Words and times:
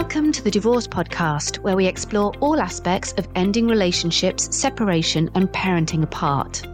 Welcome 0.00 0.32
to 0.32 0.42
the 0.42 0.50
Divorce 0.50 0.86
Podcast, 0.86 1.58
where 1.58 1.76
we 1.76 1.84
explore 1.84 2.32
all 2.40 2.58
aspects 2.58 3.12
of 3.18 3.28
ending 3.34 3.68
relationships, 3.68 4.48
separation, 4.56 5.30
and 5.34 5.46
parenting 5.52 6.02
apart. 6.02 6.66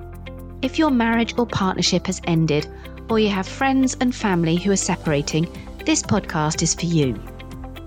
If 0.62 0.78
your 0.78 0.92
marriage 0.92 1.34
or 1.36 1.44
partnership 1.44 2.06
has 2.06 2.20
ended, 2.28 2.68
or 3.10 3.18
you 3.18 3.28
have 3.30 3.48
friends 3.48 3.96
and 4.00 4.14
family 4.14 4.54
who 4.54 4.70
are 4.70 4.76
separating, 4.76 5.48
this 5.84 6.02
podcast 6.02 6.62
is 6.62 6.72
for 6.72 6.86
you. 6.86 7.20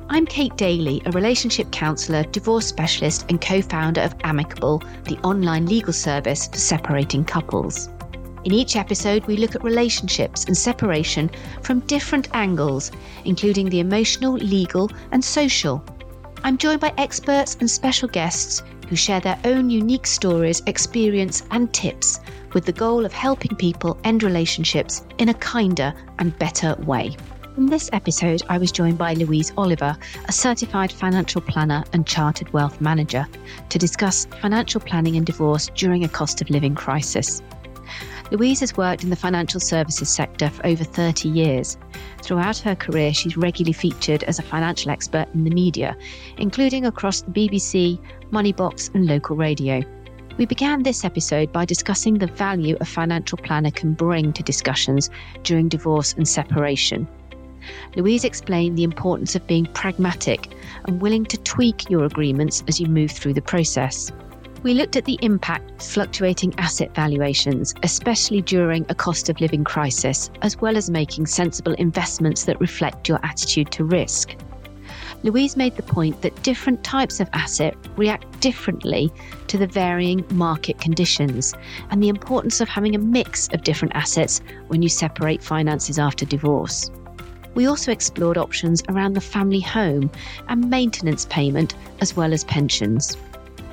I'm 0.10 0.25
Kate 0.25 0.57
Daly, 0.57 1.02
a 1.05 1.12
relationship 1.12 1.71
counsellor, 1.71 2.24
divorce 2.24 2.68
specialist, 2.68 3.26
and 3.30 3.40
co 3.40 3.62
founder 3.62 4.02
of 4.02 4.16
Amicable, 4.26 4.84
the 5.06 5.18
online 5.20 5.68
legal 5.68 5.94
service 5.94 6.50
for 6.50 6.58
separating 6.58 7.24
couples. 7.24 7.88
In 8.46 8.54
each 8.54 8.78
episode, 8.78 9.26
we 9.26 9.36
look 9.36 9.55
at 9.55 9.64
relationships 9.64 10.46
and 10.46 10.58
separation 10.58 11.30
from 11.62 11.82
different 11.82 12.30
angles, 12.34 12.90
including 13.26 13.70
the 13.70 13.82
emotional, 13.82 14.34
legal, 14.34 14.90
and 15.12 15.23
social. 15.23 15.84
I'm 16.44 16.58
joined 16.58 16.80
by 16.80 16.94
experts 16.98 17.58
and 17.60 17.70
special 17.70 18.08
guests 18.08 18.63
who 18.88 18.96
share 18.96 19.20
their 19.20 19.38
own 19.44 19.70
unique 19.70 20.08
stories, 20.08 20.63
experience, 20.68 21.44
and 21.52 21.72
tips 21.73 22.22
with 22.54 22.66
the 22.66 22.72
goal 22.72 23.05
of 23.05 23.12
helping 23.12 23.58
people 23.58 23.99
end 24.05 24.23
relationships 24.23 25.04
in 25.18 25.30
a 25.30 25.34
kinder 25.34 25.94
and 26.18 26.38
better 26.40 26.76
way. 26.85 27.18
In 27.58 27.66
this 27.66 27.90
episode, 27.91 28.41
I 28.48 28.58
was 28.58 28.71
joined 28.71 28.98
by 28.98 29.16
Louise 29.16 29.52
Oliver, 29.58 29.98
a 30.30 30.32
certified 30.32 30.94
financial 30.94 31.41
planner 31.41 31.84
and 31.91 32.08
chartered 32.08 32.54
wealth 32.54 32.80
manager, 32.80 33.27
to 33.68 33.77
discuss 33.77 34.27
financial 34.41 34.80
planning 34.80 35.18
and 35.18 35.26
divorce 35.26 35.70
during 35.76 36.05
a 36.05 36.10
cost 36.10 36.41
of 36.41 36.49
living 36.49 36.74
crisis. 36.74 37.41
Louise 38.32 38.60
has 38.60 38.78
worked 38.78 39.04
in 39.04 39.10
the 39.10 39.16
financial 39.16 39.60
services 39.60 40.08
sector 40.08 40.50
for 40.50 40.66
over 40.68 40.84
30 40.84 41.30
years. 41.30 41.78
Throughout 42.22 42.58
her 42.60 42.76
career, 42.76 43.12
she's 43.12 43.36
regularly 43.36 43.74
featured 43.74 44.24
as 44.24 44.38
a 44.38 44.44
financial 44.44 44.91
expert 44.91 45.27
in 45.34 45.46
the 45.46 45.49
media, 45.49 45.98
including 46.38 46.86
across 46.86 47.21
the 47.21 47.32
BBC, 47.32 47.99
Moneybox, 48.32 48.94
and 48.94 49.08
local 49.08 49.36
radio. 49.36 49.82
We 50.38 50.46
began 50.46 50.84
this 50.84 51.04
episode 51.04 51.52
by 51.52 51.66
discussing 51.66 52.20
the 52.20 52.27
value 52.27 52.77
a 52.80 52.86
financial 52.86 53.40
planner 53.40 53.71
can 53.71 53.94
bring 53.94 54.32
to 54.34 54.43
discussions 54.43 55.10
during 55.43 55.68
divorce 55.68 56.14
and 56.14 56.27
separation. 56.27 57.08
Louise 57.96 58.24
explained 58.24 58.77
the 58.77 58.84
importance 58.84 59.36
of 59.36 59.48
being 59.48 59.66
pragmatic 59.74 60.54
and 60.86 61.02
willing 61.02 61.26
to 61.26 61.38
tweak 61.40 61.90
your 61.90 62.05
agreements 62.05 62.64
as 62.68 62.80
you 62.80 62.88
move 62.88 63.12
through 63.12 63.34
the 63.34 63.41
process. 63.41 64.12
We 64.62 64.74
looked 64.74 64.97
at 64.97 65.06
the 65.06 65.18
impact 65.22 65.81
fluctuating 65.81 66.53
asset 66.57 66.94
valuations, 66.94 67.74
especially 67.81 68.41
during 68.41 68.85
a 68.90 68.96
cost 68.96 69.29
of 69.29 69.40
living 69.40 69.63
crisis, 69.63 70.29
as 70.41 70.59
well 70.59 70.75
as 70.75 70.90
making 70.90 71.28
sensible 71.28 71.72
investments 71.75 72.44
that 72.44 72.59
reflect 72.59 73.07
your 73.07 73.24
attitude 73.24 73.72
to 73.72 73.85
risk. 73.85 74.35
Louise 75.24 75.56
made 75.56 75.78
the 75.78 75.84
point 75.84 76.22
that 76.22 76.44
different 76.44 76.84
types 76.84 77.22
of 77.22 77.30
asset 77.31 77.74
react 77.96 78.38
differently 78.41 79.09
to 79.47 79.57
the 79.57 79.68
varying 79.68 80.25
market 80.31 80.78
conditions 80.81 81.53
and 81.90 82.03
the 82.03 82.09
importance 82.09 82.59
of 82.59 82.68
having 82.68 82.96
a 82.96 83.00
mix 83.00 83.47
of 83.53 83.63
different 83.63 83.96
assets 83.96 84.41
when 84.68 84.81
you 84.81 84.90
separate 84.90 85.41
finances 85.41 85.97
after 85.97 86.25
divorce. 86.25 86.91
We 87.56 87.66
also 87.66 87.94
explored 87.94 88.38
options 88.38 88.84
around 88.90 89.13
the 89.13 89.22
family 89.22 89.62
home 89.62 90.12
and 90.50 90.69
maintenance 90.69 91.25
payment, 91.30 91.75
as 92.02 92.13
well 92.13 92.34
as 92.34 92.44
pensions. 92.44 93.16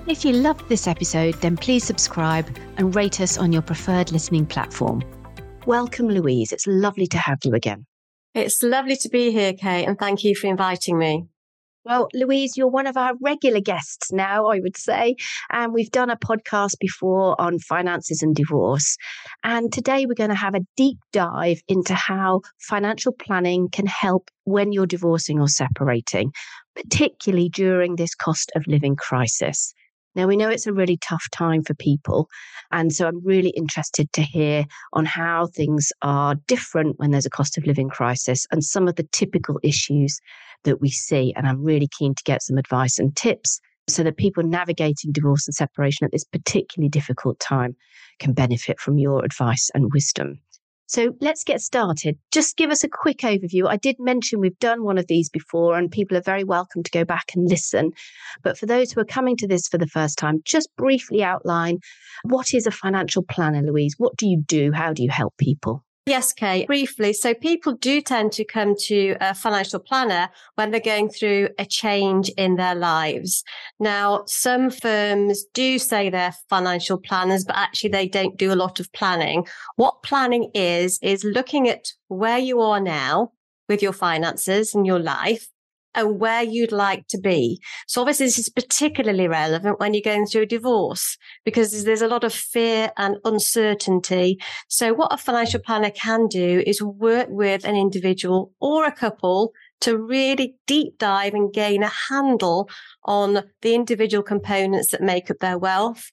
If 0.09 0.25
you 0.25 0.35
loved 0.35 0.69
this 0.69 0.87
episode, 0.87 1.35
then 1.41 1.57
please 1.57 1.83
subscribe 1.83 2.47
and 2.77 2.95
rate 2.95 3.21
us 3.21 3.37
on 3.39 3.51
your 3.51 3.61
preferred 3.61 4.13
listening 4.13 4.47
platform. 4.47 5.03
Welcome, 5.67 6.09
Louise. 6.09 6.53
It's 6.53 6.65
lovely 6.69 7.09
to 7.09 7.19
have 7.19 7.39
you 7.43 7.55
again. 7.55 7.87
It's 8.33 8.63
lovely 8.63 8.95
to 8.99 9.09
be 9.09 9.33
here, 9.33 9.53
Kate, 9.53 9.85
and 9.85 9.99
thank 9.99 10.23
you 10.23 10.37
for 10.37 10.47
inviting 10.47 10.97
me. 10.97 11.27
Well, 11.85 12.07
Louise, 12.15 12.57
you're 12.57 12.69
one 12.69 12.87
of 12.87 12.97
our 12.97 13.15
regular 13.21 13.61
guests 13.61 14.13
now, 14.13 14.47
I 14.47 14.61
would 14.61 14.77
say. 14.77 15.17
And 15.51 15.75
we've 15.75 15.91
done 15.91 16.11
a 16.11 16.17
podcast 16.17 16.79
before 16.79 17.41
on 17.41 17.59
finances 17.59 18.23
and 18.23 18.33
divorce. 18.33 18.97
And 19.43 19.73
today 19.73 20.07
we're 20.07 20.15
going 20.15 20.31
to 20.31 20.37
have 20.37 20.55
a 20.55 20.67
deep 20.77 20.99
dive 21.13 21.63
into 21.67 21.95
how 21.95 22.43
financial 22.61 23.13
planning 23.13 23.71
can 23.73 23.87
help 23.87 24.31
when 24.45 24.71
you're 24.71 24.87
divorcing 24.87 25.41
or 25.41 25.49
separating, 25.49 26.31
particularly 26.77 27.49
during 27.49 27.97
this 27.97 28.15
cost 28.15 28.53
of 28.55 28.69
living 28.69 28.95
crisis. 28.95 29.75
Now, 30.17 30.27
we 30.27 30.37
know 30.37 30.49
it's 30.49 30.67
a 30.67 30.73
really 30.73 30.97
tough 30.97 31.25
time 31.31 31.63
for 31.63 31.75
people. 31.75 32.29
And 32.73 32.93
so 32.93 33.07
I'm 33.07 33.23
really 33.23 33.51
interested 33.51 34.11
to 34.15 34.23
hear 34.23 34.65
on 34.95 35.05
how 35.05 35.49
things 35.49 35.93
are 36.01 36.35
different 36.47 36.99
when 36.99 37.11
there's 37.11 37.27
a 37.27 37.31
cost 37.31 37.59
of 37.59 37.67
living 37.67 37.91
crisis 37.91 38.47
and 38.51 38.65
some 38.65 38.89
of 38.89 38.97
the 38.97 39.07
typical 39.13 39.61
issues 39.63 40.19
that 40.65 40.81
we 40.81 40.91
see. 40.91 41.35
And 41.37 41.47
I'm 41.47 41.63
really 41.63 41.89
keen 41.99 42.15
to 42.15 42.23
get 42.25 42.43
some 42.43 42.57
advice 42.57 42.99
and 42.99 43.15
tips 43.15 43.61
so 43.89 44.03
that 44.03 44.17
people 44.17 44.43
navigating 44.43 45.13
divorce 45.13 45.47
and 45.47 45.55
separation 45.55 46.07
at 46.07 46.13
this 46.13 46.25
particularly 46.25 46.89
difficult 46.89 47.39
time 47.39 47.77
can 48.19 48.33
benefit 48.33 48.81
from 48.81 48.99
your 48.99 49.25
advice 49.25 49.71
and 49.75 49.93
wisdom. 49.93 50.41
So 50.89 51.13
let's 51.21 51.43
get 51.43 51.61
started. 51.61 52.17
Just 52.31 52.57
give 52.57 52.71
us 52.71 52.85
a 52.85 52.89
quick 52.89 53.19
overview. 53.19 53.69
I 53.69 53.77
did 53.77 53.97
mention 53.99 54.41
we've 54.41 54.59
done 54.59 54.85
one 54.85 54.99
of 54.99 55.09
these 55.09 55.29
before, 55.29 55.77
and 55.77 55.91
people 55.91 56.17
are 56.17 56.23
very 56.23 56.45
welcome 56.45 56.83
to 56.83 56.91
go 56.91 57.05
back 57.05 57.33
and 57.35 57.49
listen. 57.49 57.91
But 58.43 58.57
for 58.57 58.67
those 58.67 58.93
who 58.93 59.01
are 59.01 59.05
coming 59.05 59.37
to 59.39 59.49
this 59.49 59.67
for 59.67 59.79
the 59.79 59.89
first 59.89 60.17
time, 60.19 60.43
just 60.45 60.69
briefly 60.77 61.25
outline 61.25 61.79
what 62.23 62.55
is 62.55 62.67
a 62.67 62.71
financial 62.71 63.25
planner, 63.25 63.63
Louise? 63.63 63.95
What 63.99 64.17
do 64.17 64.29
you 64.29 64.43
do? 64.47 64.73
How 64.73 64.93
do 64.93 65.03
you 65.03 65.11
help 65.11 65.37
people? 65.39 65.86
Yes, 66.09 66.33
Kate, 66.33 66.69
briefly. 66.69 67.13
So 67.13 67.35
people 67.35 67.73
do 67.73 68.01
tend 68.01 68.31
to 68.33 68.45
come 68.45 68.77
to 68.83 69.17
a 69.21 69.35
financial 69.35 69.81
planner 69.81 70.29
when 70.55 70.71
they're 70.71 70.79
going 70.79 71.09
through 71.09 71.49
a 71.59 71.67
change 71.67 72.29
in 72.37 72.55
their 72.55 72.77
lives. 72.77 73.43
Now, 73.81 74.23
some 74.27 74.71
firms 74.71 75.45
do 75.53 75.81
say 75.81 76.09
they're 76.09 76.37
financial 76.49 76.97
planners, 76.97 77.45
but 77.45 77.57
actually 77.57 77.91
they 77.91 78.07
don't 78.07 78.37
do 78.37 78.53
a 78.53 78.55
lot 78.55 78.79
of 78.79 78.93
planning. 78.93 79.49
What 79.75 80.05
planning 80.05 80.53
is, 80.55 81.01
is 81.03 81.25
looking 81.25 81.69
at 81.69 81.89
where 82.07 82.39
you 82.39 82.61
are 82.61 82.81
now 82.81 83.33
with 83.69 83.83
your 83.83 83.93
finances 83.93 84.77
and 84.77 84.87
your 84.87 85.01
life 85.01 85.49
and 85.97 86.21
where 86.21 86.43
you'd 86.43 86.73
like 86.73 87.07
to 87.09 87.19
be. 87.19 87.61
So 87.89 88.01
obviously 88.01 88.27
this 88.27 88.39
is 88.39 88.49
particularly 88.49 89.27
relevant 89.27 89.81
when 89.81 89.95
you're 89.95 90.03
going 90.03 90.27
through 90.27 90.43
a 90.43 90.47
divorce 90.47 91.17
because 91.45 91.85
there's 91.85 92.03
a 92.03 92.09
lot 92.09 92.23
of 92.23 92.33
fear 92.33 92.93
and 92.97 93.17
uncertainty. 93.25 94.39
So 94.69 94.95
what 94.95 95.13
a 95.13 95.17
financial 95.17 95.61
planner 95.61 95.91
can 95.91 96.29
do 96.29 96.63
is 96.67 96.83
work 96.83 97.27
with 97.31 97.65
an 97.65 97.75
individual 97.75 98.53
or 98.61 98.85
a 98.85 98.93
couple 98.93 99.53
to 99.81 99.99
really 99.99 100.57
deep 100.67 100.99
dive 100.99 101.35
and 101.35 101.53
gain 101.53 101.83
a 101.83 101.93
handle 102.09 102.69
on 103.05 103.43
the 103.63 103.75
individual 103.75 104.23
components 104.23 104.91
that 104.91 105.03
make 105.03 105.31
up 105.31 105.39
their 105.41 105.59
wealth 105.59 106.11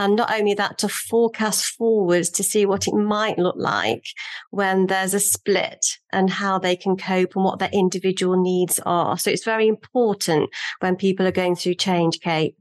and 0.00 0.16
not 0.16 0.32
only 0.32 0.54
that, 0.54 0.78
to 0.78 0.88
forecast 0.88 1.76
forwards 1.76 2.30
to 2.30 2.42
see 2.42 2.64
what 2.64 2.88
it 2.88 2.94
might 2.94 3.38
look 3.38 3.56
like 3.58 4.02
when 4.50 4.86
there's 4.86 5.12
a 5.12 5.20
split 5.20 5.84
and 6.10 6.30
how 6.30 6.58
they 6.58 6.74
can 6.74 6.96
cope 6.96 7.36
and 7.36 7.44
what 7.44 7.58
their 7.58 7.68
individual 7.70 8.42
needs 8.42 8.80
are. 8.86 9.18
So 9.18 9.30
it's 9.30 9.44
very 9.44 9.68
important 9.68 10.48
when 10.78 10.96
people 10.96 11.26
are 11.26 11.32
going 11.32 11.54
through 11.54 11.74
change, 11.74 12.18
Kate. 12.20 12.54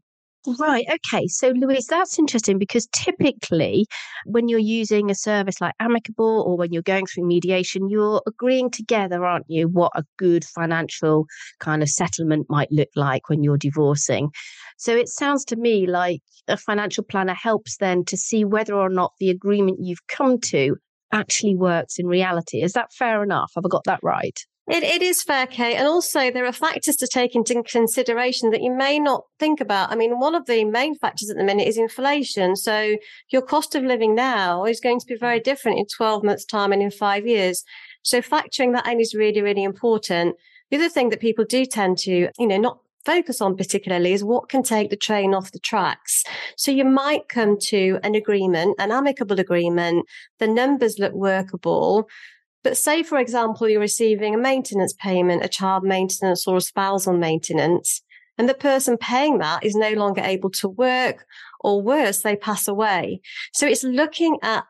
Right. 0.58 0.86
Okay. 0.90 1.28
So, 1.28 1.50
Louise, 1.50 1.88
that's 1.88 2.20
interesting 2.20 2.58
because 2.58 2.88
typically 2.88 3.86
when 4.26 4.48
you're 4.48 4.60
using 4.60 5.10
a 5.10 5.16
service 5.16 5.62
like 5.62 5.76
Amicable 5.80 6.44
or 6.46 6.58
when 6.58 6.74
you're 6.74 6.82
going 6.82 7.06
through 7.06 7.26
mediation, 7.26 7.90
you're 7.90 8.22
agreeing 8.26 8.70
together, 8.70 9.26
aren't 9.26 9.50
you, 9.50 9.68
what 9.68 9.92
a 9.96 10.04
good 10.18 10.44
financial 10.44 11.26
kind 11.60 11.84
of 11.84 11.90
settlement 11.90 12.48
might 12.50 12.72
look 12.72 12.90
like 12.96 13.30
when 13.30 13.44
you're 13.44 13.58
divorcing. 13.58 14.30
So 14.80 14.96
it 14.96 15.10
sounds 15.10 15.44
to 15.46 15.58
me 15.58 15.88
like 15.88 16.22
a 16.48 16.56
financial 16.56 17.04
planner 17.04 17.34
helps 17.34 17.76
then 17.78 18.06
to 18.06 18.16
see 18.16 18.46
whether 18.46 18.74
or 18.74 18.88
not 18.88 19.12
the 19.20 19.30
agreement 19.30 19.80
you've 19.82 20.08
come 20.08 20.40
to 20.40 20.78
actually 21.12 21.56
works 21.56 22.00
in 22.00 22.08
reality. 22.08 22.62
Is 22.62 22.72
that 22.74 22.94
fair 22.94 23.22
enough? 23.22 23.52
Have 23.56 23.66
I 23.66 23.68
got 23.68 23.84
that 23.84 24.00
right? 24.02 24.40
It, 24.70 24.84
it 24.84 25.02
is 25.02 25.22
fair, 25.22 25.48
Kate. 25.48 25.76
And 25.76 25.86
also, 25.86 26.32
there 26.32 26.46
are 26.46 26.54
factors 26.54 26.96
to 26.98 27.08
take 27.08 27.36
into 27.36 27.62
consideration 27.64 28.52
that 28.52 28.62
you 28.62 28.74
may 28.74 29.00
not 29.00 29.24
think 29.38 29.60
about. 29.60 29.92
I 29.92 29.96
mean, 29.96 30.18
one 30.18 30.34
of 30.34 30.46
the 30.46 30.64
main 30.64 30.96
factors 30.96 31.30
at 31.30 31.36
the 31.36 31.44
minute 31.44 31.68
is 31.68 31.78
inflation. 31.78 32.56
So, 32.56 32.96
your 33.32 33.42
cost 33.42 33.76
of 33.76 33.84
living 33.84 34.16
now 34.16 34.64
is 34.64 34.80
going 34.80 35.00
to 35.02 35.06
be 35.06 35.18
very 35.18 35.42
different 35.42 35.80
in 35.80 35.88
12 35.98 36.24
months' 36.24 36.46
time 36.46 36.72
and 36.72 36.82
in 36.82 36.92
five 36.92 37.28
years. 37.28 37.64
So, 38.04 38.22
factoring 38.22 38.74
that 38.76 38.88
in 38.88 39.02
is 39.02 39.14
really, 39.14 39.42
really 39.42 39.64
important. 39.64 40.38
The 40.70 40.78
other 40.78 40.90
thing 40.90 41.10
that 41.10 41.20
people 41.20 41.44
do 41.44 41.66
tend 41.66 41.98
to, 42.00 42.30
you 42.38 42.48
know, 42.48 42.58
not 42.58 42.78
focus 43.06 43.42
on 43.42 43.56
particularly 43.56 44.14
is 44.14 44.24
what 44.24 44.50
can 44.50 44.64
take 44.64 44.90
the 44.90 44.96
train 44.96 45.34
off 45.34 45.52
the 45.52 45.60
tracks. 45.60 46.24
So 46.58 46.72
you 46.72 46.86
might 46.86 47.30
come 47.30 47.58
to 47.68 48.00
an 48.04 48.16
agreement, 48.16 48.76
an 48.80 48.92
amicable 48.92 49.40
agreement. 49.40 50.06
The 50.40 50.48
numbers 50.48 51.00
look 51.00 51.14
workable. 51.14 52.08
But 52.64 52.78
say, 52.78 53.04
for 53.04 53.18
example, 53.20 53.70
you're 53.70 53.80
receiving 53.80 54.36
a 54.36 54.38
maintenance 54.38 54.94
payment, 54.94 55.46
a 55.46 55.48
child 55.48 55.84
maintenance 55.84 56.46
or 56.46 56.58
a 56.58 56.62
spousal 56.62 57.14
maintenance, 57.14 58.02
and 58.38 58.48
the 58.48 58.54
person 58.54 58.98
paying 58.98 59.40
that 59.40 59.66
is 59.66 59.76
no 59.76 59.92
longer 59.92 60.22
able 60.22 60.50
to 60.52 60.70
work 60.70 61.26
or 61.60 61.82
worse, 61.82 62.22
they 62.22 62.38
pass 62.38 62.68
away. 62.68 63.20
So 63.54 63.68
it's 63.68 63.84
looking 63.84 64.38
at 64.42 64.66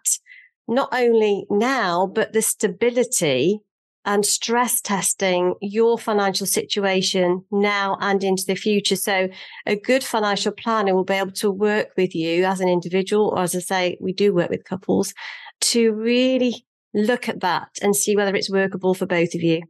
not 0.67 0.89
only 0.91 1.45
now, 1.49 2.07
but 2.07 2.33
the 2.33 2.41
stability 2.41 3.59
and 4.05 4.25
stress 4.25 4.81
testing 4.81 5.55
your 5.61 5.97
financial 5.97 6.47
situation 6.47 7.43
now 7.51 7.97
and 8.01 8.23
into 8.23 8.43
the 8.47 8.55
future. 8.55 8.95
So 8.95 9.29
a 9.65 9.75
good 9.75 10.03
financial 10.03 10.51
planner 10.51 10.95
will 10.95 11.03
be 11.03 11.15
able 11.15 11.31
to 11.33 11.51
work 11.51 11.89
with 11.97 12.15
you 12.15 12.45
as 12.45 12.59
an 12.59 12.69
individual, 12.69 13.29
or 13.29 13.43
as 13.43 13.55
I 13.55 13.59
say, 13.59 13.97
we 13.99 14.13
do 14.13 14.33
work 14.33 14.49
with 14.49 14.63
couples 14.63 15.13
to 15.61 15.91
really 15.93 16.65
look 16.93 17.29
at 17.29 17.41
that 17.41 17.69
and 17.81 17.95
see 17.95 18.15
whether 18.15 18.35
it's 18.35 18.51
workable 18.51 18.93
for 18.93 19.05
both 19.05 19.35
of 19.35 19.41
you. 19.41 19.61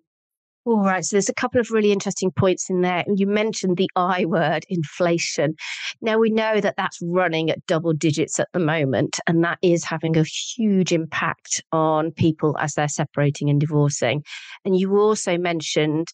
All 0.69 0.83
right. 0.83 1.03
So 1.03 1.15
there's 1.15 1.29
a 1.29 1.33
couple 1.33 1.59
of 1.59 1.71
really 1.71 1.91
interesting 1.91 2.29
points 2.29 2.69
in 2.69 2.81
there. 2.81 3.03
And 3.07 3.19
you 3.19 3.25
mentioned 3.25 3.77
the 3.77 3.89
I 3.95 4.25
word, 4.25 4.65
inflation. 4.69 5.55
Now 5.99 6.19
we 6.19 6.29
know 6.29 6.61
that 6.61 6.75
that's 6.77 6.99
running 7.01 7.49
at 7.49 7.65
double 7.65 7.91
digits 7.91 8.39
at 8.39 8.49
the 8.53 8.59
moment, 8.59 9.19
and 9.25 9.43
that 9.43 9.57
is 9.63 9.83
having 9.83 10.15
a 10.15 10.23
huge 10.23 10.91
impact 10.91 11.63
on 11.71 12.11
people 12.11 12.55
as 12.59 12.75
they're 12.75 12.87
separating 12.87 13.49
and 13.49 13.59
divorcing. 13.59 14.21
And 14.63 14.77
you 14.77 14.95
also 14.99 15.39
mentioned 15.39 16.09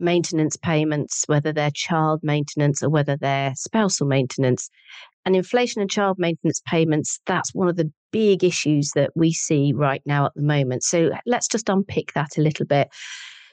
maintenance 0.00 0.56
payments, 0.56 1.24
whether 1.26 1.52
they're 1.52 1.70
child 1.74 2.20
maintenance 2.22 2.82
or 2.82 2.88
whether 2.88 3.14
they're 3.14 3.52
spousal 3.56 4.06
maintenance. 4.06 4.70
And 5.26 5.36
inflation 5.36 5.82
and 5.82 5.90
child 5.90 6.16
maintenance 6.18 6.62
payments, 6.66 7.20
that's 7.26 7.54
one 7.54 7.68
of 7.68 7.76
the 7.76 7.92
big 8.10 8.42
issues 8.42 8.90
that 8.94 9.10
we 9.14 9.34
see 9.34 9.74
right 9.74 10.00
now 10.06 10.24
at 10.24 10.32
the 10.34 10.40
moment. 10.40 10.82
So 10.82 11.10
let's 11.26 11.46
just 11.46 11.68
unpick 11.68 12.14
that 12.14 12.38
a 12.38 12.40
little 12.40 12.64
bit. 12.64 12.88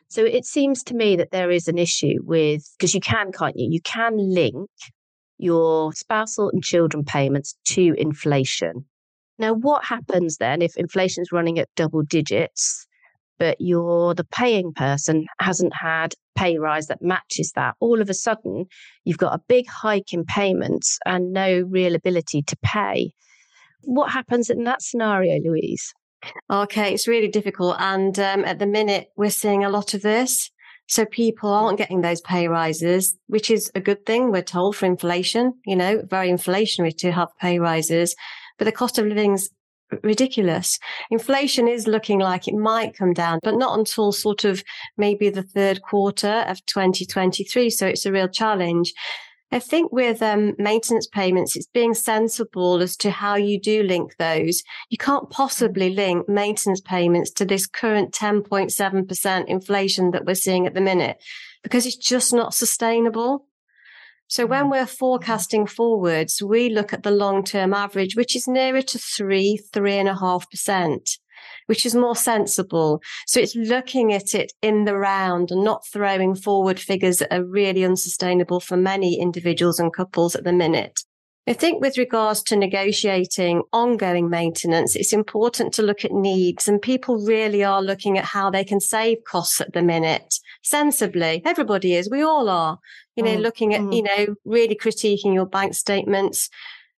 So 0.07 0.24
it 0.24 0.46
seems 0.46 0.84
to 0.84 0.94
me 0.94 1.16
that 1.16 1.31
there 1.31 1.52
is 1.52 1.68
an 1.68 1.78
issue 1.78 2.19
with, 2.24 2.63
because 2.78 2.94
you 2.94 3.02
can, 3.02 3.31
can't 3.31 3.57
you? 3.57 3.68
You 3.69 3.81
can 3.81 4.18
link 4.18 4.69
your 5.38 5.92
spousal 5.94 6.50
and 6.52 6.63
children 6.63 7.04
payments 7.04 7.56
to 7.66 7.94
inflation. 7.98 8.86
Now, 9.38 9.54
what 9.54 9.84
happens 9.84 10.38
then 10.38 10.62
if 10.62 10.78
inflation 10.78 11.22
is 11.22 11.31
running 11.31 11.60
at 11.60 11.68
double 11.75 12.04
digits, 12.04 12.88
but 13.38 13.57
you're 13.60 14.13
the 14.13 14.24
paying 14.24 14.72
person 14.74 15.25
hasn't 15.42 15.74
had 15.75 16.13
pay 16.36 16.57
rise 16.57 16.88
that 16.88 17.02
matches 17.02 17.52
that? 17.56 17.75
All 17.81 18.00
of 18.00 18.10
a 18.10 18.13
sudden, 18.13 18.66
you've 19.04 19.18
got 19.18 19.34
a 19.34 19.44
big 19.50 19.68
hike 19.68 20.13
in 20.13 20.24
payments 20.24 20.98
and 21.06 21.34
no 21.34 21.62
real 21.69 21.96
ability 21.96 22.44
to 22.44 22.56
pay. 22.63 23.12
What 23.81 24.12
happens 24.12 24.50
in 24.50 24.63
that 24.63 24.81
scenario, 24.81 25.40
Louise? 25.44 25.94
Okay, 26.50 26.94
it's 26.94 27.08
really 27.08 27.28
difficult. 27.28 27.76
And 27.80 28.18
um, 28.20 28.46
at 28.46 28.60
the 28.60 28.66
minute, 28.66 29.10
we're 29.16 29.30
seeing 29.30 29.64
a 29.64 29.70
lot 29.70 29.94
of 29.94 30.02
this. 30.02 30.52
So 30.88 31.06
people 31.06 31.50
aren't 31.50 31.80
getting 31.80 32.02
those 32.02 32.22
pay 32.22 32.48
rises, 32.48 33.18
which 33.28 33.50
is 33.50 33.72
a 33.74 33.80
good 33.80 34.06
thing. 34.06 34.32
We're 34.32 34.44
told 34.44 34.76
for 34.76 34.86
inflation, 34.86 35.54
you 35.66 35.76
know, 35.76 36.04
very 36.08 36.30
inflationary 36.30 36.96
to 36.98 37.12
have 37.12 37.36
pay 37.40 37.58
rises, 37.58 38.16
but 38.60 38.66
the 38.66 38.72
cost 38.72 39.00
of 39.00 39.08
living's 39.08 39.50
ridiculous. 40.04 40.80
Inflation 41.10 41.68
is 41.68 41.88
looking 41.88 42.20
like 42.20 42.48
it 42.48 42.56
might 42.56 42.98
come 42.98 43.14
down, 43.14 43.40
but 43.44 43.56
not 43.56 43.78
until 43.78 44.12
sort 44.12 44.46
of 44.46 44.64
maybe 44.98 45.30
the 45.30 45.44
third 45.44 45.82
quarter 45.82 46.46
of 46.48 46.64
2023. 46.66 47.70
So 47.70 47.88
it's 47.88 48.06
a 48.06 48.12
real 48.12 48.28
challenge. 48.28 48.94
I 49.51 49.59
think 49.59 49.92
with 49.92 50.21
um, 50.21 50.53
maintenance 50.57 51.07
payments, 51.07 51.56
it's 51.56 51.68
being 51.68 51.94
sensible 51.94 52.81
as 52.81 52.97
to 52.97 53.12
how 53.12 53.36
you 53.36 53.59
do 53.59 53.83
link 53.83 54.15
those. 54.18 54.63
You 54.89 54.97
can't 54.97 55.30
possibly 55.30 55.92
link 55.92 56.27
maintenance 56.27 56.81
payments 56.81 57.31
to 57.31 57.45
this 57.45 57.68
current 57.68 58.12
10.7% 58.12 59.45
inflation 59.47 60.12
that 60.12 60.25
we're 60.25 60.36
seeing 60.36 60.65
at 60.65 60.74
the 60.74 60.81
minute 60.81 61.21
because 61.63 61.86
it's 61.86 61.95
just 61.95 62.33
not 62.33 62.53
sustainable. 62.53 63.47
So 64.27 64.45
when 64.45 64.65
mm. 64.65 64.71
we're 64.71 64.86
forecasting 64.88 65.68
forwards, 65.68 66.42
we 66.42 66.69
look 66.69 66.92
at 66.92 67.03
the 67.03 67.12
long 67.12 67.44
term 67.44 67.74
average, 67.74 68.15
which 68.15 68.36
is 68.36 68.47
nearer 68.47 68.81
to 68.81 68.97
three, 68.97 69.57
three 69.71 69.97
and 69.97 70.09
a 70.09 70.19
half 70.19 70.50
percent 70.50 71.18
which 71.68 71.86
is 71.86 71.96
more 71.96 72.16
sensible. 72.16 73.02
So 73.28 73.40
it's 73.40 73.56
looking 73.56 74.14
at 74.14 74.34
it 74.34 74.54
in 74.62 74.86
the 74.86 74.98
round 74.98 75.52
and 75.52 75.64
not 75.64 75.86
throwing 75.88 76.36
forward 76.36 76.80
figures 76.80 77.18
that 77.20 77.34
are 77.34 77.44
really 77.44 77.84
unsustainable 77.84 78.60
for 78.60 78.78
many 78.78 79.20
individuals 79.20 79.80
and 79.80 79.94
couples 79.94 80.36
at 80.36 80.44
the 80.44 80.54
minute. 80.54 81.02
I 81.48 81.54
think 81.54 81.80
with 81.80 82.00
regards 82.00 82.42
to 82.44 82.56
negotiating 82.56 83.62
ongoing 83.72 84.32
maintenance, 84.32 84.96
it's 84.96 85.14
important 85.14 85.74
to 85.76 85.84
look 85.84 86.04
at 86.04 86.12
needs 86.12 86.68
and 86.68 86.82
people 86.82 87.24
really 87.24 87.64
are 87.64 87.84
looking 87.84 88.18
at 88.18 88.26
how 88.26 88.50
they 88.50 88.64
can 88.64 88.80
save 88.80 89.24
costs 89.26 89.62
at 89.62 89.74
the 89.74 89.84
minute 89.84 90.40
sensibly. 90.64 91.44
Everybody 91.46 91.94
is. 91.94 92.10
We 92.10 92.24
all 92.24 92.50
are, 92.50 92.80
you 93.16 93.24
know, 93.24 93.38
mm. 93.38 93.42
looking 93.42 93.76
at, 93.76 93.82
mm. 93.82 93.96
you 93.96 94.02
know, 94.02 94.36
really 94.44 94.76
critiquing 94.76 95.36
your 95.36 95.46
bank 95.46 95.76
statements, 95.76 96.50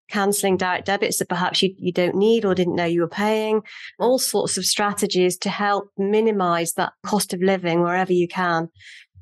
cancelling 0.09 0.57
direct 0.57 0.85
debits 0.85 1.19
that 1.19 1.29
perhaps 1.29 1.61
you, 1.61 1.73
you 1.77 1.91
don't 1.91 2.15
need 2.15 2.45
or 2.45 2.55
didn't 2.55 2.75
know 2.75 2.85
you 2.85 3.01
were 3.01 3.07
paying, 3.07 3.61
all 3.99 4.19
sorts 4.19 4.57
of 4.57 4.65
strategies 4.65 5.37
to 5.37 5.49
help 5.49 5.91
minimize 5.97 6.73
that 6.73 6.93
cost 7.05 7.33
of 7.33 7.41
living 7.41 7.81
wherever 7.81 8.13
you 8.13 8.27
can. 8.27 8.69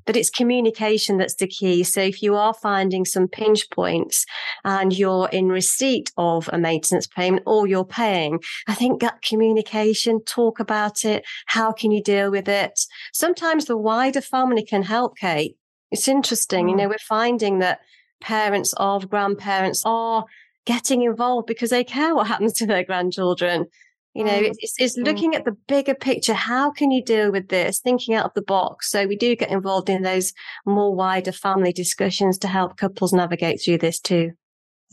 But 0.06 0.16
it's 0.16 0.30
communication 0.30 1.18
that's 1.18 1.36
the 1.36 1.48
key. 1.48 1.84
So 1.84 2.02
if 2.02 2.22
you 2.22 2.36
are 2.36 2.54
finding 2.54 3.06
some 3.06 3.28
pinch 3.28 3.70
points 3.72 4.26
and 4.64 4.96
you're 4.96 5.30
in 5.30 5.50
receipt 5.50 6.12
of 6.16 6.48
a 6.54 6.60
maintenance 6.60 7.08
payment 7.08 7.44
or 7.48 7.66
you're 7.66 7.86
paying, 7.86 8.40
I 8.68 8.76
think 8.76 9.02
that 9.02 9.24
communication, 9.24 10.24
talk 10.24 10.60
about 10.60 11.06
it. 11.06 11.26
How 11.48 11.72
can 11.72 11.90
you 11.90 12.04
deal 12.04 12.30
with 12.30 12.48
it? 12.48 12.80
Sometimes 13.14 13.66
the 13.66 13.78
wider 13.78 14.22
family 14.22 14.64
can 14.64 14.84
help, 14.84 15.18
Kate. 15.18 15.58
It's 15.92 16.08
interesting. 16.08 16.68
You 16.68 16.76
hmm. 16.76 16.82
know, 16.82 16.90
we're 16.90 16.98
finding 17.00 17.60
that 17.60 17.80
parents 18.22 18.74
of 18.78 19.10
grandparents 19.10 19.84
are 19.86 20.26
getting 20.66 21.04
involved 21.04 21.48
because 21.48 21.70
they 21.70 21.84
care 21.84 22.16
what 22.16 22.28
happens 22.28 22.54
to 22.54 22.66
their 22.66 22.84
grandchildren. 22.84 23.66
You 24.14 24.24
know, 24.24 24.32
mm. 24.32 24.54
it's, 24.60 24.76
it's 24.78 24.98
mm. 24.98 25.06
looking 25.06 25.36
at 25.36 25.44
the 25.44 25.56
bigger 25.68 25.94
picture. 25.94 26.34
How 26.34 26.72
can 26.72 26.90
you 26.90 27.04
deal 27.04 27.32
with 27.32 27.50
this? 27.50 27.80
Thinking 27.80 28.16
out 28.16 28.26
of 28.26 28.34
the 28.34 28.42
box. 28.42 28.90
So 28.90 29.06
we 29.06 29.18
do 29.18 29.36
get 29.36 29.52
involved 29.52 29.90
in 29.90 30.04
those 30.04 30.34
more 30.66 30.96
wider 30.96 31.34
family 31.34 31.74
discussions 31.74 32.38
to 32.40 32.48
help 32.48 32.78
couples 32.78 33.14
navigate 33.14 33.62
through 33.64 33.80
this 33.80 34.00
too. 34.00 34.32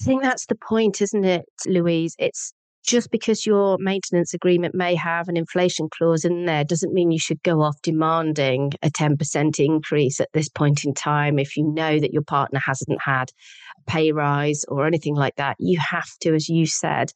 I 0.00 0.04
think 0.04 0.22
that's 0.22 0.46
the 0.46 0.56
point, 0.56 1.00
isn't 1.00 1.24
it, 1.24 1.44
Louise? 1.66 2.16
It's 2.18 2.52
just 2.86 3.10
because 3.10 3.46
your 3.46 3.78
maintenance 3.78 4.34
agreement 4.34 4.74
may 4.74 4.94
have 4.94 5.28
an 5.28 5.36
inflation 5.36 5.88
clause 5.88 6.24
in 6.24 6.46
there 6.46 6.64
doesn't 6.64 6.92
mean 6.92 7.10
you 7.10 7.18
should 7.18 7.42
go 7.42 7.62
off 7.62 7.80
demanding 7.82 8.72
a 8.82 8.90
10% 8.90 9.64
increase 9.64 10.20
at 10.20 10.32
this 10.32 10.48
point 10.48 10.84
in 10.84 10.92
time 10.92 11.38
if 11.38 11.56
you 11.56 11.64
know 11.64 11.98
that 11.98 12.12
your 12.12 12.22
partner 12.22 12.60
hasn't 12.64 13.00
had 13.00 13.30
a 13.78 13.90
pay 13.90 14.12
rise 14.12 14.64
or 14.68 14.86
anything 14.86 15.14
like 15.14 15.36
that. 15.36 15.56
You 15.58 15.78
have 15.78 16.10
to, 16.22 16.34
as 16.34 16.48
you 16.48 16.66
said, 16.66 17.12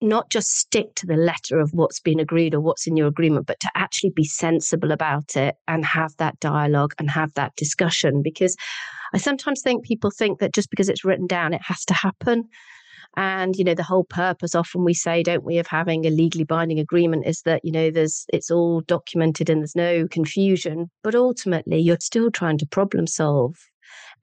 not 0.00 0.30
just 0.30 0.58
stick 0.58 0.94
to 0.94 1.06
the 1.06 1.16
letter 1.16 1.58
of 1.58 1.70
what's 1.72 2.00
been 2.00 2.20
agreed 2.20 2.54
or 2.54 2.60
what's 2.60 2.86
in 2.86 2.96
your 2.96 3.06
agreement, 3.06 3.46
but 3.46 3.60
to 3.60 3.70
actually 3.74 4.10
be 4.10 4.24
sensible 4.24 4.92
about 4.92 5.36
it 5.36 5.56
and 5.68 5.84
have 5.84 6.14
that 6.18 6.38
dialogue 6.40 6.94
and 6.98 7.10
have 7.10 7.32
that 7.34 7.56
discussion. 7.56 8.22
Because 8.22 8.56
I 9.14 9.18
sometimes 9.18 9.62
think 9.62 9.84
people 9.84 10.10
think 10.10 10.38
that 10.40 10.54
just 10.54 10.70
because 10.70 10.88
it's 10.88 11.04
written 11.04 11.26
down, 11.26 11.54
it 11.54 11.62
has 11.62 11.84
to 11.86 11.94
happen. 11.94 12.44
And, 13.16 13.56
you 13.56 13.64
know, 13.64 13.74
the 13.74 13.82
whole 13.82 14.04
purpose 14.04 14.54
often 14.54 14.84
we 14.84 14.94
say, 14.94 15.22
don't 15.22 15.44
we, 15.44 15.58
of 15.58 15.66
having 15.66 16.04
a 16.04 16.10
legally 16.10 16.44
binding 16.44 16.78
agreement 16.78 17.26
is 17.26 17.42
that, 17.42 17.64
you 17.64 17.72
know, 17.72 17.90
there's 17.90 18.26
it's 18.32 18.50
all 18.50 18.82
documented 18.82 19.48
and 19.48 19.62
there's 19.62 19.76
no 19.76 20.06
confusion. 20.06 20.90
But 21.02 21.14
ultimately 21.14 21.80
you're 21.80 21.98
still 22.00 22.30
trying 22.30 22.58
to 22.58 22.66
problem 22.66 23.06
solve 23.06 23.56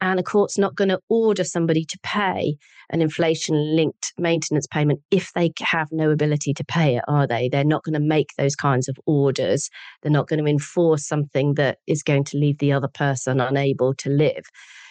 and 0.01 0.19
a 0.19 0.23
court's 0.23 0.57
not 0.57 0.75
going 0.75 0.89
to 0.89 0.99
order 1.09 1.43
somebody 1.43 1.85
to 1.85 1.99
pay 2.03 2.57
an 2.89 3.01
inflation 3.01 3.75
linked 3.75 4.13
maintenance 4.17 4.67
payment 4.67 5.01
if 5.11 5.31
they 5.33 5.51
have 5.61 5.87
no 5.91 6.11
ability 6.11 6.53
to 6.55 6.63
pay 6.65 6.97
it, 6.97 7.03
are 7.07 7.25
they? 7.25 7.49
They're 7.49 7.63
not 7.63 7.83
going 7.83 7.93
to 7.93 7.99
make 7.99 8.31
those 8.37 8.55
kinds 8.55 8.89
of 8.89 8.97
orders. 9.05 9.69
They're 10.01 10.11
not 10.11 10.27
going 10.27 10.43
to 10.43 10.49
enforce 10.49 11.07
something 11.07 11.53
that 11.55 11.77
is 11.87 12.03
going 12.03 12.25
to 12.25 12.37
leave 12.37 12.57
the 12.57 12.73
other 12.73 12.89
person 12.89 13.39
unable 13.39 13.93
to 13.95 14.09
live. 14.09 14.43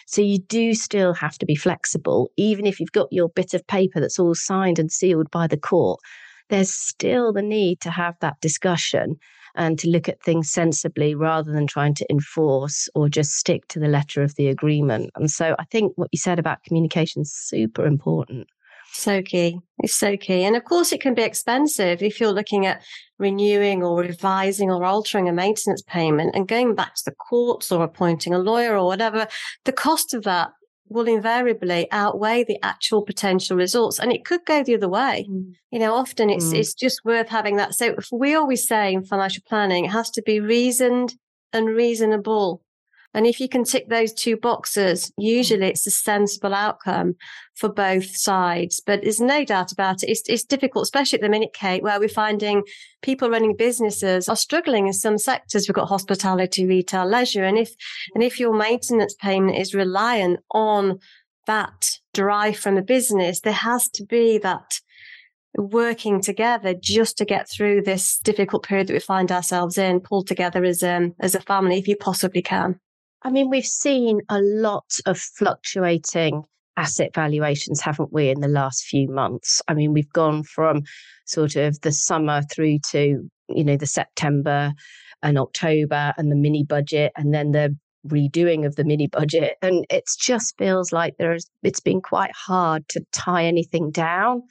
So 0.05 0.21
you 0.21 0.39
do 0.39 0.73
still 0.73 1.13
have 1.13 1.37
to 1.39 1.45
be 1.45 1.55
flexible, 1.55 2.31
even 2.37 2.65
if 2.65 2.79
you've 2.79 2.91
got 2.91 3.11
your 3.11 3.29
bit 3.29 3.53
of 3.53 3.65
paper 3.67 3.99
that's 3.99 4.19
all 4.19 4.35
signed 4.35 4.79
and 4.79 4.91
sealed 4.91 5.29
by 5.31 5.47
the 5.47 5.57
court. 5.57 5.99
There's 6.49 6.73
still 6.73 7.33
the 7.33 7.41
need 7.41 7.79
to 7.81 7.91
have 7.91 8.15
that 8.19 8.39
discussion 8.41 9.17
and 9.55 9.77
to 9.79 9.89
look 9.89 10.09
at 10.09 10.21
things 10.21 10.49
sensibly 10.49 11.15
rather 11.15 11.51
than 11.51 11.67
trying 11.67 11.93
to 11.95 12.05
enforce 12.09 12.89
or 12.95 13.07
just 13.07 13.31
stick 13.33 13.67
to 13.69 13.79
the 13.79 13.87
letter 13.87 14.23
of 14.23 14.35
the 14.35 14.47
agreement. 14.47 15.11
And 15.15 15.29
so 15.29 15.55
I 15.59 15.65
think 15.65 15.93
what 15.95 16.09
you 16.11 16.19
said 16.19 16.39
about 16.39 16.63
communication 16.63 17.21
is 17.21 17.33
super 17.33 17.85
important. 17.85 18.47
So 18.93 19.23
key. 19.23 19.59
It's 19.79 19.95
so 19.95 20.15
key. 20.15 20.43
And 20.43 20.55
of 20.55 20.63
course, 20.65 20.93
it 20.93 21.01
can 21.01 21.15
be 21.15 21.23
expensive 21.23 22.03
if 22.03 22.19
you're 22.19 22.31
looking 22.31 22.67
at 22.67 22.83
renewing 23.17 23.83
or 23.83 23.99
revising 23.99 24.69
or 24.69 24.83
altering 24.85 25.27
a 25.27 25.33
maintenance 25.33 25.81
payment 25.81 26.35
and 26.35 26.47
going 26.47 26.75
back 26.75 26.93
to 26.95 27.05
the 27.05 27.15
courts 27.15 27.71
or 27.71 27.83
appointing 27.83 28.33
a 28.33 28.39
lawyer 28.39 28.77
or 28.77 28.85
whatever. 28.85 29.27
The 29.65 29.71
cost 29.71 30.13
of 30.13 30.23
that 30.23 30.51
will 30.89 31.07
invariably 31.07 31.87
outweigh 31.91 32.43
the 32.43 32.59
actual 32.61 33.01
potential 33.01 33.57
results. 33.57 33.99
And 33.99 34.11
it 34.11 34.25
could 34.25 34.45
go 34.45 34.63
the 34.63 34.75
other 34.75 34.89
way. 34.89 35.25
Mm. 35.27 35.53
You 35.71 35.79
know, 35.79 35.95
often 35.95 36.29
it's, 36.29 36.53
mm. 36.53 36.59
it's 36.59 36.75
just 36.75 37.03
worth 37.03 37.29
having 37.29 37.55
that. 37.55 37.73
So 37.73 37.95
we 38.11 38.35
always 38.35 38.67
say 38.67 38.93
in 38.93 39.03
financial 39.03 39.43
planning, 39.47 39.85
it 39.85 39.91
has 39.91 40.11
to 40.11 40.21
be 40.21 40.39
reasoned 40.39 41.15
and 41.51 41.67
reasonable. 41.67 42.61
And 43.13 43.27
if 43.27 43.39
you 43.39 43.47
can 43.47 43.63
tick 43.63 43.89
those 43.89 44.13
two 44.13 44.37
boxes, 44.37 45.11
usually 45.17 45.67
it's 45.67 45.85
a 45.85 45.91
sensible 45.91 46.53
outcome 46.53 47.15
for 47.55 47.69
both 47.69 48.15
sides. 48.15 48.81
But 48.85 49.01
there's 49.03 49.21
no 49.21 49.45
doubt 49.45 49.71
about 49.71 50.03
it. 50.03 50.09
It's, 50.09 50.23
it's 50.27 50.43
difficult, 50.43 50.83
especially 50.83 51.19
at 51.19 51.21
the 51.21 51.29
minute, 51.29 51.53
Kate, 51.53 51.83
where 51.83 51.99
we're 51.99 52.09
finding 52.09 52.63
people 53.01 53.29
running 53.29 53.55
businesses 53.55 54.27
are 54.27 54.35
struggling 54.35 54.87
in 54.87 54.93
some 54.93 55.17
sectors. 55.17 55.67
We've 55.67 55.75
got 55.75 55.89
hospitality, 55.89 56.65
retail, 56.65 57.05
leisure. 57.05 57.43
And 57.43 57.57
if, 57.57 57.75
and 58.15 58.23
if 58.23 58.39
your 58.39 58.53
maintenance 58.53 59.13
payment 59.13 59.57
is 59.57 59.75
reliant 59.75 60.39
on 60.51 60.99
that 61.45 61.99
drive 62.13 62.57
from 62.57 62.75
the 62.75 62.81
business, 62.81 63.41
there 63.41 63.53
has 63.53 63.89
to 63.89 64.05
be 64.05 64.37
that 64.39 64.79
working 65.55 66.21
together 66.21 66.73
just 66.73 67.17
to 67.17 67.25
get 67.25 67.49
through 67.49 67.81
this 67.81 68.17
difficult 68.19 68.63
period 68.63 68.87
that 68.87 68.93
we 68.93 68.99
find 68.99 69.31
ourselves 69.31 69.77
in, 69.77 69.99
pulled 69.99 70.27
together 70.27 70.63
as 70.63 70.81
um, 70.81 71.13
as 71.19 71.35
a 71.35 71.41
family 71.41 71.77
if 71.77 71.87
you 71.87 71.95
possibly 71.95 72.41
can. 72.41 72.79
I 73.23 73.31
mean, 73.31 73.49
we've 73.49 73.65
seen 73.65 74.21
a 74.29 74.39
lot 74.41 74.97
of 75.05 75.17
fluctuating 75.17 76.43
asset 76.75 77.11
valuations, 77.13 77.81
haven't 77.81 78.11
we, 78.11 78.29
in 78.29 78.41
the 78.41 78.47
last 78.47 78.83
few 78.85 79.09
months? 79.09 79.61
I 79.67 79.73
mean, 79.73 79.93
we've 79.93 80.11
gone 80.11 80.43
from 80.43 80.83
sort 81.25 81.55
of 81.55 81.79
the 81.81 81.91
summer 81.91 82.41
through 82.51 82.79
to, 82.91 83.29
you 83.49 83.63
know, 83.63 83.77
the 83.77 83.85
September 83.85 84.73
and 85.21 85.37
October 85.37 86.13
and 86.17 86.31
the 86.31 86.35
mini 86.35 86.63
budget 86.63 87.13
and 87.15 87.33
then 87.33 87.51
the 87.51 87.75
redoing 88.07 88.65
of 88.65 88.75
the 88.75 88.83
mini 88.83 89.07
budget. 89.07 89.55
And 89.61 89.85
it 89.89 90.03
just 90.19 90.57
feels 90.57 90.91
like 90.91 91.15
there's 91.17 91.49
it's 91.63 91.79
been 91.79 92.01
quite 92.01 92.31
hard 92.35 92.87
to 92.89 93.05
tie 93.13 93.45
anything 93.45 93.91
down 93.91 94.41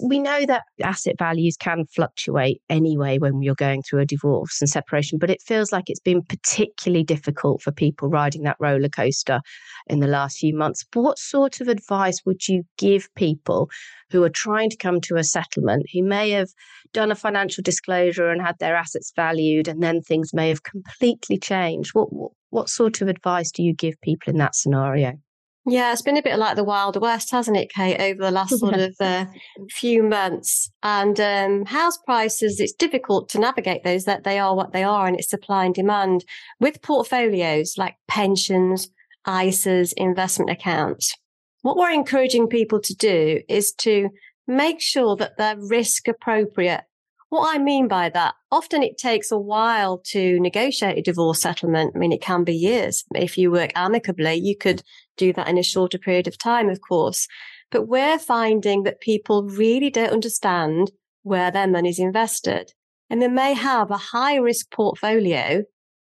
we 0.00 0.18
know 0.18 0.46
that 0.46 0.64
asset 0.82 1.16
values 1.18 1.56
can 1.56 1.84
fluctuate 1.86 2.60
anyway 2.68 3.18
when 3.18 3.42
you're 3.42 3.54
going 3.54 3.82
through 3.82 4.00
a 4.00 4.06
divorce 4.06 4.60
and 4.60 4.68
separation, 4.68 5.18
but 5.18 5.30
it 5.30 5.42
feels 5.42 5.72
like 5.72 5.84
it's 5.88 6.00
been 6.00 6.22
particularly 6.22 7.04
difficult 7.04 7.62
for 7.62 7.72
people 7.72 8.08
riding 8.08 8.42
that 8.42 8.56
roller 8.60 8.88
coaster 8.88 9.40
in 9.86 10.00
the 10.00 10.06
last 10.06 10.38
few 10.38 10.54
months. 10.56 10.84
What 10.92 11.18
sort 11.18 11.60
of 11.60 11.68
advice 11.68 12.20
would 12.24 12.48
you 12.48 12.64
give 12.78 13.08
people 13.14 13.70
who 14.10 14.22
are 14.22 14.30
trying 14.30 14.70
to 14.70 14.76
come 14.76 15.00
to 15.02 15.16
a 15.16 15.24
settlement, 15.24 15.86
who 15.92 16.02
may 16.02 16.30
have 16.30 16.48
done 16.92 17.10
a 17.10 17.16
financial 17.16 17.62
disclosure 17.62 18.28
and 18.28 18.42
had 18.42 18.58
their 18.58 18.76
assets 18.76 19.12
valued, 19.16 19.68
and 19.68 19.82
then 19.82 20.00
things 20.00 20.34
may 20.34 20.48
have 20.48 20.62
completely 20.62 21.38
changed? 21.38 21.90
What, 21.94 22.08
what, 22.50 22.68
sort 22.68 23.00
of 23.00 23.08
advice 23.08 23.50
do 23.50 23.62
you 23.62 23.74
give 23.74 24.00
people 24.02 24.30
in 24.30 24.38
that 24.38 24.54
scenario? 24.54 25.14
Yeah, 25.64 25.92
it's 25.92 26.02
been 26.02 26.16
a 26.16 26.22
bit 26.22 26.38
like 26.38 26.56
the 26.56 26.64
Wild 26.64 27.00
West, 27.00 27.30
hasn't 27.30 27.56
it, 27.56 27.70
Kate, 27.72 28.00
over 28.00 28.20
the 28.20 28.30
last 28.32 28.58
sort 28.58 28.74
of 28.80 28.96
uh, 28.98 29.26
few 29.70 30.02
months. 30.02 30.70
And 30.82 31.20
um, 31.20 31.66
house 31.66 31.98
prices, 31.98 32.58
it's 32.58 32.72
difficult 32.72 33.28
to 33.30 33.38
navigate 33.38 33.84
those, 33.84 34.04
that 34.04 34.24
they 34.24 34.40
are 34.40 34.56
what 34.56 34.72
they 34.72 34.82
are, 34.82 35.06
and 35.06 35.16
it's 35.16 35.30
supply 35.30 35.64
and 35.64 35.74
demand. 35.74 36.24
With 36.58 36.82
portfolios 36.82 37.74
like 37.78 37.94
pensions, 38.08 38.88
ISAs, 39.26 39.92
investment 39.96 40.50
accounts, 40.50 41.14
what 41.62 41.76
we're 41.76 41.92
encouraging 41.92 42.48
people 42.48 42.80
to 42.80 42.94
do 42.94 43.40
is 43.48 43.72
to 43.78 44.08
make 44.48 44.80
sure 44.80 45.14
that 45.16 45.36
they're 45.38 45.56
risk 45.56 46.08
appropriate 46.08 46.82
what 47.32 47.54
I 47.54 47.56
mean 47.56 47.88
by 47.88 48.10
that, 48.10 48.34
often 48.50 48.82
it 48.82 48.98
takes 48.98 49.32
a 49.32 49.38
while 49.38 50.02
to 50.08 50.38
negotiate 50.38 50.98
a 50.98 51.02
divorce 51.02 51.40
settlement. 51.40 51.92
I 51.94 51.98
mean, 51.98 52.12
it 52.12 52.20
can 52.20 52.44
be 52.44 52.54
years. 52.54 53.04
If 53.14 53.38
you 53.38 53.50
work 53.50 53.70
amicably, 53.74 54.34
you 54.34 54.54
could 54.54 54.82
do 55.16 55.32
that 55.32 55.48
in 55.48 55.56
a 55.56 55.62
shorter 55.62 55.96
period 55.96 56.28
of 56.28 56.36
time, 56.36 56.68
of 56.68 56.82
course. 56.82 57.26
But 57.70 57.88
we're 57.88 58.18
finding 58.18 58.82
that 58.82 59.00
people 59.00 59.44
really 59.44 59.88
don't 59.88 60.12
understand 60.12 60.90
where 61.22 61.50
their 61.50 61.66
money's 61.66 61.98
invested. 61.98 62.74
And 63.08 63.22
they 63.22 63.28
may 63.28 63.54
have 63.54 63.90
a 63.90 63.96
high 63.96 64.36
risk 64.36 64.70
portfolio, 64.70 65.62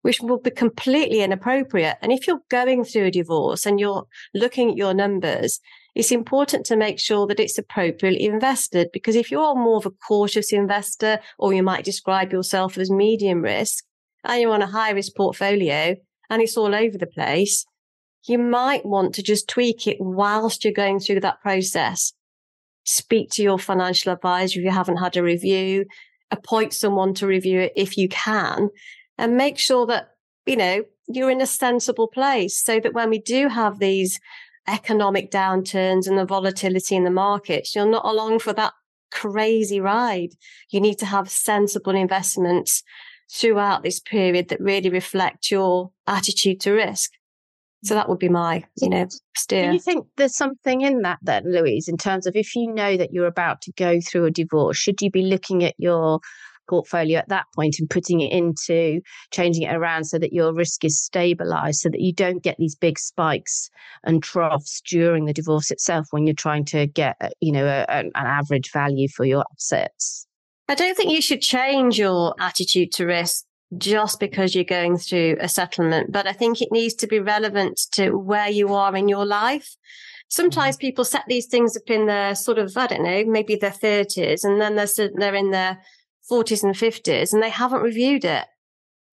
which 0.03 0.21
will 0.21 0.39
be 0.39 0.51
completely 0.51 1.21
inappropriate. 1.21 1.97
And 1.99 2.11
if 2.11 2.27
you're 2.27 2.41
going 2.49 2.83
through 2.83 3.05
a 3.05 3.11
divorce 3.11 3.65
and 3.65 3.79
you're 3.79 4.05
looking 4.35 4.69
at 4.69 4.77
your 4.77 4.93
numbers, 4.93 5.61
it's 5.97 6.11
important 6.11 6.63
to 6.67 6.75
make 6.75 6.99
sure 6.99 7.25
that 7.25 7.39
it's 7.39 7.57
appropriately 7.57 8.23
invested 8.23 8.89
because 8.93 9.15
if 9.15 9.31
you're 9.31 9.55
more 9.55 9.77
of 9.77 9.87
a 9.87 9.91
cautious 10.07 10.53
investor 10.53 11.19
or 11.39 11.53
you 11.53 11.63
might 11.63 11.83
describe 11.83 12.31
yourself 12.31 12.77
as 12.77 12.91
medium 12.91 13.41
risk 13.41 13.83
and 14.23 14.39
you're 14.39 14.53
on 14.53 14.61
a 14.61 14.67
high 14.67 14.91
risk 14.91 15.15
portfolio 15.15 15.95
and 16.29 16.41
it's 16.43 16.55
all 16.55 16.75
over 16.75 16.99
the 16.99 17.07
place, 17.07 17.65
you 18.27 18.37
might 18.37 18.85
want 18.85 19.15
to 19.15 19.23
just 19.23 19.49
tweak 19.49 19.87
it 19.87 19.97
whilst 19.99 20.63
you're 20.63 20.71
going 20.71 20.99
through 20.99 21.21
that 21.21 21.41
process. 21.41 22.13
Speak 22.83 23.31
to 23.31 23.41
your 23.41 23.57
financial 23.57 24.13
advisor 24.13 24.59
if 24.59 24.65
you 24.65 24.69
haven't 24.69 24.97
had 24.97 25.17
a 25.17 25.23
review, 25.23 25.85
appoint 26.29 26.75
someone 26.75 27.15
to 27.15 27.25
review 27.25 27.61
it 27.61 27.73
if 27.75 27.97
you 27.97 28.07
can, 28.07 28.69
and 29.17 29.35
make 29.35 29.57
sure 29.57 29.87
that, 29.87 30.09
you 30.45 30.57
know, 30.57 30.83
you're 31.07 31.31
in 31.31 31.41
a 31.41 31.47
sensible 31.47 32.07
place 32.07 32.55
so 32.63 32.79
that 32.79 32.93
when 32.93 33.09
we 33.09 33.17
do 33.17 33.47
have 33.47 33.79
these 33.79 34.19
economic 34.67 35.31
downturns 35.31 36.07
and 36.07 36.17
the 36.17 36.25
volatility 36.25 36.95
in 36.95 37.03
the 37.03 37.11
markets. 37.11 37.75
You're 37.75 37.85
not 37.85 38.05
along 38.05 38.39
for 38.39 38.53
that 38.53 38.73
crazy 39.11 39.79
ride. 39.79 40.31
You 40.69 40.81
need 40.81 40.99
to 40.99 41.05
have 41.05 41.29
sensible 41.29 41.95
investments 41.95 42.83
throughout 43.31 43.83
this 43.83 43.99
period 43.99 44.49
that 44.49 44.59
really 44.59 44.89
reflect 44.89 45.51
your 45.51 45.91
attitude 46.07 46.59
to 46.61 46.71
risk. 46.71 47.11
So 47.83 47.93
that 47.93 48.09
would 48.09 48.19
be 48.19 48.29
my, 48.29 48.63
you 48.81 48.89
know, 48.89 49.07
steer. 49.35 49.67
Do 49.67 49.73
you 49.73 49.79
think 49.79 50.07
there's 50.17 50.35
something 50.35 50.81
in 50.81 51.03
that 51.03 51.19
then, 51.21 51.43
Louise, 51.45 51.87
in 51.87 51.97
terms 51.97 52.25
of 52.25 52.35
if 52.35 52.55
you 52.55 52.73
know 52.73 52.97
that 52.97 53.13
you're 53.13 53.27
about 53.27 53.61
to 53.61 53.71
go 53.73 54.01
through 54.01 54.25
a 54.25 54.31
divorce, 54.31 54.77
should 54.77 55.01
you 55.01 55.11
be 55.11 55.21
looking 55.21 55.63
at 55.63 55.75
your 55.77 56.19
portfolio 56.67 57.19
at 57.19 57.29
that 57.29 57.45
point 57.55 57.75
and 57.79 57.89
putting 57.89 58.21
it 58.21 58.31
into 58.31 59.01
changing 59.31 59.63
it 59.63 59.75
around 59.75 60.05
so 60.05 60.17
that 60.19 60.33
your 60.33 60.53
risk 60.53 60.83
is 60.83 60.99
stabilized 60.99 61.79
so 61.79 61.89
that 61.89 62.01
you 62.01 62.13
don't 62.13 62.43
get 62.43 62.55
these 62.57 62.75
big 62.75 62.99
spikes 62.99 63.69
and 64.03 64.23
troughs 64.23 64.81
during 64.81 65.25
the 65.25 65.33
divorce 65.33 65.71
itself 65.71 66.07
when 66.11 66.25
you're 66.25 66.33
trying 66.33 66.65
to 66.65 66.87
get 66.87 67.15
uh, 67.21 67.29
you 67.39 67.51
know 67.51 67.65
a, 67.65 67.85
an 67.89 68.11
average 68.15 68.71
value 68.71 69.07
for 69.07 69.25
your 69.25 69.45
assets 69.53 70.27
i 70.67 70.75
don't 70.75 70.95
think 70.95 71.11
you 71.11 71.21
should 71.21 71.41
change 71.41 71.97
your 71.97 72.35
attitude 72.39 72.91
to 72.91 73.05
risk 73.05 73.45
just 73.77 74.19
because 74.19 74.55
you're 74.55 74.63
going 74.63 74.97
through 74.97 75.35
a 75.39 75.49
settlement 75.49 76.11
but 76.11 76.27
i 76.27 76.31
think 76.31 76.61
it 76.61 76.69
needs 76.71 76.93
to 76.93 77.07
be 77.07 77.19
relevant 77.19 77.77
to 77.91 78.11
where 78.11 78.49
you 78.49 78.73
are 78.73 78.95
in 78.95 79.09
your 79.09 79.25
life 79.25 79.75
sometimes 80.29 80.75
mm-hmm. 80.75 80.87
people 80.87 81.05
set 81.05 81.23
these 81.27 81.47
things 81.47 81.75
up 81.75 81.89
in 81.89 82.05
their 82.05 82.35
sort 82.35 82.57
of, 82.57 82.75
I 82.75 82.87
don't 82.87 83.03
know, 83.03 83.23
maybe 83.25 83.55
their 83.55 83.71
30s, 83.71 84.43
and 84.43 84.59
then 84.59 84.75
they're, 84.75 85.09
they're 85.15 85.35
in 85.35 85.51
their 85.51 85.79
40s 86.29 86.63
and 86.63 86.75
50s 86.75 87.33
and 87.33 87.41
they 87.41 87.49
haven't 87.49 87.81
reviewed 87.81 88.25
it. 88.25 88.45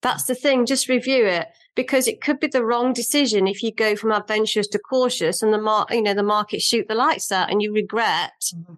That's 0.02 0.24
the 0.24 0.34
thing. 0.34 0.66
Just 0.66 0.88
review 0.88 1.24
it 1.24 1.48
because 1.74 2.06
it 2.06 2.20
could 2.20 2.38
be 2.38 2.46
the 2.46 2.64
wrong 2.64 2.92
decision 2.92 3.46
if 3.46 3.62
you 3.62 3.72
go 3.72 3.96
from 3.96 4.12
adventurous 4.12 4.68
to 4.68 4.78
cautious 4.78 5.42
and 5.42 5.52
the 5.52 5.60
mar- 5.60 5.86
you 5.90 6.02
know, 6.02 6.14
the 6.14 6.22
market 6.22 6.60
shoot 6.60 6.86
the 6.88 6.94
lights 6.94 7.32
out 7.32 7.50
and 7.50 7.62
you 7.62 7.72
regret 7.72 8.32
mm-hmm. 8.54 8.74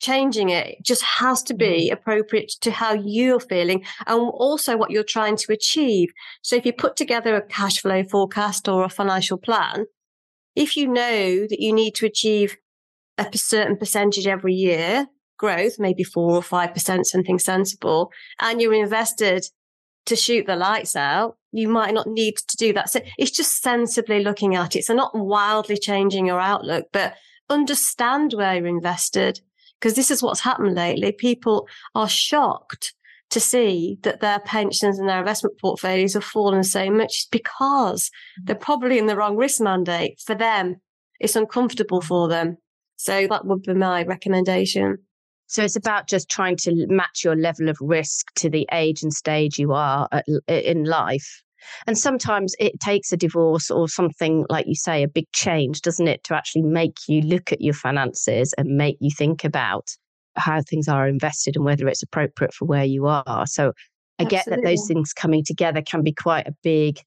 changing 0.00 0.48
it. 0.48 0.66
It 0.66 0.84
just 0.84 1.02
has 1.02 1.42
to 1.44 1.54
be 1.54 1.86
mm-hmm. 1.86 1.92
appropriate 1.92 2.50
to 2.62 2.72
how 2.72 2.94
you're 2.94 3.40
feeling 3.40 3.84
and 4.06 4.20
also 4.20 4.76
what 4.76 4.90
you're 4.90 5.04
trying 5.04 5.36
to 5.36 5.52
achieve. 5.52 6.08
So 6.42 6.56
if 6.56 6.66
you 6.66 6.72
put 6.72 6.96
together 6.96 7.36
a 7.36 7.46
cash 7.46 7.80
flow 7.80 8.02
forecast 8.02 8.68
or 8.68 8.84
a 8.84 8.90
financial 8.90 9.38
plan, 9.38 9.86
if 10.56 10.76
you 10.76 10.88
know 10.88 11.46
that 11.46 11.60
you 11.60 11.72
need 11.72 11.94
to 11.96 12.06
achieve 12.06 12.56
a 13.18 13.38
certain 13.38 13.76
percentage 13.76 14.26
every 14.26 14.54
year 14.54 15.06
growth, 15.40 15.78
maybe 15.78 16.04
four 16.04 16.34
or 16.34 16.42
5%, 16.42 17.04
something 17.06 17.38
sensible, 17.38 18.12
and 18.38 18.60
you're 18.60 18.74
invested 18.74 19.46
to 20.04 20.14
shoot 20.14 20.46
the 20.46 20.54
lights 20.54 20.94
out, 20.94 21.38
you 21.50 21.66
might 21.66 21.94
not 21.94 22.06
need 22.06 22.36
to 22.36 22.56
do 22.56 22.72
that. 22.74 22.90
So 22.90 23.00
it's 23.16 23.30
just 23.30 23.62
sensibly 23.62 24.22
looking 24.22 24.54
at 24.54 24.76
it. 24.76 24.84
So 24.84 24.94
not 24.94 25.14
wildly 25.14 25.78
changing 25.78 26.26
your 26.26 26.40
outlook, 26.40 26.88
but 26.92 27.14
understand 27.48 28.34
where 28.34 28.54
you're 28.54 28.66
invested. 28.66 29.40
Because 29.80 29.94
this 29.94 30.10
is 30.10 30.22
what's 30.22 30.40
happened 30.40 30.74
lately. 30.74 31.10
People 31.10 31.66
are 31.94 32.08
shocked 32.08 32.92
to 33.30 33.40
see 33.40 33.98
that 34.02 34.20
their 34.20 34.40
pensions 34.40 34.98
and 34.98 35.08
their 35.08 35.20
investment 35.20 35.58
portfolios 35.58 36.14
have 36.14 36.24
fallen 36.24 36.62
so 36.62 36.90
much 36.90 37.28
because 37.30 38.10
they're 38.44 38.56
probably 38.56 38.98
in 38.98 39.06
the 39.06 39.16
wrong 39.16 39.36
risk 39.36 39.60
mandate 39.60 40.20
for 40.26 40.34
them. 40.34 40.76
It's 41.18 41.36
uncomfortable 41.36 42.02
for 42.02 42.28
them. 42.28 42.58
So 42.96 43.26
that 43.28 43.46
would 43.46 43.62
be 43.62 43.72
my 43.72 44.02
recommendation. 44.02 44.98
So 45.50 45.64
it's 45.64 45.74
about 45.74 46.06
just 46.06 46.30
trying 46.30 46.56
to 46.58 46.86
match 46.88 47.24
your 47.24 47.34
level 47.34 47.68
of 47.68 47.76
risk 47.80 48.32
to 48.36 48.48
the 48.48 48.68
age 48.72 49.02
and 49.02 49.12
stage 49.12 49.58
you 49.58 49.72
are 49.72 50.08
at, 50.12 50.24
in 50.46 50.84
life. 50.84 51.42
And 51.88 51.98
sometimes 51.98 52.54
it 52.60 52.78
takes 52.78 53.10
a 53.10 53.16
divorce 53.16 53.68
or 53.68 53.88
something, 53.88 54.46
like 54.48 54.68
you 54.68 54.76
say, 54.76 55.02
a 55.02 55.08
big 55.08 55.26
change, 55.32 55.82
doesn't 55.82 56.06
it, 56.06 56.22
to 56.24 56.36
actually 56.36 56.62
make 56.62 56.98
you 57.08 57.20
look 57.22 57.52
at 57.52 57.60
your 57.60 57.74
finances 57.74 58.54
and 58.56 58.76
make 58.76 58.96
you 59.00 59.10
think 59.10 59.44
about 59.44 59.88
how 60.36 60.62
things 60.62 60.86
are 60.86 61.08
invested 61.08 61.56
and 61.56 61.64
whether 61.64 61.88
it's 61.88 62.04
appropriate 62.04 62.54
for 62.54 62.66
where 62.66 62.84
you 62.84 63.06
are. 63.08 63.44
So 63.48 63.72
I 64.20 64.22
Absolutely. 64.22 64.36
get 64.36 64.44
that 64.46 64.62
those 64.62 64.86
things 64.86 65.12
coming 65.12 65.42
together 65.44 65.82
can 65.82 66.04
be 66.04 66.12
quite 66.12 66.46
a 66.46 66.54
big 66.62 67.00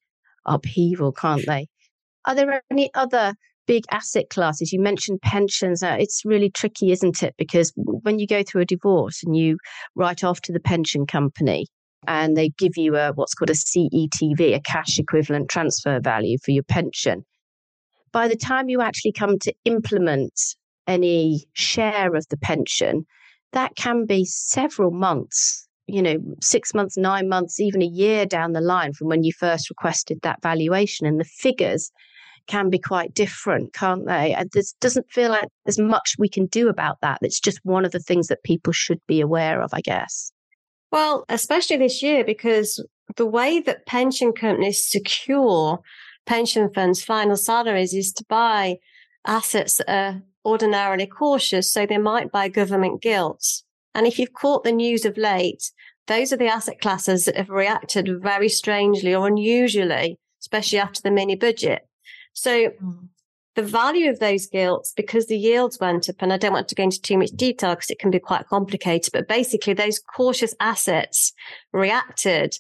upheaval, 0.46 1.14
can't 1.14 1.46
they? 1.48 1.68
Are 2.26 2.36
there 2.36 2.62
any 2.70 2.94
other 2.94 3.36
big 3.66 3.84
asset 3.92 4.30
classes. 4.30 4.72
You 4.72 4.80
mentioned 4.80 5.22
pensions. 5.22 5.84
Uh, 5.84 5.98
it's 6.00 6.24
really 6.26 6.50
tricky, 6.50 6.92
isn't 6.92 7.24
it? 7.24 7.36
Because 7.38 7.74
when 7.76 8.20
you 8.20 8.28
go 8.28 8.44
through 8.44 8.62
a 8.62 8.66
divorce 8.66 9.24
and 9.24 9.36
you 9.36 9.58
write 9.96 10.24
off 10.24 10.42
to 10.42 10.52
the 10.52 10.60
pension 10.60 11.06
company, 11.06 11.68
and 12.08 12.36
they 12.36 12.50
give 12.58 12.74
you 12.76 12.96
a 12.96 13.14
what's 13.14 13.34
called 13.34 13.50
a 13.50 13.54
CETV, 13.54 14.56
a 14.56 14.60
cash 14.62 15.00
equivalent 15.00 15.50
transfer 15.50 16.00
value 16.00 16.38
for 16.44 16.52
your 16.52 16.64
pension. 16.64 17.24
By 18.12 18.28
the 18.28 18.36
time 18.36 18.70
you 18.70 18.82
actually 18.82 19.14
come 19.14 19.40
to 19.40 19.54
implement 19.66 20.34
any 20.86 21.46
share 21.54 22.14
of 22.16 22.28
the 22.30 22.38
pension, 22.38 23.06
that 23.54 23.76
can 23.76 24.06
be 24.06 24.26
several 24.26 24.92
months, 24.92 25.68
you 25.88 26.02
know, 26.02 26.18
six 26.42 26.74
months, 26.74 26.98
nine 26.98 27.30
months, 27.30 27.60
even 27.60 27.82
a 27.82 27.86
year 27.86 28.26
down 28.26 28.52
the 28.52 28.62
line 28.62 28.94
from 28.94 29.08
when 29.08 29.24
you 29.24 29.32
first 29.32 29.70
requested 29.70 30.20
that 30.22 30.42
valuation. 30.42 31.08
And 31.08 31.20
the 31.20 31.26
figures 31.26 31.92
can 32.48 32.70
be 32.70 32.80
quite 32.80 33.14
different, 33.14 33.74
can't 33.74 34.06
they? 34.06 34.34
And 34.34 34.50
this 34.52 34.74
doesn't 34.82 35.12
feel 35.12 35.30
like 35.30 35.48
there's 35.66 35.80
much 35.80 36.16
we 36.18 36.30
can 36.30 36.46
do 36.48 36.70
about 36.70 37.00
that. 37.02 37.20
It's 37.22 37.40
just 37.40 37.60
one 37.64 37.86
of 37.86 37.92
the 37.92 38.00
things 38.00 38.28
that 38.28 38.44
people 38.44 38.74
should 38.74 39.00
be 39.08 39.22
aware 39.22 39.62
of, 39.62 39.74
I 39.74 39.82
guess. 39.82 40.32
Well, 40.92 41.26
especially 41.30 41.78
this 41.78 42.04
year, 42.04 42.24
because 42.24 42.86
the 43.16 43.26
way 43.26 43.60
that 43.62 43.86
pension 43.86 44.34
companies 44.34 44.86
secure 44.86 45.80
pension 46.26 46.72
funds' 46.74 47.04
final 47.04 47.36
salaries 47.36 47.94
is 47.94 48.12
to 48.14 48.26
buy 48.30 48.78
assets 49.26 49.78
that 49.78 49.90
are 49.90 50.22
ordinarily 50.46 51.08
cautious. 51.08 51.72
So 51.72 51.86
they 51.86 51.98
might 51.98 52.32
buy 52.32 52.50
government 52.50 53.02
gilts. 53.02 53.64
And 53.96 54.06
if 54.06 54.20
you've 54.20 54.34
caught 54.34 54.64
the 54.64 54.72
news 54.72 55.06
of 55.06 55.18
late, 55.18 55.72
those 56.08 56.34
are 56.34 56.38
the 56.38 56.48
asset 56.48 56.82
classes 56.82 57.26
that 57.26 57.38
have 57.38 57.50
reacted 57.50 58.10
very 58.22 58.50
strangely 58.50 59.16
or 59.16 59.28
unusually, 59.28 60.18
especially 60.42 60.80
after 60.80 61.02
the 61.02 61.12
mini 61.12 61.36
budget. 61.36 61.88
So 62.34 62.70
mm. 62.70 63.08
the 63.56 63.64
value 63.64 64.10
of 64.10 64.20
those 64.20 64.48
gilts, 64.48 64.94
because 64.96 65.28
the 65.28 65.38
yields 65.38 65.80
went 65.80 66.10
up, 66.10 66.18
and 66.20 66.34
I 66.34 66.38
don't 66.38 66.54
want 66.54 66.68
to 66.70 66.76
go 66.76 66.84
into 66.84 67.02
too 67.02 67.18
much 67.18 67.32
detail 67.32 67.76
because 67.76 67.90
it 67.90 68.00
can 68.00 68.12
be 68.12 68.20
quite 68.20 68.48
complicated, 68.48 69.12
but 69.14 69.28
basically 69.28 69.74
those 69.74 70.00
cautious 70.00 70.54
assets 70.60 71.34
reacted 71.72 72.58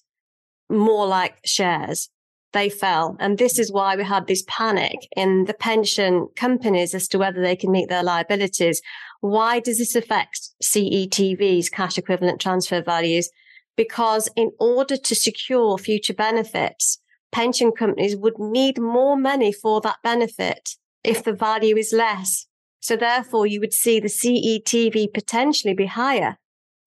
more 0.69 1.07
like 1.07 1.37
shares. 1.45 2.09
They 2.53 2.69
fell. 2.69 3.17
And 3.19 3.39
this 3.39 3.57
is 3.57 3.71
why 3.71 3.95
we 3.95 4.03
had 4.03 4.27
this 4.27 4.43
panic 4.47 5.07
in 5.17 5.45
the 5.45 5.55
pension 5.55 6.27
companies 6.35 6.93
as 6.93 7.07
to 7.09 7.17
whether 7.17 7.41
they 7.41 7.55
can 7.55 7.71
meet 7.71 7.89
their 7.89 8.03
liabilities. 8.03 8.79
Why 9.21 9.59
does 9.59 9.79
this 9.79 9.95
affect 9.95 10.39
CETVs, 10.61 11.71
cash 11.71 11.97
equivalent 11.97 12.39
transfer 12.39 12.81
values? 12.81 13.29
Because 13.75 14.29
in 14.35 14.51
order 14.59 14.97
to 14.97 15.15
secure 15.15 15.79
future 15.79 16.13
benefits, 16.13 16.99
pension 17.33 17.71
companies 17.71 18.15
would 18.15 18.39
need 18.39 18.79
more 18.79 19.17
money 19.17 19.51
for 19.51 19.81
that 19.81 19.97
benefit 20.03 20.69
if 21.03 21.23
the 21.23 21.33
value 21.33 21.75
is 21.75 21.91
less. 21.91 22.45
So 22.79 22.95
therefore 22.95 23.47
you 23.47 23.59
would 23.59 23.73
see 23.73 23.99
the 23.99 24.07
CETV 24.07 25.13
potentially 25.13 25.73
be 25.73 25.87
higher 25.87 26.37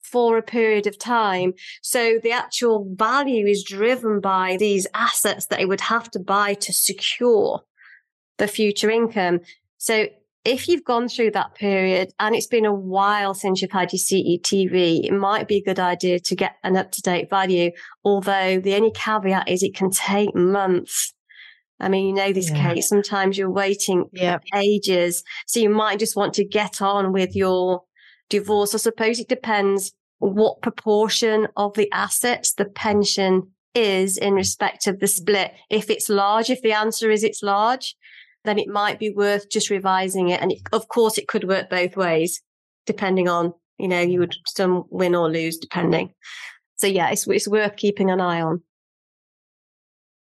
for 0.02 0.38
a 0.38 0.42
period 0.42 0.86
of 0.86 0.98
time. 0.98 1.52
So 1.82 2.18
the 2.22 2.30
actual 2.30 2.86
value 2.94 3.46
is 3.46 3.64
driven 3.64 4.20
by 4.20 4.56
these 4.58 4.86
assets 4.94 5.46
that 5.46 5.58
they 5.58 5.66
would 5.66 5.80
have 5.82 6.10
to 6.12 6.20
buy 6.20 6.54
to 6.54 6.72
secure 6.72 7.62
the 8.38 8.46
future 8.46 8.90
income. 8.90 9.40
So 9.78 10.06
if 10.46 10.68
you've 10.68 10.84
gone 10.84 11.08
through 11.08 11.32
that 11.32 11.54
period 11.56 12.12
and 12.20 12.34
it's 12.34 12.46
been 12.46 12.64
a 12.64 12.72
while 12.72 13.34
since 13.34 13.60
you've 13.60 13.72
had 13.72 13.92
your 13.92 13.98
CETV, 13.98 15.04
it 15.04 15.12
might 15.12 15.48
be 15.48 15.56
a 15.56 15.62
good 15.62 15.80
idea 15.80 16.20
to 16.20 16.36
get 16.36 16.56
an 16.62 16.76
up 16.76 16.92
to 16.92 17.02
date 17.02 17.28
value. 17.28 17.72
Although 18.04 18.60
the 18.60 18.74
only 18.76 18.92
caveat 18.92 19.48
is 19.48 19.62
it 19.62 19.74
can 19.74 19.90
take 19.90 20.34
months. 20.34 21.12
I 21.80 21.88
mean, 21.88 22.06
you 22.06 22.12
know, 22.14 22.32
this 22.32 22.50
yeah. 22.50 22.74
case, 22.74 22.88
sometimes 22.88 23.36
you're 23.36 23.50
waiting 23.50 24.04
yep. 24.12 24.42
ages. 24.54 25.24
So 25.46 25.60
you 25.60 25.68
might 25.68 25.98
just 25.98 26.16
want 26.16 26.32
to 26.34 26.44
get 26.44 26.80
on 26.80 27.12
with 27.12 27.34
your 27.34 27.82
divorce. 28.30 28.74
I 28.74 28.78
suppose 28.78 29.18
it 29.18 29.28
depends 29.28 29.92
what 30.18 30.62
proportion 30.62 31.48
of 31.56 31.74
the 31.74 31.90
assets 31.92 32.54
the 32.54 32.64
pension 32.64 33.50
is 33.74 34.16
in 34.16 34.34
respect 34.34 34.86
of 34.86 35.00
the 35.00 35.06
mm. 35.06 35.10
split. 35.10 35.52
If 35.70 35.90
it's 35.90 36.08
large, 36.08 36.50
if 36.50 36.62
the 36.62 36.72
answer 36.72 37.10
is 37.10 37.24
it's 37.24 37.42
large, 37.42 37.96
then 38.46 38.58
it 38.58 38.68
might 38.68 38.98
be 38.98 39.10
worth 39.10 39.50
just 39.50 39.70
revising 39.70 40.28
it. 40.28 40.40
And 40.40 40.52
it, 40.52 40.60
of 40.72 40.88
course, 40.88 41.18
it 41.18 41.28
could 41.28 41.48
work 41.48 41.68
both 41.70 41.96
ways, 41.96 42.40
depending 42.86 43.28
on, 43.28 43.52
you 43.78 43.88
know, 43.88 44.00
you 44.00 44.20
would 44.20 44.36
some 44.46 44.84
win 44.90 45.14
or 45.14 45.30
lose 45.30 45.58
depending. 45.58 46.12
So 46.76 46.86
yeah, 46.86 47.10
it's, 47.10 47.26
it's 47.26 47.48
worth 47.48 47.76
keeping 47.76 48.10
an 48.10 48.20
eye 48.20 48.40
on. 48.40 48.62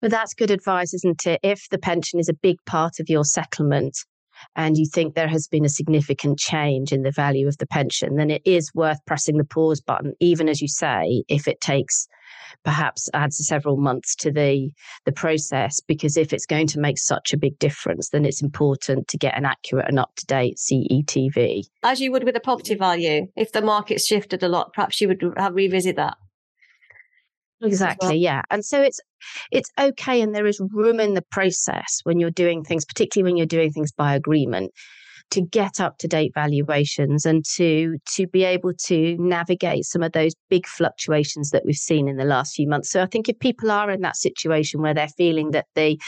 But 0.02 0.12
that's 0.12 0.34
good 0.34 0.52
advice, 0.52 0.94
isn't 0.94 1.26
it? 1.26 1.40
If 1.44 1.68
the 1.72 1.78
pension 1.78 2.20
is 2.20 2.30
a 2.30 2.34
big 2.34 2.58
part 2.66 3.00
of 3.00 3.10
your 3.10 3.26
settlement 3.26 3.98
and 4.56 4.78
you 4.78 4.86
think 4.86 5.14
there 5.14 5.28
has 5.28 5.48
been 5.48 5.66
a 5.66 5.70
significant 5.70 6.40
change 6.40 6.94
in 6.94 7.04
the 7.04 7.12
value 7.12 7.48
of 7.48 7.58
the 7.58 7.68
pension, 7.68 8.16
then 8.16 8.32
it 8.32 8.42
is 8.46 8.72
worth 8.74 9.00
pressing 9.06 9.38
the 9.38 9.44
pause 9.44 9.82
button, 9.82 10.14
even 10.20 10.48
as 10.48 10.62
you 10.62 10.68
say, 10.68 11.24
if 11.28 11.48
it 11.48 11.60
takes 11.60 12.08
perhaps 12.64 13.10
adds 13.14 13.46
several 13.46 13.78
months 13.78 14.16
to 14.16 14.32
the 14.32 14.70
the 15.06 15.12
process 15.12 15.80
because 15.80 16.18
if 16.18 16.34
it's 16.34 16.46
going 16.46 16.68
to 16.68 16.80
make 16.80 16.98
such 16.98 17.34
a 17.34 17.38
big 17.38 17.58
difference 17.60 18.10
then 18.10 18.26
it's 18.26 18.42
important 18.42 19.08
to 19.08 19.18
get 19.18 19.38
an 19.38 19.46
accurate 19.46 19.88
and 19.88 20.00
up 20.00 20.12
to 20.16 20.26
date 20.26 20.58
CETV 20.58 21.64
as 21.84 22.02
you 22.02 22.12
would 22.12 22.24
with 22.24 22.36
a 22.36 22.40
property 22.40 22.76
value. 22.76 23.28
If 23.36 23.52
the 23.52 23.62
market's 23.62 24.06
shifted 24.06 24.44
a 24.44 24.50
lot 24.50 24.74
perhaps 24.74 25.02
you 25.02 25.08
would 25.08 25.24
have 25.38 25.56
revisit 25.56 25.96
that. 25.96 26.18
Exactly 27.62 28.08
well. 28.08 28.16
yeah. 28.16 28.42
And 28.50 28.64
so 28.64 28.82
it's 28.82 29.00
it's 29.52 29.70
okay 29.78 30.22
and 30.22 30.34
there 30.34 30.48
is 30.48 30.62
room 30.72 31.00
in 31.00 31.14
the 31.14 31.22
process 31.22 32.00
when 32.04 32.20
you're 32.20 32.32
doing 32.32 32.64
things 32.64 32.86
particularly 32.86 33.30
when 33.30 33.38
you're 33.38 33.46
doing 33.46 33.72
things 33.72 33.92
by 33.92 34.16
agreement 34.16 34.72
to 35.32 35.42
get 35.42 35.80
up 35.80 35.98
to 36.00 36.08
date 36.08 36.32
valuations 36.34 37.26
and 37.26 37.46
to 37.56 37.98
to 38.16 38.28
be 38.28 38.44
able 38.44 38.74
to 38.74 39.16
navigate 39.20 39.86
some 39.86 40.04
of 40.04 40.12
those 40.12 40.34
big 40.50 40.68
fluctuations 40.68 41.52
that 41.52 41.66
we've 41.66 41.76
seen 41.76 42.08
in 42.08 42.18
the 42.18 42.26
last 42.26 42.56
few 42.56 42.68
months. 42.68 42.92
So 42.92 43.02
I 43.02 43.06
think 43.06 43.30
if 43.30 43.40
people 43.40 43.72
are 43.72 43.92
in 43.92 44.02
that 44.02 44.18
situation 44.18 44.82
where 44.82 44.94
they're 44.94 45.08
feeling 45.08 45.52
that 45.52 45.68
the 45.76 46.00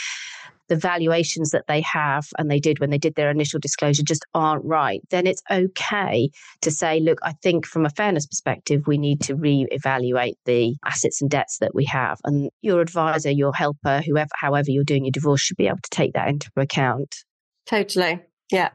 the 0.71 0.75
valuations 0.77 1.49
that 1.49 1.65
they 1.67 1.81
have 1.81 2.29
and 2.37 2.49
they 2.49 2.59
did 2.59 2.79
when 2.79 2.91
they 2.91 2.97
did 2.97 3.15
their 3.15 3.29
initial 3.29 3.59
disclosure 3.59 4.03
just 4.03 4.25
aren't 4.33 4.63
right, 4.63 5.01
then 5.09 5.27
it's 5.27 5.41
okay 5.51 6.29
to 6.61 6.71
say, 6.71 7.01
look, 7.01 7.19
I 7.23 7.33
think 7.43 7.65
from 7.65 7.85
a 7.85 7.89
fairness 7.89 8.25
perspective, 8.25 8.87
we 8.87 8.97
need 8.97 9.19
to 9.23 9.35
re-evaluate 9.35 10.37
the 10.45 10.77
assets 10.85 11.21
and 11.21 11.29
debts 11.29 11.57
that 11.57 11.75
we 11.75 11.83
have. 11.85 12.19
And 12.23 12.49
your 12.61 12.79
advisor, 12.79 13.29
your 13.29 13.53
helper, 13.53 14.01
whoever, 14.05 14.29
however 14.35 14.71
you're 14.71 14.85
doing 14.85 15.03
your 15.03 15.11
divorce, 15.11 15.41
should 15.41 15.57
be 15.57 15.67
able 15.67 15.79
to 15.83 15.89
take 15.89 16.13
that 16.13 16.29
into 16.29 16.49
account. 16.55 17.17
Totally. 17.65 18.21
Yeah. 18.49 18.69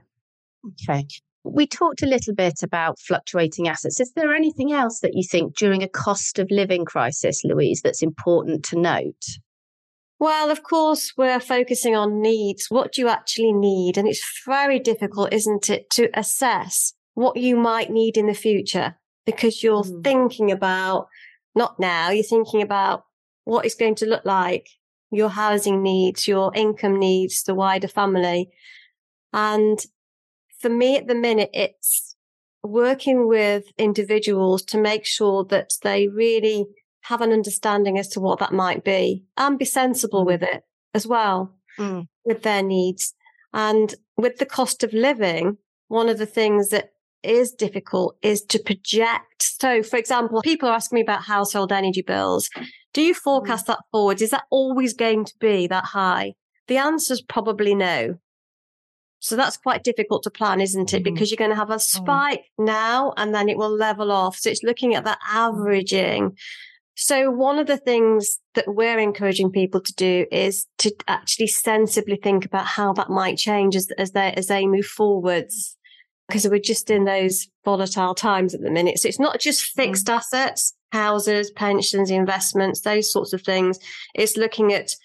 Okay. 0.66 1.06
We 1.44 1.66
talked 1.66 2.02
a 2.02 2.06
little 2.06 2.34
bit 2.34 2.62
about 2.62 2.98
fluctuating 2.98 3.68
assets. 3.68 4.00
Is 4.00 4.12
there 4.14 4.34
anything 4.34 4.72
else 4.72 5.00
that 5.00 5.14
you 5.14 5.22
think 5.22 5.56
during 5.56 5.82
a 5.82 5.88
cost 5.88 6.38
of 6.40 6.48
living 6.50 6.84
crisis, 6.84 7.42
Louise, 7.44 7.82
that's 7.82 8.02
important 8.02 8.64
to 8.66 8.78
note? 8.78 9.24
Well, 10.18 10.50
of 10.50 10.62
course, 10.62 11.12
we're 11.16 11.40
focusing 11.40 11.94
on 11.94 12.22
needs. 12.22 12.66
What 12.68 12.92
do 12.92 13.02
you 13.02 13.08
actually 13.08 13.52
need? 13.52 13.98
And 13.98 14.08
it's 14.08 14.24
very 14.46 14.78
difficult, 14.78 15.32
isn't 15.32 15.68
it, 15.68 15.90
to 15.90 16.08
assess 16.18 16.94
what 17.14 17.36
you 17.36 17.56
might 17.56 17.90
need 17.90 18.16
in 18.16 18.26
the 18.26 18.34
future 18.34 18.96
because 19.24 19.62
you're 19.62 19.82
mm. 19.82 20.02
thinking 20.02 20.50
about 20.50 21.08
not 21.54 21.78
now, 21.78 22.10
you're 22.10 22.24
thinking 22.24 22.62
about 22.62 23.04
what 23.44 23.64
it's 23.64 23.74
going 23.74 23.94
to 23.96 24.06
look 24.06 24.24
like, 24.24 24.68
your 25.10 25.28
housing 25.28 25.82
needs, 25.82 26.26
your 26.26 26.52
income 26.54 26.98
needs, 26.98 27.42
the 27.42 27.54
wider 27.54 27.88
family. 27.88 28.50
And 29.32 29.78
for 30.58 30.68
me 30.68 30.96
at 30.96 31.06
the 31.06 31.14
minute, 31.14 31.50
it's 31.52 32.16
working 32.62 33.28
with 33.28 33.64
individuals 33.78 34.62
to 34.64 34.78
make 34.78 35.04
sure 35.04 35.44
that 35.44 35.70
they 35.82 36.08
really 36.08 36.66
have 37.02 37.20
an 37.20 37.32
understanding 37.32 37.98
as 37.98 38.08
to 38.08 38.20
what 38.20 38.40
that 38.40 38.52
might 38.52 38.84
be 38.84 39.24
and 39.36 39.58
be 39.58 39.64
sensible 39.64 40.24
mm. 40.24 40.26
with 40.26 40.42
it 40.42 40.62
as 40.92 41.06
well 41.06 41.54
mm. 41.78 42.06
with 42.24 42.42
their 42.42 42.62
needs. 42.62 43.14
And 43.52 43.94
with 44.16 44.38
the 44.38 44.46
cost 44.46 44.82
of 44.82 44.92
living, 44.92 45.58
one 45.88 46.08
of 46.08 46.18
the 46.18 46.26
things 46.26 46.70
that 46.70 46.90
is 47.22 47.52
difficult 47.52 48.16
is 48.22 48.42
to 48.42 48.58
project. 48.58 49.42
So, 49.60 49.82
for 49.82 49.96
example, 49.96 50.42
people 50.42 50.68
are 50.68 50.74
asking 50.74 50.96
me 50.96 51.02
about 51.02 51.22
household 51.22 51.72
energy 51.72 52.02
bills. 52.02 52.50
Do 52.92 53.02
you 53.02 53.14
mm. 53.14 53.18
forecast 53.18 53.66
that 53.66 53.80
forward? 53.92 54.20
Is 54.20 54.30
that 54.30 54.44
always 54.50 54.92
going 54.92 55.24
to 55.26 55.34
be 55.38 55.66
that 55.68 55.84
high? 55.84 56.34
The 56.68 56.78
answer 56.78 57.14
is 57.14 57.22
probably 57.22 57.74
no. 57.74 58.18
So 59.20 59.36
that's 59.36 59.56
quite 59.56 59.82
difficult 59.82 60.22
to 60.24 60.30
plan, 60.30 60.60
isn't 60.60 60.92
it? 60.92 61.02
Mm-hmm. 61.02 61.14
Because 61.14 61.30
you're 61.30 61.36
going 61.36 61.50
to 61.50 61.56
have 61.56 61.70
a 61.70 61.76
mm. 61.76 61.80
spike 61.80 62.40
mm-hmm. 62.40 62.66
now 62.66 63.12
and 63.16 63.34
then 63.34 63.48
it 63.48 63.56
will 63.56 63.74
level 63.74 64.12
off. 64.12 64.36
So 64.36 64.50
it's 64.50 64.62
looking 64.62 64.94
at 64.94 65.04
that 65.04 65.18
averaging. 65.28 66.36
So 66.94 67.30
one 67.30 67.58
of 67.58 67.66
the 67.66 67.76
things 67.76 68.38
that 68.54 68.66
we're 68.68 68.98
encouraging 68.98 69.50
people 69.50 69.80
to 69.80 69.94
do 69.94 70.26
is 70.30 70.66
to 70.78 70.94
actually 71.08 71.48
sensibly 71.48 72.16
think 72.16 72.44
about 72.44 72.66
how 72.66 72.92
that 72.94 73.10
might 73.10 73.36
change 73.36 73.76
as, 73.76 73.90
as 73.98 74.12
they, 74.12 74.32
as 74.32 74.46
they 74.46 74.66
move 74.66 74.86
forwards. 74.86 75.76
Because 76.28 76.48
we're 76.48 76.58
just 76.58 76.90
in 76.90 77.04
those 77.04 77.46
volatile 77.64 78.14
times 78.14 78.52
at 78.52 78.60
the 78.60 78.70
minute. 78.70 78.98
So 78.98 79.08
it's 79.08 79.20
not 79.20 79.38
just 79.38 79.62
fixed 79.62 80.06
mm-hmm. 80.06 80.16
assets, 80.16 80.74
houses, 80.90 81.50
pensions, 81.50 82.10
investments, 82.10 82.80
those 82.80 83.12
sorts 83.12 83.32
of 83.32 83.42
things. 83.42 83.78
It's 84.14 84.36
looking 84.36 84.72
at 84.72 84.96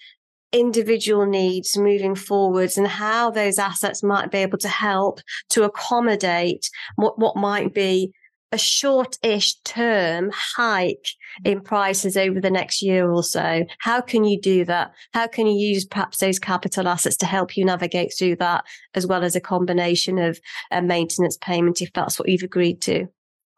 individual 0.52 1.26
needs 1.26 1.76
moving 1.76 2.14
forwards 2.14 2.76
and 2.76 2.86
how 2.86 3.30
those 3.30 3.58
assets 3.58 4.02
might 4.02 4.30
be 4.30 4.38
able 4.38 4.58
to 4.58 4.68
help 4.68 5.20
to 5.50 5.64
accommodate 5.64 6.70
what, 6.96 7.18
what 7.18 7.36
might 7.36 7.74
be 7.74 8.12
a 8.52 8.58
short-ish 8.58 9.54
term 9.64 10.30
hike 10.34 11.08
in 11.42 11.60
prices 11.62 12.18
over 12.18 12.38
the 12.38 12.50
next 12.50 12.82
year 12.82 13.10
or 13.10 13.22
so. 13.22 13.64
How 13.78 14.02
can 14.02 14.24
you 14.24 14.38
do 14.38 14.66
that? 14.66 14.92
How 15.14 15.26
can 15.26 15.46
you 15.46 15.68
use 15.68 15.86
perhaps 15.86 16.18
those 16.18 16.38
capital 16.38 16.86
assets 16.86 17.16
to 17.18 17.26
help 17.26 17.56
you 17.56 17.64
navigate 17.64 18.12
through 18.16 18.36
that, 18.36 18.64
as 18.94 19.06
well 19.06 19.24
as 19.24 19.34
a 19.34 19.40
combination 19.40 20.18
of 20.18 20.38
a 20.70 20.82
maintenance 20.82 21.38
payment 21.40 21.80
if 21.80 21.92
that's 21.94 22.18
what 22.18 22.28
you've 22.28 22.42
agreed 22.42 22.82
to? 22.82 23.08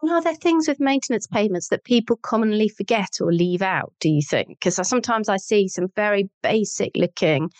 Are 0.08 0.22
there 0.22 0.34
things 0.34 0.68
with 0.68 0.80
maintenance 0.80 1.26
payments 1.26 1.68
that 1.68 1.84
people 1.84 2.16
commonly 2.16 2.68
forget 2.68 3.10
or 3.20 3.32
leave 3.32 3.62
out, 3.62 3.92
do 4.00 4.08
you 4.08 4.22
think? 4.22 4.48
Because 4.48 4.76
sometimes 4.88 5.28
I 5.28 5.36
see 5.36 5.68
some 5.68 5.88
very 5.94 6.28
basic 6.42 6.92
looking 6.96 7.50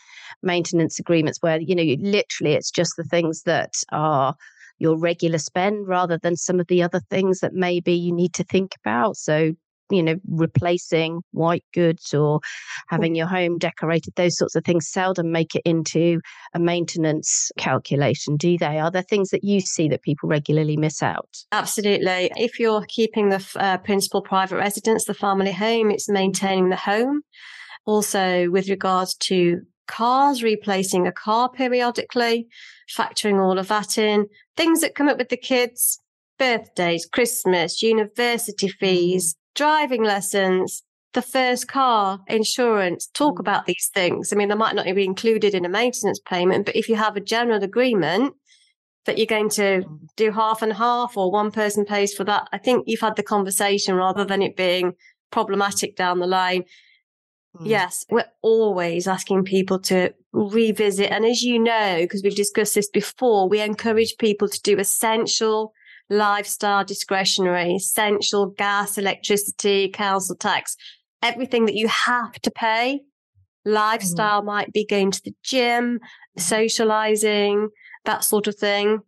maintenance 0.42 0.98
agreements 0.98 1.38
where, 1.40 1.60
you 1.60 1.74
know, 1.74 1.96
literally 2.00 2.54
it's 2.54 2.70
just 2.70 2.94
the 2.96 3.04
things 3.04 3.42
that 3.42 3.74
are 3.92 4.34
your 4.78 4.98
regular 4.98 5.38
spend 5.38 5.86
rather 5.86 6.18
than 6.18 6.36
some 6.36 6.60
of 6.60 6.66
the 6.66 6.82
other 6.82 7.00
things 7.10 7.40
that 7.40 7.54
maybe 7.54 7.92
you 7.92 8.12
need 8.12 8.34
to 8.34 8.44
think 8.44 8.72
about. 8.84 9.16
So, 9.16 9.52
you 9.90 10.02
know, 10.02 10.16
replacing 10.28 11.22
white 11.32 11.64
goods 11.72 12.14
or 12.14 12.40
having 12.88 13.14
your 13.14 13.26
home 13.26 13.58
decorated, 13.58 14.14
those 14.16 14.36
sorts 14.36 14.54
of 14.54 14.64
things 14.64 14.88
seldom 14.88 15.30
make 15.30 15.54
it 15.54 15.62
into 15.64 16.20
a 16.54 16.58
maintenance 16.58 17.50
calculation, 17.58 18.36
do 18.36 18.56
they? 18.56 18.78
Are 18.78 18.90
there 18.90 19.02
things 19.02 19.30
that 19.30 19.44
you 19.44 19.60
see 19.60 19.88
that 19.88 20.02
people 20.02 20.28
regularly 20.28 20.76
miss 20.76 21.02
out? 21.02 21.28
Absolutely. 21.52 22.30
If 22.36 22.58
you're 22.58 22.84
keeping 22.88 23.28
the 23.28 23.46
uh, 23.56 23.78
principal 23.78 24.22
private 24.22 24.56
residence, 24.56 25.04
the 25.04 25.14
family 25.14 25.52
home, 25.52 25.90
it's 25.90 26.08
maintaining 26.08 26.70
the 26.70 26.76
home. 26.76 27.22
Also, 27.86 28.48
with 28.50 28.68
regards 28.70 29.14
to 29.14 29.60
cars, 29.86 30.42
replacing 30.42 31.06
a 31.06 31.12
car 31.12 31.50
periodically, 31.50 32.46
factoring 32.96 33.42
all 33.44 33.58
of 33.58 33.68
that 33.68 33.98
in, 33.98 34.26
things 34.56 34.80
that 34.80 34.94
come 34.94 35.08
up 35.08 35.18
with 35.18 35.28
the 35.28 35.36
kids, 35.36 36.00
birthdays, 36.38 37.06
Christmas, 37.06 37.82
university 37.82 38.68
fees, 38.68 39.36
driving 39.54 40.02
lessons, 40.02 40.82
the 41.14 41.22
first 41.22 41.68
car, 41.68 42.20
insurance, 42.26 43.06
talk 43.06 43.36
mm. 43.36 43.40
about 43.40 43.66
these 43.66 43.90
things. 43.94 44.32
I 44.32 44.36
mean, 44.36 44.48
they 44.48 44.54
might 44.54 44.74
not 44.74 44.84
be 44.84 45.04
included 45.04 45.54
in 45.54 45.64
a 45.64 45.68
maintenance 45.68 46.20
payment, 46.20 46.66
but 46.66 46.76
if 46.76 46.88
you 46.88 46.96
have 46.96 47.16
a 47.16 47.20
general 47.20 47.62
agreement 47.62 48.34
that 49.06 49.16
you're 49.18 49.26
going 49.26 49.50
to 49.50 49.82
mm. 49.82 49.98
do 50.16 50.30
half 50.32 50.62
and 50.62 50.72
half 50.72 51.16
or 51.16 51.30
one 51.30 51.50
person 51.50 51.84
pays 51.84 52.12
for 52.12 52.24
that, 52.24 52.48
I 52.52 52.58
think 52.58 52.84
you've 52.86 53.00
had 53.00 53.16
the 53.16 53.22
conversation 53.22 53.94
rather 53.94 54.24
than 54.24 54.42
it 54.42 54.56
being 54.56 54.94
problematic 55.30 55.96
down 55.96 56.18
the 56.18 56.26
line. 56.26 56.64
Mm. 57.56 57.68
Yes, 57.68 58.04
we're 58.10 58.30
always 58.42 59.06
asking 59.06 59.44
people 59.44 59.78
to 59.80 60.12
revisit. 60.32 61.12
And 61.12 61.24
as 61.24 61.42
you 61.42 61.60
know, 61.60 61.98
because 62.00 62.22
we've 62.24 62.34
discussed 62.34 62.74
this 62.74 62.90
before, 62.90 63.48
we 63.48 63.60
encourage 63.60 64.16
people 64.18 64.48
to 64.48 64.60
do 64.62 64.78
essential 64.78 65.72
lifestyle 66.10 66.84
discretionary, 66.84 67.76
essential 67.76 68.46
gas, 68.46 68.98
electricity, 68.98 69.88
council 69.88 70.36
tax, 70.36 70.76
everything 71.22 71.66
that 71.66 71.74
you 71.74 71.88
have 71.88 72.32
to 72.42 72.50
pay. 72.50 73.00
Lifestyle 73.64 74.42
mm. 74.42 74.46
might 74.46 74.72
be 74.72 74.84
going 74.84 75.10
to 75.10 75.22
the 75.24 75.34
gym, 75.42 76.00
socializing, 76.36 77.68
that 78.04 78.24
sort 78.24 78.46
of 78.46 78.56
thing. 78.56 79.00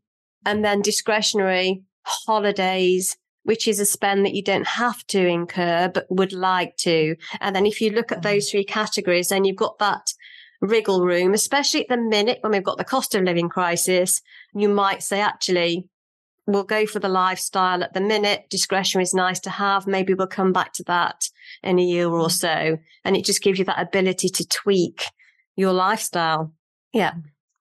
And 0.44 0.64
then 0.64 0.80
discretionary 0.80 1.82
holidays, 2.04 3.16
which 3.42 3.68
is 3.68 3.80
a 3.80 3.84
spend 3.84 4.24
that 4.24 4.34
you 4.34 4.42
don't 4.42 4.66
have 4.66 5.06
to 5.08 5.26
incur, 5.26 5.90
but 5.92 6.06
would 6.08 6.32
like 6.32 6.76
to. 6.78 7.16
And 7.40 7.54
then 7.54 7.66
if 7.66 7.80
you 7.80 7.90
look 7.90 8.12
at 8.12 8.22
those 8.22 8.50
three 8.50 8.64
categories, 8.64 9.28
then 9.28 9.44
you've 9.44 9.56
got 9.56 9.78
that 9.78 10.12
wriggle 10.60 11.04
room, 11.04 11.34
especially 11.34 11.82
at 11.82 11.88
the 11.88 11.96
minute 11.96 12.38
when 12.40 12.52
we've 12.52 12.64
got 12.64 12.78
the 12.78 12.84
cost 12.84 13.14
of 13.14 13.24
living 13.24 13.48
crisis. 13.48 14.22
You 14.54 14.68
might 14.68 15.02
say, 15.02 15.20
actually, 15.20 15.88
we'll 16.46 16.64
go 16.64 16.86
for 16.86 16.98
the 16.98 17.08
lifestyle 17.08 17.82
at 17.82 17.92
the 17.92 18.00
minute. 18.00 18.44
Discretion 18.50 19.00
is 19.00 19.14
nice 19.14 19.40
to 19.40 19.50
have. 19.50 19.86
Maybe 19.86 20.14
we'll 20.14 20.26
come 20.26 20.52
back 20.52 20.72
to 20.74 20.84
that 20.84 21.28
in 21.62 21.78
a 21.78 21.82
year 21.82 22.08
or 22.08 22.30
so. 22.30 22.78
And 23.04 23.16
it 23.16 23.24
just 23.24 23.42
gives 23.42 23.58
you 23.58 23.64
that 23.64 23.80
ability 23.80 24.28
to 24.28 24.46
tweak 24.48 25.04
your 25.56 25.72
lifestyle. 25.72 26.52
Yeah. 26.92 27.12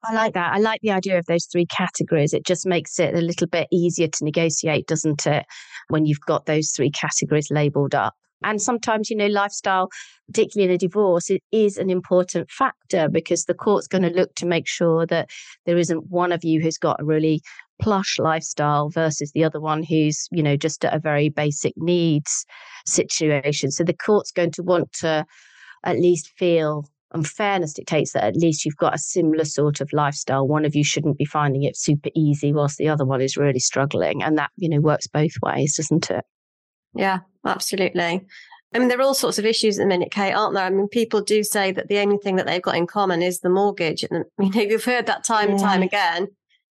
I 0.03 0.13
like 0.13 0.33
that. 0.35 0.53
I 0.53 0.59
like 0.59 0.81
the 0.81 0.91
idea 0.91 1.17
of 1.17 1.25
those 1.25 1.45
three 1.45 1.65
categories. 1.65 2.33
It 2.33 2.45
just 2.45 2.65
makes 2.65 2.99
it 2.99 3.15
a 3.15 3.21
little 3.21 3.47
bit 3.47 3.67
easier 3.71 4.07
to 4.07 4.23
negotiate, 4.23 4.85
doesn't 4.85 5.25
it? 5.25 5.45
When 5.87 6.05
you've 6.05 6.21
got 6.21 6.45
those 6.45 6.71
three 6.71 6.91
categories 6.91 7.49
labeled 7.49 7.95
up. 7.95 8.13
And 8.43 8.61
sometimes, 8.61 9.09
you 9.09 9.15
know, 9.15 9.27
lifestyle, 9.27 9.89
particularly 10.27 10.69
in 10.69 10.75
a 10.75 10.77
divorce, 10.77 11.31
it 11.31 11.41
is 11.51 11.77
an 11.77 11.89
important 11.89 12.51
factor 12.51 13.09
because 13.09 13.45
the 13.45 13.53
court's 13.55 13.87
going 13.87 14.03
to 14.03 14.09
look 14.09 14.35
to 14.35 14.45
make 14.45 14.67
sure 14.67 15.07
that 15.07 15.29
there 15.65 15.77
isn't 15.77 16.11
one 16.11 16.31
of 16.31 16.43
you 16.43 16.61
who's 16.61 16.77
got 16.77 17.01
a 17.01 17.05
really 17.05 17.41
plush 17.79 18.17
lifestyle 18.19 18.89
versus 18.89 19.31
the 19.33 19.43
other 19.43 19.59
one 19.59 19.83
who's, 19.83 20.27
you 20.31 20.43
know, 20.43 20.55
just 20.55 20.83
at 20.85 20.93
a 20.93 20.99
very 20.99 21.29
basic 21.29 21.73
needs 21.77 22.45
situation. 22.85 23.71
So 23.71 23.83
the 23.83 23.93
court's 23.93 24.31
going 24.31 24.51
to 24.51 24.63
want 24.63 24.91
to 24.93 25.25
at 25.83 25.99
least 25.99 26.31
feel 26.37 26.85
and 27.15 27.25
fairness 27.25 27.73
dictates 27.73 28.11
that 28.11 28.25
at 28.25 28.35
least 28.35 28.65
you've 28.65 28.75
got 28.75 28.93
a 28.93 28.99
similar 28.99 29.45
sort 29.45 29.79
of 29.79 29.93
lifestyle. 29.93 30.47
One 30.47 30.65
of 30.65 30.75
you 30.75 30.83
shouldn't 30.83 31.17
be 31.17 31.25
finding 31.25 31.63
it 31.63 31.77
super 31.77 32.09
easy 32.13 32.51
whilst 32.51 32.77
the 32.77 32.89
other 32.89 33.05
one 33.05 33.21
is 33.21 33.37
really 33.37 33.59
struggling. 33.59 34.21
And 34.21 34.37
that, 34.37 34.51
you 34.57 34.67
know, 34.67 34.81
works 34.81 35.07
both 35.07 35.31
ways, 35.41 35.77
doesn't 35.77 36.11
it? 36.11 36.25
Yeah, 36.93 37.19
absolutely. 37.45 38.25
I 38.73 38.79
mean, 38.79 38.89
there 38.89 38.99
are 38.99 39.03
all 39.03 39.13
sorts 39.13 39.39
of 39.39 39.45
issues 39.45 39.79
at 39.79 39.83
the 39.83 39.87
minute, 39.87 40.11
Kate, 40.11 40.33
aren't 40.33 40.55
there? 40.55 40.65
I 40.65 40.69
mean, 40.69 40.89
people 40.89 41.21
do 41.21 41.43
say 41.43 41.71
that 41.71 41.87
the 41.87 41.99
only 41.99 42.17
thing 42.17 42.35
that 42.35 42.45
they've 42.45 42.61
got 42.61 42.75
in 42.75 42.87
common 42.87 43.21
is 43.21 43.39
the 43.39 43.49
mortgage. 43.49 44.03
And 44.03 44.25
you 44.39 44.49
know, 44.49 44.61
you've 44.61 44.83
heard 44.83 45.05
that 45.05 45.23
time 45.23 45.47
yeah. 45.47 45.51
and 45.53 45.59
time 45.59 45.81
again. 45.81 46.27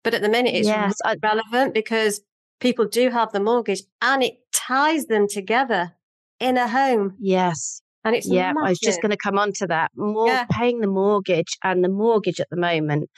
But 0.04 0.14
at 0.14 0.22
the 0.22 0.28
minute, 0.28 0.54
it's 0.54 0.66
yes, 0.66 0.98
relevant 1.22 1.74
because 1.74 2.20
people 2.60 2.86
do 2.86 3.10
have 3.10 3.32
the 3.32 3.40
mortgage 3.40 3.82
and 4.00 4.22
it 4.22 4.38
ties 4.52 5.06
them 5.06 5.28
together 5.28 5.92
in 6.40 6.56
a 6.56 6.68
home. 6.68 7.16
Yes. 7.20 7.82
And 8.04 8.16
it's 8.16 8.28
yeah. 8.28 8.52
I 8.60 8.70
was 8.70 8.80
just 8.80 9.00
going 9.00 9.12
to 9.12 9.16
come 9.16 9.38
on 9.38 9.52
to 9.54 9.66
that. 9.68 9.92
More 9.94 10.26
yeah. 10.26 10.46
paying 10.50 10.80
the 10.80 10.88
mortgage 10.88 11.56
and 11.62 11.84
the 11.84 11.88
mortgage 11.88 12.40
at 12.40 12.48
the 12.50 12.56
moment, 12.56 13.08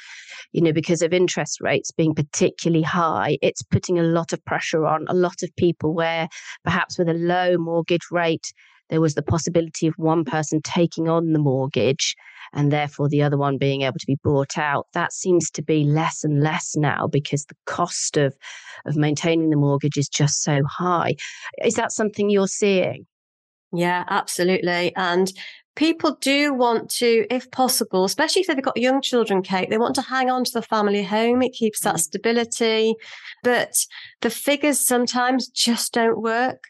you 0.53 0.61
know, 0.61 0.73
because 0.73 1.01
of 1.01 1.14
interest 1.14 1.61
rates 1.62 1.90
being 1.90 2.14
particularly 2.14 2.83
high, 2.83 3.38
it's 3.40 3.62
putting 3.62 3.99
a 3.99 4.03
lot 4.03 4.35
of 4.35 4.44
pressure 4.44 4.85
on 4.85 5.07
a 5.09 5.14
lot 5.14 5.42
of 5.42 5.55
people 5.57 5.94
where 5.94 6.29
perhaps 6.64 6.99
with 6.99 7.09
a 7.09 7.14
low 7.14 7.57
mortgage 7.57 8.07
rate, 8.11 8.53
there 8.90 9.01
was 9.01 9.14
the 9.14 9.23
possibility 9.23 9.87
of 9.87 9.94
one 9.97 10.23
person 10.23 10.61
taking 10.62 11.09
on 11.09 11.33
the 11.33 11.38
mortgage 11.38 12.14
and 12.54 12.72
therefore 12.72 13.08
the 13.08 13.22
other 13.22 13.36
one 13.36 13.58
being 13.58 13.82
able 13.82 13.98
to 13.98 14.06
be 14.06 14.18
bought 14.22 14.56
out. 14.56 14.86
That 14.94 15.12
seems 15.12 15.50
to 15.52 15.62
be 15.62 15.84
less 15.84 16.24
and 16.24 16.42
less 16.42 16.76
now 16.76 17.06
because 17.06 17.44
the 17.46 17.56
cost 17.66 18.16
of, 18.16 18.34
of 18.86 18.96
maintaining 18.96 19.50
the 19.50 19.56
mortgage 19.56 19.96
is 19.96 20.08
just 20.08 20.42
so 20.42 20.62
high. 20.64 21.16
Is 21.62 21.74
that 21.74 21.92
something 21.92 22.30
you're 22.30 22.48
seeing? 22.48 23.06
Yeah, 23.72 24.04
absolutely. 24.08 24.94
And 24.94 25.32
people 25.74 26.16
do 26.20 26.54
want 26.54 26.90
to, 26.90 27.26
if 27.30 27.50
possible, 27.50 28.04
especially 28.04 28.42
if 28.42 28.46
they've 28.46 28.62
got 28.62 28.76
young 28.76 29.02
children, 29.02 29.42
Kate, 29.42 29.68
they 29.68 29.78
want 29.78 29.96
to 29.96 30.02
hang 30.02 30.30
on 30.30 30.44
to 30.44 30.52
the 30.52 30.62
family 30.62 31.02
home. 31.02 31.42
It 31.42 31.52
keeps 31.52 31.80
that 31.80 31.96
mm. 31.96 32.00
stability. 32.00 32.94
But 33.42 33.74
the 34.20 34.30
figures 34.30 34.78
sometimes 34.78 35.48
just 35.48 35.92
don't 35.92 36.22
work. 36.22 36.64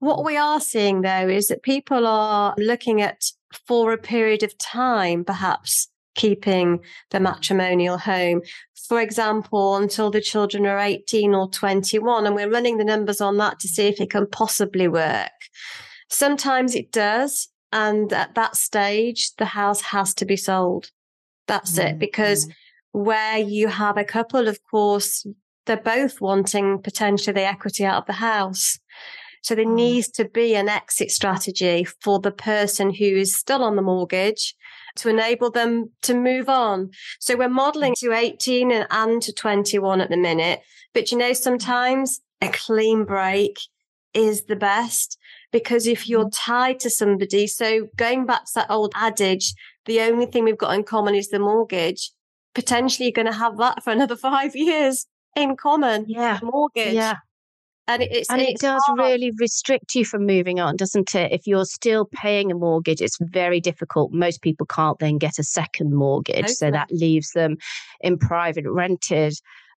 What 0.00 0.24
we 0.24 0.36
are 0.36 0.60
seeing 0.60 1.00
though 1.00 1.28
is 1.28 1.48
that 1.48 1.62
people 1.62 2.06
are 2.06 2.54
looking 2.58 3.00
at 3.00 3.22
for 3.66 3.92
a 3.92 3.98
period 3.98 4.42
of 4.42 4.56
time, 4.58 5.24
perhaps 5.24 5.88
keeping 6.14 6.80
the 7.10 7.20
matrimonial 7.20 7.98
home. 7.98 8.42
For 8.88 9.00
example, 9.00 9.76
until 9.76 10.10
the 10.10 10.20
children 10.20 10.66
are 10.66 10.78
18 10.78 11.34
or 11.34 11.48
21, 11.50 12.26
and 12.26 12.34
we're 12.34 12.50
running 12.50 12.78
the 12.78 12.84
numbers 12.84 13.20
on 13.20 13.36
that 13.38 13.58
to 13.60 13.68
see 13.68 13.86
if 13.86 14.00
it 14.00 14.10
can 14.10 14.26
possibly 14.26 14.88
work. 14.88 15.30
Sometimes 16.08 16.74
it 16.74 16.92
does. 16.92 17.48
And 17.72 18.12
at 18.12 18.36
that 18.36 18.56
stage, 18.56 19.34
the 19.36 19.46
house 19.46 19.80
has 19.80 20.14
to 20.14 20.24
be 20.24 20.36
sold. 20.36 20.90
That's 21.48 21.72
mm-hmm. 21.72 21.88
it. 21.88 21.98
Because 21.98 22.48
where 22.92 23.38
you 23.38 23.66
have 23.66 23.96
a 23.96 24.04
couple, 24.04 24.46
of 24.46 24.58
course, 24.70 25.26
they're 25.66 25.76
both 25.76 26.20
wanting 26.20 26.80
potentially 26.82 27.34
the 27.34 27.42
equity 27.42 27.84
out 27.84 28.02
of 28.02 28.06
the 28.06 28.12
house. 28.12 28.78
So 29.44 29.54
there 29.54 29.66
mm. 29.66 29.74
needs 29.74 30.08
to 30.12 30.24
be 30.24 30.54
an 30.54 30.70
exit 30.70 31.10
strategy 31.10 31.84
for 31.84 32.18
the 32.18 32.32
person 32.32 32.90
who 32.92 33.04
is 33.04 33.36
still 33.36 33.62
on 33.62 33.76
the 33.76 33.82
mortgage 33.82 34.54
to 34.96 35.10
enable 35.10 35.50
them 35.50 35.90
to 36.02 36.14
move 36.14 36.48
on. 36.48 36.90
So 37.20 37.36
we're 37.36 37.50
modeling 37.50 37.94
to 37.98 38.12
18 38.12 38.72
and, 38.72 38.86
and 38.90 39.20
to 39.22 39.34
21 39.34 40.00
at 40.00 40.08
the 40.08 40.16
minute. 40.16 40.62
But 40.94 41.12
you 41.12 41.18
know, 41.18 41.34
sometimes 41.34 42.20
a 42.40 42.48
clean 42.48 43.04
break 43.04 43.58
is 44.14 44.44
the 44.44 44.56
best 44.56 45.18
because 45.52 45.86
if 45.86 46.08
you're 46.08 46.26
mm. 46.26 46.34
tied 46.34 46.80
to 46.80 46.88
somebody, 46.88 47.46
so 47.46 47.88
going 47.96 48.24
back 48.24 48.46
to 48.46 48.52
that 48.54 48.70
old 48.70 48.92
adage, 48.94 49.52
the 49.84 50.00
only 50.00 50.24
thing 50.24 50.44
we've 50.44 50.56
got 50.56 50.74
in 50.74 50.84
common 50.84 51.14
is 51.14 51.28
the 51.28 51.38
mortgage. 51.38 52.12
Potentially 52.54 53.08
you're 53.08 53.24
going 53.24 53.30
to 53.30 53.38
have 53.38 53.58
that 53.58 53.84
for 53.84 53.90
another 53.90 54.16
five 54.30 54.56
years 54.56 55.06
in 55.36 55.54
common. 55.54 56.06
Yeah. 56.08 56.40
Mortgage. 56.42 56.94
Yeah. 56.94 57.16
And, 57.86 58.02
it's, 58.02 58.30
and 58.30 58.40
it 58.40 58.58
does 58.58 58.82
hard. 58.86 58.98
really 58.98 59.30
restrict 59.38 59.94
you 59.94 60.06
from 60.06 60.24
moving 60.24 60.58
on, 60.58 60.76
doesn't 60.76 61.14
it? 61.14 61.32
If 61.32 61.46
you're 61.46 61.66
still 61.66 62.06
paying 62.06 62.50
a 62.50 62.54
mortgage, 62.54 63.02
it's 63.02 63.18
very 63.20 63.60
difficult. 63.60 64.10
Most 64.10 64.40
people 64.40 64.64
can't 64.64 64.98
then 65.00 65.18
get 65.18 65.38
a 65.38 65.42
second 65.42 65.94
mortgage. 65.94 66.48
So 66.48 66.70
that 66.70 66.90
leaves 66.90 67.32
them 67.32 67.58
in 68.00 68.16
private 68.18 68.64
rented 68.66 69.34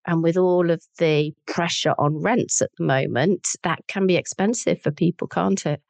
And 0.07 0.23
with 0.23 0.37
all 0.37 0.71
of 0.71 0.81
the 0.99 1.33
pressure 1.45 1.93
on 1.99 2.17
rents 2.17 2.61
at 2.61 2.71
the 2.77 2.85
moment, 2.85 3.49
that 3.63 3.79
can 3.87 4.07
be 4.07 4.15
expensive 4.15 4.81
for 4.81 4.89
people, 4.89 5.27
can't 5.27 5.63
it? 5.65 5.81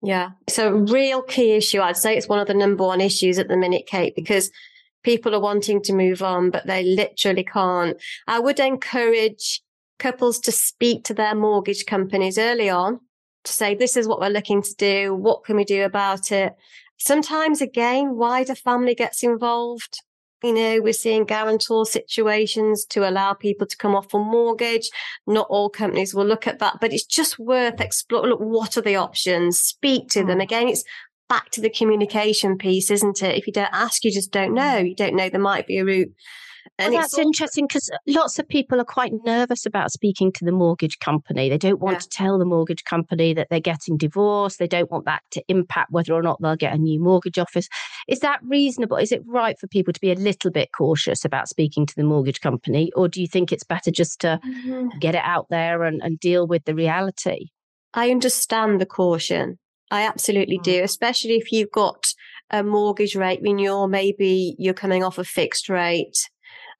Yeah. 0.00 0.30
It's 0.46 0.58
a 0.58 0.72
real 0.72 1.22
key 1.22 1.52
issue. 1.52 1.80
I'd 1.80 1.96
say 1.96 2.16
it's 2.16 2.28
one 2.28 2.38
of 2.38 2.46
the 2.46 2.54
number 2.54 2.84
one 2.84 3.00
issues 3.00 3.38
at 3.38 3.48
the 3.48 3.56
minute, 3.56 3.86
Kate, 3.86 4.14
because 4.14 4.50
people 5.02 5.34
are 5.34 5.40
wanting 5.40 5.82
to 5.82 5.92
move 5.92 6.22
on, 6.22 6.50
but 6.50 6.66
they 6.66 6.84
literally 6.84 7.42
can't. 7.42 7.96
I 8.28 8.38
would 8.38 8.60
encourage 8.60 9.60
couples 10.04 10.38
to 10.38 10.52
speak 10.52 11.02
to 11.04 11.14
their 11.14 11.34
mortgage 11.34 11.86
companies 11.86 12.36
early 12.36 12.68
on 12.68 13.00
to 13.44 13.52
say, 13.52 13.74
this 13.74 13.96
is 13.96 14.06
what 14.06 14.20
we're 14.20 14.28
looking 14.28 14.60
to 14.60 14.74
do. 14.76 15.14
What 15.14 15.44
can 15.44 15.56
we 15.56 15.64
do 15.64 15.82
about 15.82 16.30
it? 16.30 16.54
Sometimes 16.98 17.62
again, 17.62 18.14
wider 18.14 18.54
family 18.54 18.94
gets 18.94 19.22
involved. 19.22 20.02
You 20.42 20.52
know, 20.52 20.82
we're 20.82 20.92
seeing 20.92 21.24
guarantor 21.24 21.86
situations 21.86 22.84
to 22.90 23.08
allow 23.08 23.32
people 23.32 23.66
to 23.66 23.76
come 23.78 23.94
off 23.94 24.12
a 24.12 24.18
mortgage. 24.18 24.90
Not 25.26 25.46
all 25.48 25.70
companies 25.70 26.14
will 26.14 26.26
look 26.26 26.46
at 26.46 26.58
that, 26.58 26.76
but 26.82 26.92
it's 26.92 27.06
just 27.06 27.38
worth 27.38 27.80
exploring. 27.80 28.28
Look, 28.28 28.40
what 28.40 28.76
are 28.76 28.82
the 28.82 28.96
options? 28.96 29.58
Speak 29.58 30.10
to 30.10 30.22
them. 30.22 30.38
Mm. 30.38 30.42
Again, 30.42 30.68
it's 30.68 30.84
back 31.30 31.48
to 31.52 31.62
the 31.62 31.70
communication 31.70 32.58
piece, 32.58 32.90
isn't 32.90 33.22
it? 33.22 33.38
If 33.38 33.46
you 33.46 33.54
don't 33.54 33.72
ask, 33.72 34.04
you 34.04 34.12
just 34.12 34.30
don't 34.30 34.52
know. 34.52 34.76
You 34.76 34.94
don't 34.94 35.16
know 35.16 35.30
there 35.30 35.40
might 35.40 35.66
be 35.66 35.78
a 35.78 35.84
route 35.86 36.12
and 36.78 36.94
that's 36.94 37.18
interesting 37.18 37.66
because 37.66 37.90
lots 38.06 38.38
of 38.38 38.48
people 38.48 38.80
are 38.80 38.84
quite 38.84 39.12
nervous 39.24 39.66
about 39.66 39.92
speaking 39.92 40.32
to 40.32 40.44
the 40.44 40.52
mortgage 40.52 40.98
company. 40.98 41.48
They 41.48 41.58
don't 41.58 41.80
want 41.80 41.96
yeah. 41.96 42.00
to 42.00 42.08
tell 42.08 42.38
the 42.38 42.44
mortgage 42.44 42.84
company 42.84 43.34
that 43.34 43.48
they're 43.50 43.60
getting 43.60 43.96
divorced. 43.96 44.58
They 44.58 44.66
don't 44.66 44.90
want 44.90 45.04
that 45.04 45.22
to 45.32 45.42
impact 45.48 45.92
whether 45.92 46.12
or 46.12 46.22
not 46.22 46.40
they'll 46.40 46.56
get 46.56 46.74
a 46.74 46.78
new 46.78 47.00
mortgage 47.00 47.38
office. 47.38 47.68
Is 48.08 48.20
that 48.20 48.40
reasonable? 48.42 48.96
Is 48.96 49.12
it 49.12 49.22
right 49.26 49.58
for 49.58 49.66
people 49.66 49.92
to 49.92 50.00
be 50.00 50.12
a 50.12 50.16
little 50.16 50.50
bit 50.50 50.70
cautious 50.76 51.24
about 51.24 51.48
speaking 51.48 51.86
to 51.86 51.94
the 51.94 52.04
mortgage 52.04 52.40
company? 52.40 52.90
Or 52.96 53.08
do 53.08 53.20
you 53.20 53.28
think 53.28 53.52
it's 53.52 53.64
better 53.64 53.90
just 53.90 54.20
to 54.20 54.40
mm-hmm. 54.44 54.98
get 54.98 55.14
it 55.14 55.22
out 55.24 55.46
there 55.50 55.84
and, 55.84 56.00
and 56.02 56.18
deal 56.18 56.46
with 56.46 56.64
the 56.64 56.74
reality? 56.74 57.50
I 57.92 58.10
understand 58.10 58.80
the 58.80 58.86
caution. 58.86 59.58
I 59.90 60.02
absolutely 60.06 60.58
mm. 60.58 60.64
do, 60.64 60.82
especially 60.82 61.34
if 61.34 61.52
you've 61.52 61.70
got 61.70 62.06
a 62.50 62.62
mortgage 62.62 63.16
rate 63.16 63.40
you're 63.42 63.88
maybe 63.88 64.54
you're 64.58 64.74
coming 64.74 65.02
off 65.02 65.18
a 65.18 65.24
fixed 65.24 65.68
rate 65.68 66.28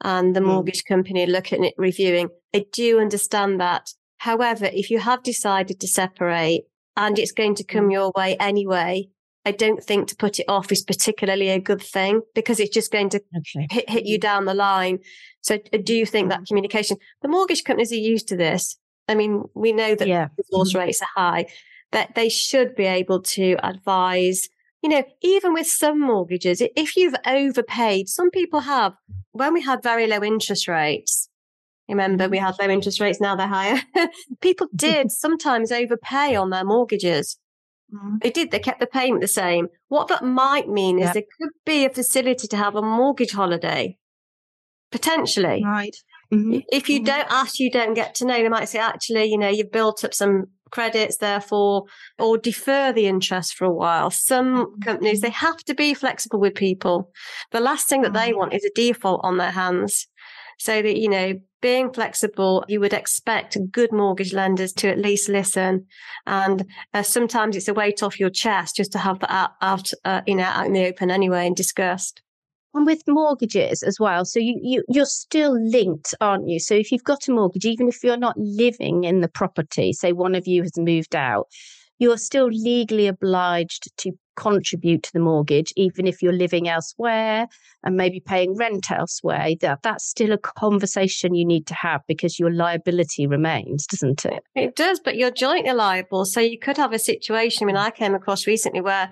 and 0.04 0.36
the 0.36 0.40
mm. 0.40 0.46
mortgage 0.46 0.84
company 0.84 1.26
looking 1.26 1.66
at 1.66 1.72
reviewing. 1.76 2.28
I 2.54 2.66
do 2.72 3.00
understand 3.00 3.60
that. 3.60 3.90
However, 4.18 4.66
if 4.66 4.90
you 4.90 5.00
have 5.00 5.22
decided 5.22 5.80
to 5.80 5.88
separate 5.88 6.64
and 6.96 7.18
it's 7.18 7.32
going 7.32 7.56
to 7.56 7.64
come 7.64 7.88
mm. 7.88 7.92
your 7.92 8.12
way 8.14 8.36
anyway, 8.36 9.08
I 9.46 9.50
don't 9.50 9.82
think 9.82 10.08
to 10.08 10.16
put 10.16 10.38
it 10.38 10.48
off 10.48 10.70
is 10.70 10.82
particularly 10.82 11.48
a 11.48 11.58
good 11.58 11.82
thing 11.82 12.20
because 12.34 12.60
it's 12.60 12.72
just 12.72 12.92
going 12.92 13.08
to 13.10 13.22
okay. 13.36 13.66
hit, 13.70 13.90
hit 13.90 14.06
you 14.06 14.18
down 14.18 14.44
the 14.44 14.54
line. 14.54 15.00
So 15.42 15.58
I 15.72 15.78
do 15.78 16.06
think 16.06 16.28
that 16.28 16.42
mm. 16.42 16.46
communication, 16.46 16.98
the 17.22 17.28
mortgage 17.28 17.64
companies 17.64 17.92
are 17.92 17.96
used 17.96 18.28
to 18.28 18.36
this. 18.36 18.76
I 19.08 19.14
mean, 19.14 19.42
we 19.54 19.72
know 19.72 19.94
that 19.94 20.08
yeah. 20.08 20.28
divorce 20.36 20.74
rates 20.74 21.02
are 21.02 21.08
high, 21.14 21.46
that 21.92 22.14
they 22.14 22.28
should 22.28 22.74
be 22.74 22.84
able 22.84 23.20
to 23.22 23.56
advise 23.62 24.48
you 24.84 24.90
know, 24.90 25.02
even 25.22 25.54
with 25.54 25.66
some 25.66 25.98
mortgages, 25.98 26.62
if 26.76 26.94
you've 26.94 27.14
overpaid, 27.26 28.06
some 28.06 28.30
people 28.30 28.60
have, 28.60 28.92
when 29.32 29.54
we 29.54 29.62
had 29.62 29.82
very 29.82 30.06
low 30.06 30.22
interest 30.22 30.68
rates, 30.68 31.30
remember 31.88 32.28
we 32.28 32.36
had 32.36 32.54
low 32.60 32.68
interest 32.68 33.00
rates, 33.00 33.18
now 33.18 33.34
they're 33.34 33.46
higher. 33.46 33.80
people 34.42 34.66
did 34.76 35.10
sometimes 35.10 35.72
overpay 35.72 36.36
on 36.36 36.50
their 36.50 36.64
mortgages. 36.64 37.38
Mm-hmm. 37.94 38.16
They 38.20 38.30
did, 38.30 38.50
they 38.50 38.58
kept 38.58 38.78
the 38.78 38.86
payment 38.86 39.22
the 39.22 39.26
same. 39.26 39.68
What 39.88 40.08
that 40.08 40.22
might 40.22 40.68
mean 40.68 40.98
is 40.98 41.06
yep. 41.06 41.14
there 41.14 41.22
could 41.40 41.52
be 41.64 41.86
a 41.86 41.90
facility 41.90 42.46
to 42.46 42.56
have 42.58 42.76
a 42.76 42.82
mortgage 42.82 43.32
holiday, 43.32 43.96
potentially. 44.92 45.62
Right. 45.64 45.96
Mm-hmm. 46.30 46.58
If 46.70 46.90
you 46.90 46.98
mm-hmm. 46.98 47.06
don't 47.06 47.30
ask, 47.30 47.58
you 47.58 47.70
don't 47.70 47.94
get 47.94 48.14
to 48.16 48.26
know. 48.26 48.34
They 48.34 48.50
might 48.50 48.68
say, 48.68 48.80
actually, 48.80 49.30
you 49.30 49.38
know, 49.38 49.48
you've 49.48 49.72
built 49.72 50.04
up 50.04 50.12
some 50.12 50.48
credits, 50.74 51.18
therefore, 51.18 51.84
or 52.18 52.37
defer 52.37 52.92
the 52.92 53.06
interest 53.06 53.54
for 53.54 53.64
a 53.64 53.72
while. 53.72 54.10
Some 54.10 54.66
mm-hmm. 54.66 54.82
companies, 54.82 55.20
they 55.20 55.30
have 55.30 55.58
to 55.64 55.74
be 55.74 55.94
flexible 55.94 56.40
with 56.40 56.54
people. 56.54 57.12
The 57.52 57.60
last 57.60 57.88
thing 57.88 58.02
that 58.02 58.12
they 58.12 58.30
mm-hmm. 58.30 58.38
want 58.38 58.54
is 58.54 58.64
a 58.64 58.74
default 58.74 59.20
on 59.22 59.38
their 59.38 59.52
hands. 59.52 60.08
So 60.58 60.82
that, 60.82 60.96
you 60.98 61.08
know, 61.08 61.40
being 61.60 61.92
flexible, 61.92 62.64
you 62.68 62.78
would 62.80 62.92
expect 62.92 63.56
good 63.70 63.92
mortgage 63.92 64.32
lenders 64.32 64.72
to 64.74 64.88
at 64.88 64.98
least 64.98 65.28
listen. 65.28 65.87
And 66.26 66.66
uh, 66.92 67.02
sometimes 67.02 67.56
it's 67.56 67.68
a 67.68 67.74
weight 67.74 68.02
off 68.02 68.20
your 68.20 68.30
chest 68.30 68.76
just 68.76 68.92
to 68.92 68.98
have 68.98 69.20
that 69.20 69.32
out, 69.32 69.50
out 69.60 69.90
uh, 70.04 70.22
you 70.26 70.34
know, 70.34 70.44
out 70.44 70.66
in 70.66 70.72
the 70.74 70.87
open 70.87 71.10
anyway 71.10 71.46
and 71.46 71.56
discussed 71.56 72.22
and 72.74 72.87
with 72.87 73.02
mortgages 73.06 73.82
as 73.82 73.98
well. 74.00 74.24
So 74.24 74.40
you, 74.40 74.58
you 74.62 74.84
you're 74.88 75.06
still 75.06 75.58
linked, 75.58 76.14
aren't 76.20 76.48
you? 76.48 76.58
So 76.58 76.74
if 76.74 76.90
you've 76.90 77.04
got 77.04 77.28
a 77.28 77.32
mortgage, 77.32 77.64
even 77.64 77.88
if 77.88 78.02
you're 78.02 78.16
not 78.16 78.37
living 78.37 79.04
in 79.04 79.20
the 79.20 79.28
property, 79.28 79.92
say 79.92 80.12
one 80.12 80.34
of 80.34 80.46
you 80.46 80.62
has 80.62 80.76
moved 80.76 81.14
out, 81.14 81.46
you're 81.98 82.18
still 82.18 82.48
legally 82.48 83.06
obliged 83.06 83.88
to 83.98 84.12
contribute 84.37 85.04
to 85.04 85.12
the 85.12 85.20
mortgage, 85.20 85.72
even 85.76 86.08
if 86.08 86.20
you're 86.20 86.32
living 86.32 86.68
elsewhere 86.68 87.46
and 87.84 87.96
maybe 87.96 88.18
paying 88.18 88.56
rent 88.56 88.90
elsewhere. 88.90 89.50
That 89.60 89.82
that's 89.82 90.04
still 90.04 90.32
a 90.32 90.38
conversation 90.38 91.34
you 91.34 91.44
need 91.44 91.66
to 91.68 91.74
have 91.74 92.00
because 92.08 92.38
your 92.38 92.52
liability 92.52 93.26
remains, 93.26 93.87
doesn't 93.87 94.24
it? 94.24 94.42
It 94.56 94.74
does, 94.74 94.98
but 94.98 95.16
you're 95.16 95.30
jointly 95.30 95.72
liable. 95.72 96.24
So 96.24 96.40
you 96.40 96.58
could 96.58 96.76
have 96.76 96.92
a 96.92 96.98
situation. 96.98 97.64
I 97.64 97.66
mean, 97.66 97.76
I 97.76 97.90
came 97.90 98.14
across 98.14 98.46
recently 98.46 98.80
where 98.80 99.10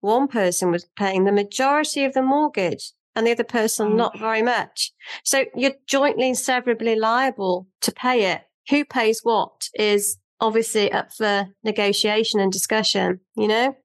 one 0.00 0.28
person 0.28 0.70
was 0.70 0.86
paying 0.96 1.24
the 1.24 1.32
majority 1.32 2.04
of 2.04 2.12
the 2.12 2.22
mortgage 2.22 2.92
and 3.18 3.26
the 3.26 3.32
other 3.32 3.44
person 3.44 3.90
mm. 3.90 3.96
not 3.96 4.18
very 4.18 4.42
much. 4.42 4.92
So 5.24 5.44
you're 5.54 5.74
jointly 5.86 6.28
and 6.28 6.38
severably 6.38 6.94
liable 6.94 7.66
to 7.80 7.92
pay 7.92 8.32
it. 8.32 8.42
Who 8.70 8.84
pays 8.84 9.20
what 9.24 9.68
is 9.74 10.18
obviously 10.40 10.92
up 10.92 11.12
for 11.12 11.48
negotiation 11.64 12.38
and 12.38 12.52
discussion, 12.52 13.20
you 13.36 13.48
know? 13.48 13.76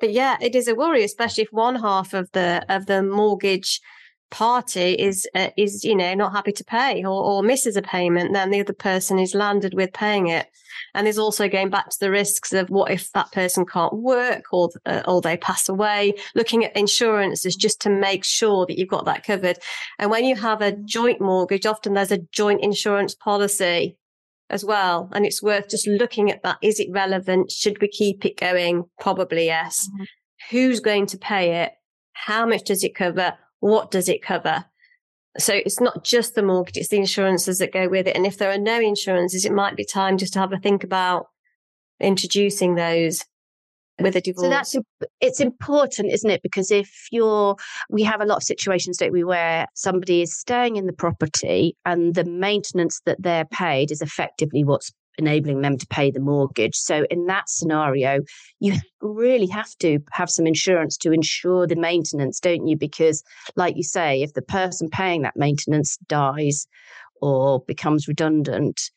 But 0.00 0.12
yeah, 0.12 0.38
it 0.40 0.54
is 0.54 0.66
a 0.66 0.74
worry, 0.74 1.04
especially 1.04 1.44
if 1.44 1.52
one 1.52 1.76
half 1.76 2.14
of 2.14 2.30
the 2.32 2.64
of 2.68 2.86
the 2.86 3.02
mortgage 3.02 3.80
party 4.30 4.94
is 4.94 5.28
uh, 5.34 5.50
is 5.56 5.84
you 5.84 5.94
know 5.94 6.14
not 6.14 6.32
happy 6.32 6.52
to 6.52 6.64
pay 6.64 7.04
or, 7.04 7.22
or 7.22 7.42
misses 7.42 7.76
a 7.76 7.82
payment, 7.82 8.32
then 8.32 8.50
the 8.50 8.60
other 8.60 8.72
person 8.72 9.18
is 9.18 9.34
landed 9.34 9.74
with 9.74 9.92
paying 9.92 10.28
it. 10.28 10.46
And 10.94 11.06
there's 11.06 11.18
also 11.18 11.48
going 11.48 11.70
back 11.70 11.90
to 11.90 11.96
the 12.00 12.10
risks 12.10 12.52
of 12.52 12.68
what 12.70 12.90
if 12.90 13.12
that 13.12 13.32
person 13.32 13.64
can't 13.64 13.94
work 13.94 14.44
or 14.52 14.70
uh, 14.86 15.02
or 15.06 15.20
they 15.20 15.36
pass 15.36 15.68
away. 15.68 16.14
Looking 16.34 16.64
at 16.64 16.76
insurance 16.76 17.44
is 17.44 17.56
just 17.56 17.80
to 17.82 17.90
make 17.90 18.24
sure 18.24 18.66
that 18.66 18.78
you've 18.78 18.88
got 18.88 19.04
that 19.04 19.24
covered. 19.24 19.58
And 19.98 20.10
when 20.10 20.24
you 20.24 20.36
have 20.36 20.62
a 20.62 20.72
joint 20.72 21.20
mortgage, 21.20 21.66
often 21.66 21.94
there's 21.94 22.12
a 22.12 22.18
joint 22.18 22.60
insurance 22.62 23.14
policy 23.14 23.96
as 24.50 24.64
well. 24.64 25.10
And 25.12 25.24
it's 25.24 25.42
worth 25.42 25.68
just 25.68 25.86
looking 25.86 26.30
at 26.30 26.42
that. 26.42 26.58
Is 26.62 26.80
it 26.80 26.88
relevant? 26.90 27.50
Should 27.50 27.80
we 27.80 27.88
keep 27.88 28.24
it 28.24 28.38
going? 28.38 28.84
Probably 29.00 29.46
yes. 29.46 29.88
Mm-hmm. 29.92 30.04
Who's 30.50 30.80
going 30.80 31.06
to 31.06 31.18
pay 31.18 31.62
it? 31.62 31.72
How 32.12 32.46
much 32.46 32.64
does 32.64 32.84
it 32.84 32.94
cover? 32.94 33.34
What 33.64 33.90
does 33.90 34.10
it 34.10 34.20
cover? 34.20 34.66
So 35.38 35.54
it's 35.54 35.80
not 35.80 36.04
just 36.04 36.34
the 36.34 36.42
mortgage, 36.42 36.76
it's 36.76 36.90
the 36.90 36.98
insurances 36.98 37.58
that 37.58 37.72
go 37.72 37.88
with 37.88 38.06
it. 38.06 38.14
And 38.14 38.26
if 38.26 38.36
there 38.36 38.50
are 38.50 38.58
no 38.58 38.78
insurances, 38.78 39.46
it 39.46 39.52
might 39.52 39.74
be 39.74 39.86
time 39.86 40.18
just 40.18 40.34
to 40.34 40.38
have 40.38 40.52
a 40.52 40.58
think 40.58 40.84
about 40.84 41.28
introducing 41.98 42.74
those 42.74 43.24
with 43.98 44.16
a 44.16 44.20
divorce. 44.20 44.44
So 44.44 44.50
that's 44.50 44.76
it's 45.22 45.40
important, 45.40 46.12
isn't 46.12 46.28
it? 46.28 46.42
Because 46.42 46.70
if 46.70 46.90
you're, 47.10 47.56
we 47.88 48.02
have 48.02 48.20
a 48.20 48.26
lot 48.26 48.36
of 48.36 48.42
situations, 48.42 48.98
don't 48.98 49.12
we, 49.12 49.24
where 49.24 49.66
somebody 49.74 50.20
is 50.20 50.38
staying 50.38 50.76
in 50.76 50.84
the 50.84 50.92
property 50.92 51.74
and 51.86 52.14
the 52.14 52.24
maintenance 52.24 53.00
that 53.06 53.22
they're 53.22 53.46
paid 53.46 53.90
is 53.90 54.02
effectively 54.02 54.62
what's 54.62 54.92
enabling 55.18 55.60
them 55.60 55.78
to 55.78 55.86
pay 55.86 56.10
the 56.10 56.20
mortgage. 56.20 56.76
So 56.76 57.06
in 57.10 57.26
that 57.26 57.48
scenario, 57.48 58.20
you 58.60 58.74
really 59.00 59.46
have 59.46 59.76
to 59.78 59.98
have 60.12 60.30
some 60.30 60.46
insurance 60.46 60.96
to 60.98 61.12
insure 61.12 61.66
the 61.66 61.76
maintenance, 61.76 62.40
don't 62.40 62.66
you? 62.66 62.76
Because 62.76 63.22
like 63.56 63.76
you 63.76 63.82
say, 63.82 64.22
if 64.22 64.34
the 64.34 64.42
person 64.42 64.88
paying 64.88 65.22
that 65.22 65.36
maintenance 65.36 65.96
dies 66.08 66.66
or 67.20 67.60
becomes 67.60 68.08
redundant, 68.08 68.90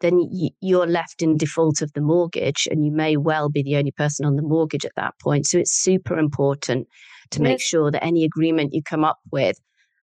then 0.00 0.28
you're 0.60 0.86
left 0.86 1.22
in 1.22 1.36
default 1.36 1.82
of 1.82 1.92
the 1.92 2.00
mortgage 2.00 2.66
and 2.70 2.84
you 2.84 2.90
may 2.90 3.16
well 3.16 3.48
be 3.48 3.62
the 3.62 3.76
only 3.76 3.92
person 3.92 4.24
on 4.24 4.36
the 4.36 4.42
mortgage 4.42 4.84
at 4.84 4.94
that 4.96 5.18
point. 5.20 5.46
So 5.46 5.58
it's 5.58 5.72
super 5.72 6.18
important 6.18 6.88
to 7.30 7.42
make 7.42 7.60
sure 7.60 7.90
that 7.90 8.02
any 8.02 8.24
agreement 8.24 8.72
you 8.72 8.82
come 8.82 9.04
up 9.04 9.18
with 9.30 9.60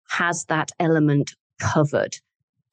has 0.10 0.46
that 0.46 0.72
element 0.80 1.36
covered. 1.60 2.16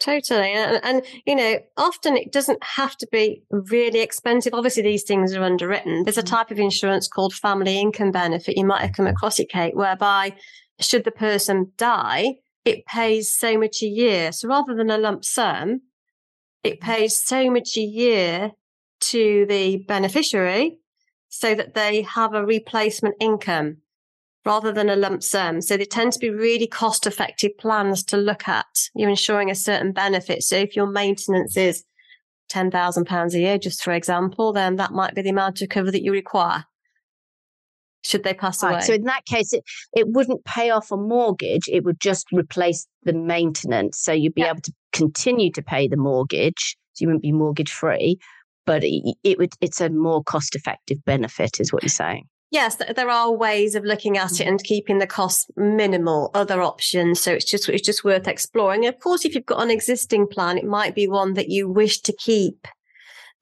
Totally. 0.01 0.53
And, 0.53 0.81
and, 0.85 1.03
you 1.27 1.35
know, 1.35 1.59
often 1.77 2.17
it 2.17 2.31
doesn't 2.31 2.63
have 2.63 2.97
to 2.99 3.09
be 3.11 3.43
really 3.51 4.01
expensive. 4.01 4.55
Obviously, 4.55 4.83
these 4.83 5.03
things 5.03 5.35
are 5.35 5.43
underwritten. 5.43 6.05
There's 6.05 6.19
a 6.19 6.23
mm. 6.23 6.27
type 6.27 6.53
of 6.53 6.59
insurance 6.59 7.09
called 7.09 7.35
family 7.35 7.81
income 7.81 8.13
benefit. 8.13 8.57
You 8.57 8.65
might 8.65 8.83
have 8.83 8.93
come 8.93 9.09
across 9.09 9.41
it, 9.41 9.49
Kate, 9.49 9.75
whereby 9.75 10.37
should 10.81 11.05
the 11.05 11.11
person 11.11 11.73
die, 11.77 12.37
it 12.65 12.87
pays 12.87 13.31
so 13.31 13.59
much 13.59 13.83
a 13.83 13.87
year. 13.87 14.31
So 14.31 14.49
rather 14.49 14.75
than 14.75 14.91
a 14.91 14.99
lump 14.99 15.25
sum, 15.25 15.81
it 16.63 16.81
mm-hmm. 16.81 16.91
pays 16.93 17.17
so 17.17 17.51
much 17.51 17.77
a 17.77 17.83
year 17.83 18.53
to 19.01 19.47
the 19.49 19.79
beneficiary 19.89 20.79
so 21.29 21.55
that 21.55 21.75
they 21.75 22.03
have 22.03 22.35
a 22.35 22.45
replacement 22.45 23.17
income 23.21 23.79
rather 24.49 24.73
than 24.73 24.89
a 24.89 24.97
lump 24.97 25.23
sum. 25.23 25.61
So 25.61 25.77
they 25.77 25.85
tend 25.85 26.15
to 26.15 26.19
be 26.19 26.31
really 26.31 26.67
cost 26.67 27.07
effective 27.07 27.57
plans 27.59 28.03
to 28.05 28.17
look 28.17 28.49
at. 28.49 28.67
You're 28.95 29.11
ensuring 29.11 29.51
a 29.51 29.55
certain 29.55 29.93
benefit. 29.93 30.43
So 30.43 30.57
if 30.57 30.75
your 30.75 30.87
maintenance 30.87 31.55
is 31.55 31.85
£10,000 32.51 33.35
a 33.35 33.39
year, 33.39 33.59
just 33.59 33.85
for 33.85 33.93
example, 33.93 34.55
then 34.55 34.77
that 34.77 34.93
might 34.93 35.15
be 35.15 35.21
the 35.21 35.29
amount 35.29 35.61
of 35.61 35.69
cover 35.69 35.91
that 35.91 36.03
you 36.03 36.13
require. 36.13 36.65
Should 38.05 38.25
they 38.25 38.33
pass 38.33 38.63
right. 38.63 38.73
away? 38.73 38.81
So 38.81 38.95
in 38.95 39.05
that 39.05 39.27
case, 39.27 39.53
it, 39.53 39.65
it 39.95 40.09
wouldn't 40.09 40.47
pay 40.47 40.71
off 40.71 40.91
a 40.91 40.97
mortgage. 40.97 41.69
It 41.69 41.85
would 41.85 42.01
just 42.01 42.27
replace 42.33 42.87
the 43.03 43.13
maintenance. 43.13 43.99
So 43.99 44.13
you'd 44.13 44.35
be 44.35 44.43
yeah. 44.43 44.53
able 44.53 44.63
to 44.63 44.73
continue 44.95 45.53
to 45.53 45.63
pay 45.63 45.89
the 45.89 45.99
mortgage. 45.99 46.75
So 46.95 47.03
you 47.03 47.09
wouldn't 47.09 47.23
be 47.23 47.33
mortgage 47.33 47.71
free, 47.71 48.19
but 48.65 48.83
it, 48.83 49.15
it 49.25 49.37
would, 49.37 49.53
it's 49.61 49.83
a 49.83 49.91
more 49.91 50.25
cost 50.25 50.55
effective 50.55 51.05
benefit 51.05 51.61
is 51.61 51.71
what 51.71 51.83
you're 51.83 51.91
saying. 51.91 52.25
Yes, 52.51 52.77
there 52.77 53.11
are 53.11 53.31
ways 53.31 53.75
of 53.75 53.85
looking 53.85 54.17
at 54.17 54.41
it 54.41 54.47
and 54.47 54.63
keeping 54.63 54.99
the 54.99 55.07
costs 55.07 55.51
minimal, 55.57 56.31
other 56.33 56.63
options. 56.63 57.21
So 57.21 57.33
it's 57.33 57.45
just, 57.45 57.69
it's 57.69 57.85
just 57.85 58.05
worth 58.05 58.27
exploring. 58.27 58.87
Of 58.87 58.99
course, 59.01 59.27
if 59.27 59.35
you've 59.35 59.45
got 59.45 59.63
an 59.63 59.71
existing 59.71 60.29
plan, 60.29 60.57
it 60.57 60.65
might 60.65 60.95
be 60.95 61.07
one 61.07 61.35
that 61.35 61.51
you 61.51 61.69
wish 61.69 62.01
to 62.03 62.13
keep. 62.13 62.67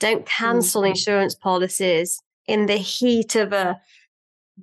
Don't 0.01 0.27
cancel 0.27 0.83
mm-hmm. 0.83 0.91
insurance 0.91 1.37
policies 1.37 2.21
in 2.49 2.67
the 2.67 2.77
heat 2.79 3.37
of 3.37 3.53
a, 3.53 3.81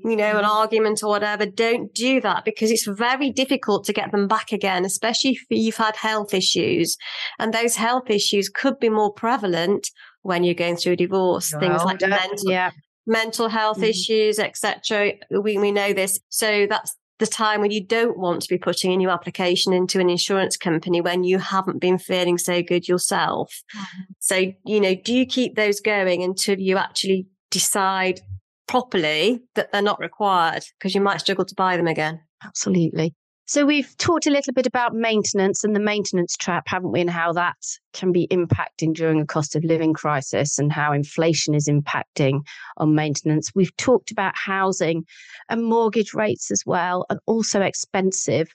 you 0.03 0.17
know, 0.17 0.31
an 0.31 0.43
mm-hmm. 0.43 0.45
argument 0.45 1.03
or 1.03 1.09
whatever. 1.09 1.45
Don't 1.45 1.93
do 1.93 2.19
that 2.19 2.43
because 2.43 2.69
it's 2.69 2.85
very 2.85 3.31
difficult 3.31 3.85
to 3.85 3.93
get 3.93 4.11
them 4.11 4.27
back 4.27 4.51
again, 4.51 4.83
especially 4.83 5.31
if 5.31 5.45
you've 5.49 5.77
had 5.77 5.95
health 5.95 6.33
issues. 6.33 6.97
And 7.39 7.53
those 7.53 7.77
health 7.77 8.09
issues 8.09 8.49
could 8.49 8.77
be 8.77 8.89
more 8.89 9.13
prevalent 9.13 9.89
when 10.21 10.43
you're 10.43 10.53
going 10.53 10.75
through 10.75 10.93
a 10.93 10.97
divorce, 10.97 11.53
well, 11.53 11.61
things 11.61 11.83
like 11.85 12.01
mental, 12.01 12.51
yeah 12.51 12.71
mental 13.05 13.49
health 13.49 13.77
mm-hmm. 13.77 13.85
issues, 13.85 14.39
etc. 14.39 15.13
We, 15.29 15.57
we 15.57 15.71
know 15.71 15.93
this. 15.93 16.19
So 16.29 16.67
that's 16.69 16.95
the 17.19 17.27
time 17.27 17.61
when 17.61 17.71
you 17.71 17.83
don't 17.83 18.17
want 18.17 18.41
to 18.41 18.49
be 18.49 18.57
putting 18.57 18.91
a 18.91 18.97
new 18.97 19.09
application 19.09 19.71
into 19.71 19.99
an 19.99 20.09
insurance 20.09 20.57
company 20.57 20.99
when 20.99 21.23
you 21.23 21.39
haven't 21.39 21.79
been 21.79 21.97
feeling 21.97 22.37
so 22.37 22.61
good 22.61 22.87
yourself. 22.87 23.61
Mm-hmm. 23.75 24.01
So, 24.19 24.53
you 24.65 24.79
know, 24.81 24.95
do 24.95 25.13
you 25.13 25.25
keep 25.25 25.55
those 25.55 25.79
going 25.79 26.23
until 26.23 26.59
you 26.59 26.77
actually 26.77 27.27
decide 27.51 28.21
properly 28.67 29.41
that 29.55 29.71
they're 29.71 29.81
not 29.81 29.99
required 29.99 30.63
because 30.77 30.95
you 30.95 31.01
might 31.01 31.21
struggle 31.21 31.45
to 31.45 31.55
buy 31.55 31.77
them 31.77 31.87
again? 31.87 32.21
Absolutely. 32.43 33.13
So 33.45 33.65
we've 33.65 33.97
talked 33.97 34.25
a 34.25 34.31
little 34.31 34.53
bit 34.53 34.67
about 34.67 34.95
maintenance 34.95 35.65
and 35.65 35.75
the 35.75 35.79
maintenance 35.81 36.37
trap, 36.37 36.63
haven't 36.67 36.93
we, 36.93 37.01
and 37.01 37.09
how 37.09 37.33
that 37.33 37.57
can 37.91 38.13
be 38.13 38.25
impacting 38.29 38.93
during 38.93 39.19
a 39.19 39.25
cost 39.25 39.55
of 39.55 39.65
living 39.65 39.93
crisis 39.93 40.57
and 40.57 40.71
how 40.71 40.93
inflation 40.93 41.53
is 41.53 41.67
impacting 41.67 42.39
on 42.77 42.95
maintenance. 42.95 43.51
We've 43.53 43.75
talked 43.75 44.11
about 44.11 44.37
housing 44.37 45.03
and 45.49 45.65
mortgage 45.65 46.13
rates 46.13 46.51
as 46.51 46.63
well, 46.65 47.05
and 47.09 47.19
also 47.25 47.61
expensive 47.61 48.47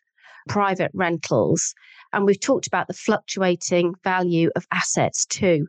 private 0.49 0.91
rentals. 0.95 1.75
And 2.15 2.25
we've 2.25 2.41
talked 2.41 2.67
about 2.67 2.89
the 2.89 2.95
fluctuating 2.95 3.93
value 4.05 4.51
of 4.57 4.67
assets 4.73 5.27
too. 5.27 5.67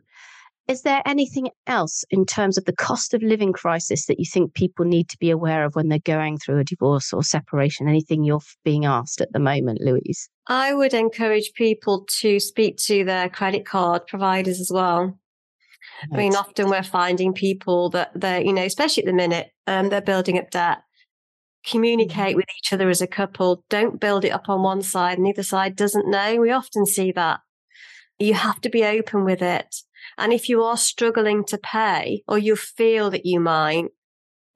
Is 0.68 0.82
there 0.82 1.02
anything 1.04 1.50
else 1.66 2.04
in 2.10 2.24
terms 2.24 2.56
of 2.56 2.64
the 2.64 2.72
cost 2.72 3.12
of 3.12 3.22
living 3.22 3.52
crisis 3.52 4.06
that 4.06 4.20
you 4.20 4.24
think 4.24 4.54
people 4.54 4.84
need 4.84 5.08
to 5.08 5.18
be 5.18 5.30
aware 5.30 5.64
of 5.64 5.74
when 5.74 5.88
they're 5.88 5.98
going 5.98 6.38
through 6.38 6.58
a 6.58 6.64
divorce 6.64 7.12
or 7.12 7.24
separation? 7.24 7.88
Anything 7.88 8.22
you're 8.22 8.40
being 8.64 8.84
asked 8.84 9.20
at 9.20 9.32
the 9.32 9.40
moment, 9.40 9.80
Louise? 9.80 10.28
I 10.46 10.72
would 10.72 10.94
encourage 10.94 11.52
people 11.54 12.06
to 12.20 12.38
speak 12.38 12.76
to 12.84 13.04
their 13.04 13.28
credit 13.28 13.66
card 13.66 14.06
providers 14.06 14.60
as 14.60 14.70
well. 14.72 15.18
I 16.12 16.16
mean, 16.16 16.34
often 16.34 16.68
we're 16.68 16.82
finding 16.82 17.32
people 17.32 17.90
that 17.90 18.12
they're, 18.14 18.40
you 18.40 18.52
know, 18.52 18.64
especially 18.64 19.02
at 19.02 19.06
the 19.06 19.12
minute, 19.12 19.50
um, 19.66 19.88
they're 19.88 20.00
building 20.00 20.38
up 20.38 20.50
debt. 20.50 20.78
Communicate 21.66 22.30
mm-hmm. 22.30 22.36
with 22.36 22.46
each 22.58 22.72
other 22.72 22.88
as 22.88 23.02
a 23.02 23.06
couple. 23.06 23.64
Don't 23.68 24.00
build 24.00 24.24
it 24.24 24.30
up 24.30 24.48
on 24.48 24.62
one 24.62 24.82
side 24.82 25.18
and 25.18 25.26
the 25.26 25.32
other 25.32 25.42
side 25.42 25.76
doesn't 25.76 26.08
know. 26.08 26.36
We 26.36 26.50
often 26.50 26.86
see 26.86 27.12
that. 27.12 27.40
You 28.18 28.34
have 28.34 28.60
to 28.62 28.70
be 28.70 28.84
open 28.84 29.24
with 29.24 29.42
it. 29.42 29.74
And 30.18 30.32
if 30.32 30.48
you 30.48 30.62
are 30.62 30.76
struggling 30.76 31.44
to 31.46 31.58
pay 31.58 32.22
or 32.28 32.38
you 32.38 32.56
feel 32.56 33.10
that 33.10 33.26
you 33.26 33.40
might, 33.40 33.86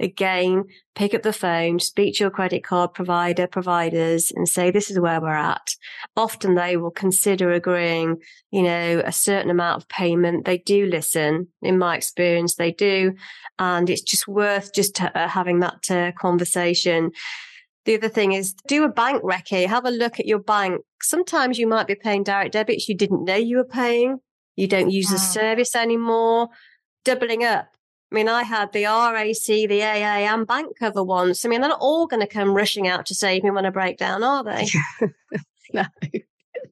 again, 0.01 0.65
pick 0.95 1.15
up 1.15 1.23
the 1.23 1.33
phone, 1.33 1.79
speak 1.79 2.15
to 2.15 2.25
your 2.25 2.31
credit 2.31 2.65
card 2.65 2.95
provider, 2.95 3.47
providers 3.47 4.33
and 4.35 4.49
say, 4.49 4.71
this 4.71 4.91
is 4.91 4.99
where 4.99 5.21
we're 5.21 5.29
at. 5.29 5.75
Often 6.17 6.55
they 6.55 6.77
will 6.77 6.91
consider 6.91 7.53
agreeing, 7.53 8.17
you 8.51 8.63
know, 8.63 9.03
a 9.05 9.13
certain 9.13 9.51
amount 9.51 9.83
of 9.83 9.89
payment. 9.89 10.45
They 10.45 10.59
do 10.59 10.87
listen. 10.87 11.49
In 11.63 11.79
my 11.79 11.97
experience, 11.97 12.57
they 12.57 12.73
do. 12.73 13.15
And 13.59 13.89
it's 13.89 14.03
just 14.03 14.27
worth 14.27 14.75
just 14.75 15.01
uh, 15.01 15.29
having 15.29 15.61
that 15.61 15.91
uh, 15.91 16.13
conversation. 16.19 17.13
The 17.85 17.97
other 17.97 18.09
thing 18.09 18.33
is 18.33 18.55
do 18.67 18.85
a 18.85 18.89
bank 18.89 19.23
recce, 19.23 19.67
have 19.67 19.85
a 19.85 19.91
look 19.91 20.19
at 20.19 20.27
your 20.27 20.39
bank. 20.39 20.81
Sometimes 21.03 21.59
you 21.59 21.67
might 21.67 21.87
be 21.87 21.95
paying 21.95 22.23
direct 22.25 22.55
debits 22.55 22.89
you 22.89 22.97
didn't 22.97 23.25
know 23.25 23.37
you 23.37 23.59
were 23.59 23.65
paying. 23.65 24.21
You 24.57 24.69
don't 24.69 24.91
use 24.91 25.09
the 25.09 25.19
service 25.19 25.75
anymore. 25.75 26.49
Doubling 27.05 27.45
up. 27.45 27.69
I 28.11 28.15
mean, 28.15 28.29
I 28.29 28.45
had 28.45 28.73
the 28.73 28.85
RAC, 28.85 29.69
the 29.69 29.83
AA, 29.83 30.33
and 30.33 30.47
bank 30.47 30.79
cover 30.79 31.03
once. 31.03 31.45
I 31.45 31.49
mean, 31.49 31.61
they're 31.61 31.71
not 31.71 31.81
all 31.81 32.07
going 32.07 32.21
to 32.21 32.29
come 32.29 32.55
rushing 32.55 32.87
out 32.87 33.07
to 33.07 33.15
save 33.15 33.43
me 33.43 33.51
when 33.51 33.67
I 33.67 33.71
break 33.71 33.99
down, 33.99 34.23
are 34.23 34.45
they? 34.45 34.69
no. 35.73 35.85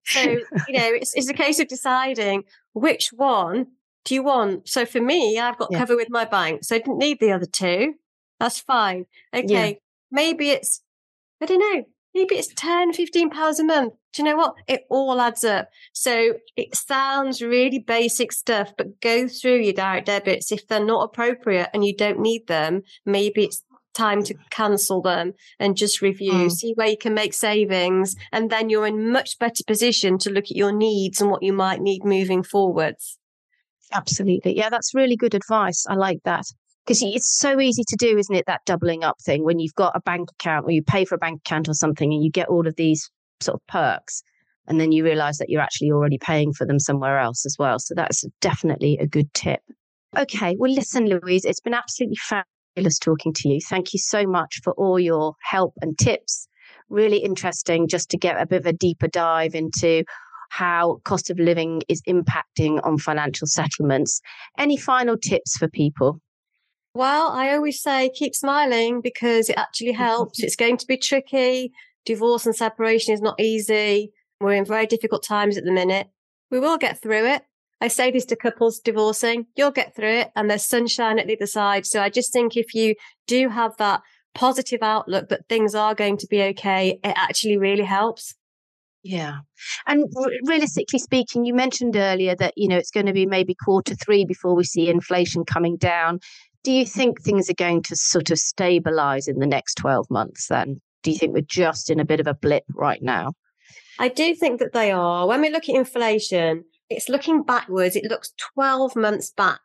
so, 0.05 0.21
you 0.23 0.79
know, 0.79 0.93
it's, 0.95 1.15
it's 1.17 1.29
a 1.29 1.35
case 1.35 1.59
of 1.59 1.67
deciding 1.67 2.45
which 2.75 3.09
one 3.09 3.67
do 4.05 4.15
you 4.15 4.23
want. 4.23 4.69
So 4.69 4.87
for 4.87 5.01
me, 5.01 5.39
I've 5.39 5.59
got 5.59 5.71
yeah. 5.73 5.79
cover 5.79 5.97
with 5.97 6.11
my 6.11 6.25
bank, 6.25 6.65
so 6.65 6.77
I 6.77 6.79
didn't 6.79 6.99
need 6.99 7.19
the 7.19 7.33
other 7.33 7.47
two. 7.47 7.95
That's 8.39 8.61
fine. 8.61 9.07
Okay. 9.35 9.47
Yeah. 9.47 9.73
Maybe 10.11 10.51
it's, 10.51 10.83
I 11.41 11.47
don't 11.47 11.59
know, 11.59 11.85
maybe 12.15 12.37
it's 12.37 12.53
10, 12.55 12.93
15 12.93 13.31
pounds 13.31 13.59
a 13.59 13.65
month. 13.65 13.95
Do 14.13 14.23
you 14.23 14.29
know 14.29 14.37
what? 14.37 14.55
It 14.69 14.83
all 14.91 15.21
adds 15.21 15.45
up. 15.45 15.69
So 15.93 16.35
it 16.57 16.75
sounds 16.77 17.41
really 17.41 17.79
basic 17.79 18.33
stuff, 18.33 18.73
but 18.77 19.01
go 19.01 19.27
through 19.27 19.61
your 19.61 19.73
direct 19.73 20.07
debits. 20.07 20.53
If 20.53 20.69
they're 20.69 20.85
not 20.85 21.05
appropriate 21.05 21.71
and 21.73 21.85
you 21.85 21.97
don't 21.97 22.21
need 22.21 22.47
them, 22.47 22.83
maybe 23.07 23.45
it's 23.45 23.63
time 23.95 24.23
to 24.25 24.35
cancel 24.51 25.03
them 25.03 25.35
and 25.59 25.77
just 25.77 26.03
review, 26.03 26.33
mm. 26.33 26.51
see 26.51 26.73
where 26.75 26.89
you 26.89 26.97
can 26.97 27.15
make 27.15 27.35
savings. 27.35 28.15
And 28.33 28.51
then 28.51 28.71
you're 28.71 28.87
in 28.87 29.11
much 29.11 29.39
better 29.39 29.65
position 29.67 30.19
to 30.19 30.31
look 30.31 30.45
at 30.45 30.57
your 30.57 30.73
needs 30.73 31.21
and 31.21 31.31
what 31.31 31.43
you 31.43 31.53
might 31.53 31.81
need 31.81 32.05
moving 32.05 32.43
forwards. 32.43 33.19
Absolutely. 33.93 34.57
Yeah, 34.57 34.71
that's 34.71 34.95
really 34.95 35.17
good 35.17 35.35
advice. 35.35 35.85
I 35.89 35.95
like 35.95 36.21
that 36.25 36.47
because 36.87 37.03
it's 37.03 37.39
so 37.39 37.61
easy 37.61 37.85
to 37.87 37.97
do, 37.97 38.19
isn't 38.19 38.35
it? 38.35 38.47
That 38.47 38.65
doubling 38.65 39.05
up 39.05 39.17
thing 39.23 39.45
when 39.45 39.59
you've 39.59 39.75
got 39.75 39.95
a 39.95 40.01
bank 40.01 40.31
account 40.33 40.67
or 40.67 40.71
you 40.71 40.83
pay 40.83 41.05
for 41.05 41.15
a 41.15 41.19
bank 41.19 41.43
account 41.45 41.69
or 41.69 41.75
something 41.75 42.13
and 42.13 42.25
you 42.25 42.31
get 42.31 42.49
all 42.49 42.67
of 42.67 42.77
these 42.77 43.11
sort 43.43 43.57
of 43.57 43.67
perks. 43.67 44.23
And 44.69 44.81
then 44.81 44.93
you 44.93 45.05
realize 45.05 45.39
that 45.39 45.49
you're 45.49 45.61
actually 45.61 45.91
already 45.91 46.19
paying 46.19 46.53
for 46.53 46.65
them 46.65 46.79
somewhere 46.79 47.19
else 47.19 47.45
as 47.45 47.57
well. 47.59 47.79
So 47.79 47.95
that's 47.95 48.25
definitely 48.41 48.97
a 48.99 49.07
good 49.07 49.33
tip. 49.35 49.61
Okay. 50.17 50.57
Well, 50.59 50.73
listen, 50.73 51.07
Louise, 51.07 51.45
it's 51.45 51.61
been 51.61 51.75
absolutely 51.75 52.17
fabulous 52.17 52.99
talking 52.99 53.33
to 53.35 53.49
you. 53.49 53.61
Thank 53.61 53.93
you 53.93 53.99
so 53.99 54.27
much 54.27 54.61
for 54.63 54.73
all 54.75 55.01
your 55.01 55.35
help 55.43 55.75
and 55.81 55.99
tips. 55.99 56.49
Really 56.89 57.19
interesting 57.19 57.89
just 57.89 58.11
to 58.11 58.19
get 58.19 58.41
a 58.41 58.47
bit 58.47 58.61
of 58.61 58.67
a 58.67 58.73
deeper 58.73 59.09
dive 59.09 59.55
into 59.55 60.05
how 60.51 61.01
cost 61.05 61.31
of 61.31 61.39
living 61.39 61.83
is 61.89 62.03
impacting 62.07 62.79
on 62.85 62.99
financial 62.99 63.47
settlements. 63.47 64.21
Any 64.59 64.77
final 64.77 65.17
tips 65.17 65.57
for 65.57 65.67
people? 65.67 66.21
Well, 66.95 67.29
I 67.29 67.55
always 67.55 67.81
say 67.83 68.11
keep 68.15 68.35
smiling 68.35 69.01
because 69.01 69.49
it 69.49 69.57
actually 69.57 69.93
helps. 70.07 70.43
it's 70.43 70.57
going 70.57 70.77
to 70.77 70.87
be 70.87 70.99
tricky. 70.99 71.73
Divorce 72.05 72.47
and 72.47 72.55
separation 72.55 73.15
is 73.15 73.21
not 73.21 73.41
easy. 73.41 74.13
We're 74.41 74.55
in 74.55 74.65
very 74.65 74.87
difficult 74.87 75.23
times 75.23 75.57
at 75.57 75.65
the 75.65 75.73
minute. 75.73 76.09
We 76.51 76.59
will 76.59 76.79
get 76.79 77.01
through 77.01 77.27
it. 77.27 77.43
I 77.81 77.89
say 77.89 78.13
this 78.13 78.25
to 78.27 78.37
couples 78.37 78.79
divorcing, 78.79 79.47
you'll 79.57 79.73
get 79.73 79.97
through 79.97 80.15
it 80.15 80.31
and 80.37 80.49
there's 80.49 80.63
sunshine 80.63 81.19
at 81.19 81.27
the 81.27 81.37
other 81.37 81.49
side. 81.49 81.85
So 81.85 82.01
I 82.01 82.11
just 82.11 82.33
think 82.33 82.57
if 82.57 82.75
you 82.75 82.95
do 83.27 83.49
have 83.49 83.77
that 83.79 84.03
positive 84.35 84.83
outlook 84.83 85.29
that 85.31 85.49
things 85.49 85.75
are 85.75 85.93
going 85.93 86.17
to 86.19 86.27
be 86.29 86.43
okay, 86.43 87.01
it 87.03 87.15
actually 87.17 87.59
really 87.59 87.83
helps. 87.83 88.37
Yeah. 89.03 89.39
And 89.89 90.05
realistically 90.45 91.01
speaking, 91.01 91.45
you 91.45 91.55
mentioned 91.55 91.97
earlier 91.97 92.37
that, 92.37 92.55
you 92.57 92.69
know, 92.69 92.77
it's 92.77 92.93
going 92.93 93.07
to 93.07 93.13
be 93.13 93.27
maybe 93.27 93.57
quarter 93.65 93.97
three 93.97 94.25
before 94.25 94.55
we 94.55 94.63
see 94.63 94.89
inflation 94.89 95.45
coming 95.45 95.77
down. 95.77 96.21
Do 96.63 96.71
you 96.71 96.87
think 96.87 97.21
things 97.21 97.51
are 97.51 97.55
going 97.55 97.83
to 97.83 97.97
sort 97.97 98.31
of 98.31 98.39
stabilize 98.39 99.27
in 99.27 99.41
the 99.41 99.47
next 99.47 99.75
12 99.75 100.09
months 100.09 100.47
then? 100.47 100.81
Do 101.03 101.11
you 101.11 101.19
think 101.19 101.35
we're 101.35 101.43
just 101.43 101.91
in 101.91 102.01
a 102.01 102.05
bit 102.05 102.21
of 102.21 102.27
a 102.27 102.35
blip 102.35 102.65
right 102.75 103.03
now? 103.03 103.33
I 103.99 104.09
do 104.09 104.35
think 104.35 104.61
that 104.61 104.73
they 104.73 104.91
are. 104.91 105.27
When 105.27 105.41
we 105.41 105.51
look 105.51 105.69
at 105.69 105.75
inflation, 105.75 106.65
it's 106.89 107.09
looking 107.09 107.43
backwards. 107.43 107.97
It 107.97 108.11
looks 108.11 108.33
12 108.55 108.97
months 108.97 109.31
back. 109.31 109.61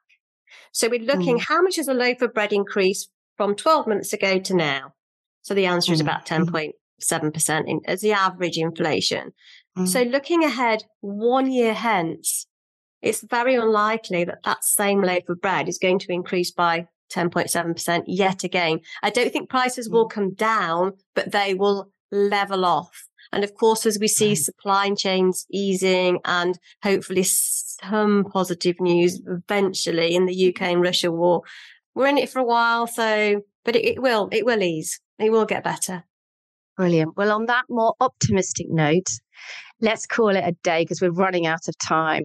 So 0.72 0.89
we're 0.89 0.99
looking, 0.99 1.38
mm. 1.38 1.45
how 1.47 1.62
much 1.62 1.78
has 1.78 1.88
a 1.88 1.93
loaf 1.93 2.22
of 2.22 2.34
bread 2.34 2.53
increased 2.53 3.09
from 3.36 3.55
12 3.55 3.88
months 3.88 4.14
ago 4.14 4.39
to 4.39 4.55
now? 4.55 4.93
So 5.41 5.53
the 5.53 5.66
answer 5.66 5.91
mm. 5.91 5.95
is 5.95 6.01
about 6.01 6.26
10.7% 6.26 6.74
mm-hmm. 7.01 7.68
in, 7.68 7.82
as 7.86 8.01
the 8.01 8.12
average 8.12 8.57
inflation. 8.57 9.34
Mm. 9.78 9.88
So 9.88 10.03
looking 10.03 10.43
ahead 10.43 10.84
one 11.01 11.51
year 11.51 11.74
hence, 11.74 12.47
it's 13.01 13.22
very 13.22 13.55
unlikely 13.55 14.24
that 14.24 14.39
that 14.43 14.64
same 14.64 15.01
loaf 15.01 15.30
of 15.30 15.41
bread 15.41 15.70
is 15.70 15.78
going 15.78 15.99
to 15.99 16.12
increase 16.12 16.51
by 16.51 16.88
10.7% 17.14 18.03
yet 18.08 18.43
again. 18.43 18.80
I 19.03 19.10
don't 19.10 19.32
think 19.32 19.49
prices 19.49 19.89
will 19.89 20.08
mm. 20.08 20.12
come 20.12 20.34
down, 20.34 20.93
but 21.16 21.32
they 21.32 21.53
will 21.53 21.91
level 22.12 22.66
off. 22.66 23.08
And 23.32 23.43
of 23.43 23.55
course, 23.55 23.86
as 23.86 23.99
we 23.99 24.08
see 24.08 24.30
right. 24.30 24.38
supply 24.38 24.93
chains 24.95 25.45
easing 25.51 26.20
and 26.26 26.58
hopefully 26.84 27.24
some 27.24 28.26
positive 28.32 28.80
news 28.80 29.22
eventually 29.28 30.16
in 30.16 30.26
the 30.26 30.36
Ukraine 30.36 30.76
and 30.76 30.84
Russia 30.84 31.12
war, 31.12 31.41
we're 31.93 32.08
in 32.08 32.18
it 32.18 32.30
for 32.30 32.39
a 32.39 32.45
while. 32.45 32.88
So, 32.88 33.41
but 33.66 33.76
it, 33.76 33.86
it 33.86 34.01
will, 34.01 34.30
it 34.32 34.45
will 34.45 34.64
ease. 34.64 34.99
It 35.20 35.32
will 35.32 35.45
get 35.45 35.64
better. 35.64 36.05
Brilliant. 36.78 37.18
Well, 37.18 37.32
on 37.32 37.47
that 37.47 37.66
more 37.70 37.95
optimistic 37.99 38.68
note, 38.70 39.10
let's 39.82 40.05
call 40.05 40.30
it 40.30 40.43
a 40.43 40.55
day 40.63 40.84
because 40.84 41.01
we're 41.01 41.11
running 41.11 41.45
out 41.45 41.67
of 41.67 41.78
time. 41.78 42.23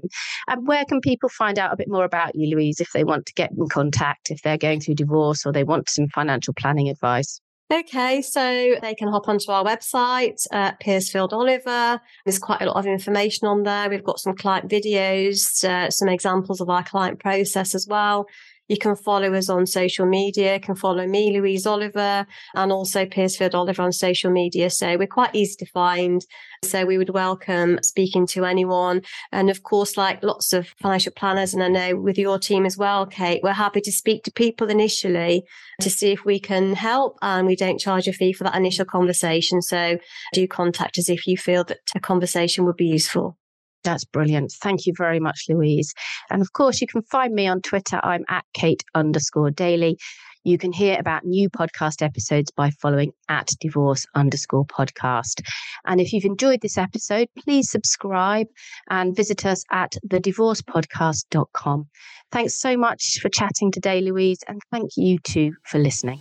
And 0.48 0.66
where 0.66 0.84
can 0.84 1.00
people 1.00 1.28
find 1.28 1.58
out 1.58 1.72
a 1.72 1.76
bit 1.76 1.88
more 1.88 2.04
about 2.04 2.34
you, 2.34 2.54
Louise, 2.54 2.80
if 2.80 2.90
they 2.92 3.04
want 3.04 3.26
to 3.26 3.34
get 3.34 3.50
in 3.52 3.68
contact, 3.68 4.30
if 4.30 4.42
they're 4.42 4.58
going 4.58 4.80
through 4.80 4.94
divorce 4.94 5.44
or 5.44 5.52
they 5.52 5.64
want 5.64 5.88
some 5.88 6.08
financial 6.08 6.54
planning 6.54 6.88
advice? 6.88 7.40
Okay, 7.72 8.20
so 8.20 8.74
they 8.82 8.94
can 8.94 9.08
hop 9.08 9.28
onto 9.28 9.50
our 9.50 9.64
website 9.64 10.46
at 10.52 10.78
Piercefield 10.80 11.32
Oliver. 11.32 12.02
There's 12.26 12.38
quite 12.38 12.60
a 12.60 12.66
lot 12.66 12.76
of 12.76 12.84
information 12.84 13.48
on 13.48 13.62
there. 13.62 13.88
We've 13.88 14.04
got 14.04 14.18
some 14.18 14.34
client 14.34 14.70
videos, 14.70 15.64
uh, 15.64 15.90
some 15.90 16.10
examples 16.10 16.60
of 16.60 16.68
our 16.68 16.84
client 16.84 17.18
process 17.18 17.74
as 17.74 17.86
well. 17.88 18.26
You 18.72 18.78
can 18.78 18.96
follow 18.96 19.34
us 19.34 19.50
on 19.50 19.66
social 19.66 20.06
media, 20.06 20.54
you 20.54 20.60
can 20.60 20.74
follow 20.74 21.06
me, 21.06 21.38
Louise 21.38 21.66
Oliver, 21.66 22.26
and 22.54 22.72
also 22.72 23.04
Piercefield 23.04 23.52
Oliver 23.52 23.82
on 23.82 23.92
social 23.92 24.30
media. 24.30 24.70
So 24.70 24.96
we're 24.96 25.06
quite 25.06 25.34
easy 25.34 25.56
to 25.56 25.66
find. 25.66 26.24
So 26.64 26.86
we 26.86 26.96
would 26.96 27.10
welcome 27.10 27.80
speaking 27.82 28.26
to 28.28 28.46
anyone. 28.46 29.02
And 29.30 29.50
of 29.50 29.62
course, 29.62 29.98
like 29.98 30.22
lots 30.22 30.54
of 30.54 30.68
financial 30.80 31.12
planners, 31.12 31.52
and 31.52 31.62
I 31.62 31.68
know 31.68 32.00
with 32.00 32.16
your 32.16 32.38
team 32.38 32.64
as 32.64 32.78
well, 32.78 33.04
Kate, 33.04 33.42
we're 33.42 33.52
happy 33.52 33.82
to 33.82 33.92
speak 33.92 34.24
to 34.24 34.32
people 34.32 34.70
initially 34.70 35.44
to 35.82 35.90
see 35.90 36.10
if 36.10 36.24
we 36.24 36.40
can 36.40 36.72
help. 36.72 37.18
And 37.20 37.46
we 37.46 37.56
don't 37.56 37.78
charge 37.78 38.08
a 38.08 38.12
fee 38.14 38.32
for 38.32 38.44
that 38.44 38.56
initial 38.56 38.86
conversation. 38.86 39.60
So 39.60 39.98
do 40.32 40.48
contact 40.48 40.96
us 40.96 41.10
if 41.10 41.26
you 41.26 41.36
feel 41.36 41.62
that 41.64 41.80
a 41.94 42.00
conversation 42.00 42.64
would 42.64 42.76
be 42.78 42.86
useful. 42.86 43.36
That's 43.84 44.04
brilliant. 44.04 44.52
Thank 44.52 44.86
you 44.86 44.92
very 44.96 45.20
much, 45.20 45.46
Louise. 45.48 45.92
And 46.30 46.40
of 46.42 46.52
course, 46.52 46.80
you 46.80 46.86
can 46.86 47.02
find 47.02 47.34
me 47.34 47.46
on 47.46 47.60
Twitter. 47.62 48.00
I'm 48.02 48.24
at 48.28 48.44
Kate 48.54 48.84
underscore 48.94 49.50
daly. 49.50 49.98
You 50.44 50.58
can 50.58 50.72
hear 50.72 50.96
about 50.98 51.24
new 51.24 51.48
podcast 51.48 52.02
episodes 52.02 52.50
by 52.50 52.70
following 52.70 53.12
at 53.28 53.52
divorce 53.60 54.06
underscore 54.14 54.64
podcast. 54.64 55.40
And 55.86 56.00
if 56.00 56.12
you've 56.12 56.24
enjoyed 56.24 56.62
this 56.62 56.78
episode, 56.78 57.28
please 57.38 57.70
subscribe 57.70 58.48
and 58.90 59.14
visit 59.14 59.46
us 59.46 59.64
at 59.70 59.94
thedivorcepodcast.com. 60.08 61.88
Thanks 62.32 62.54
so 62.54 62.76
much 62.76 63.18
for 63.20 63.28
chatting 63.28 63.70
today, 63.70 64.00
Louise, 64.00 64.40
and 64.48 64.60
thank 64.72 64.90
you 64.96 65.18
too 65.18 65.54
for 65.64 65.78
listening. 65.78 66.18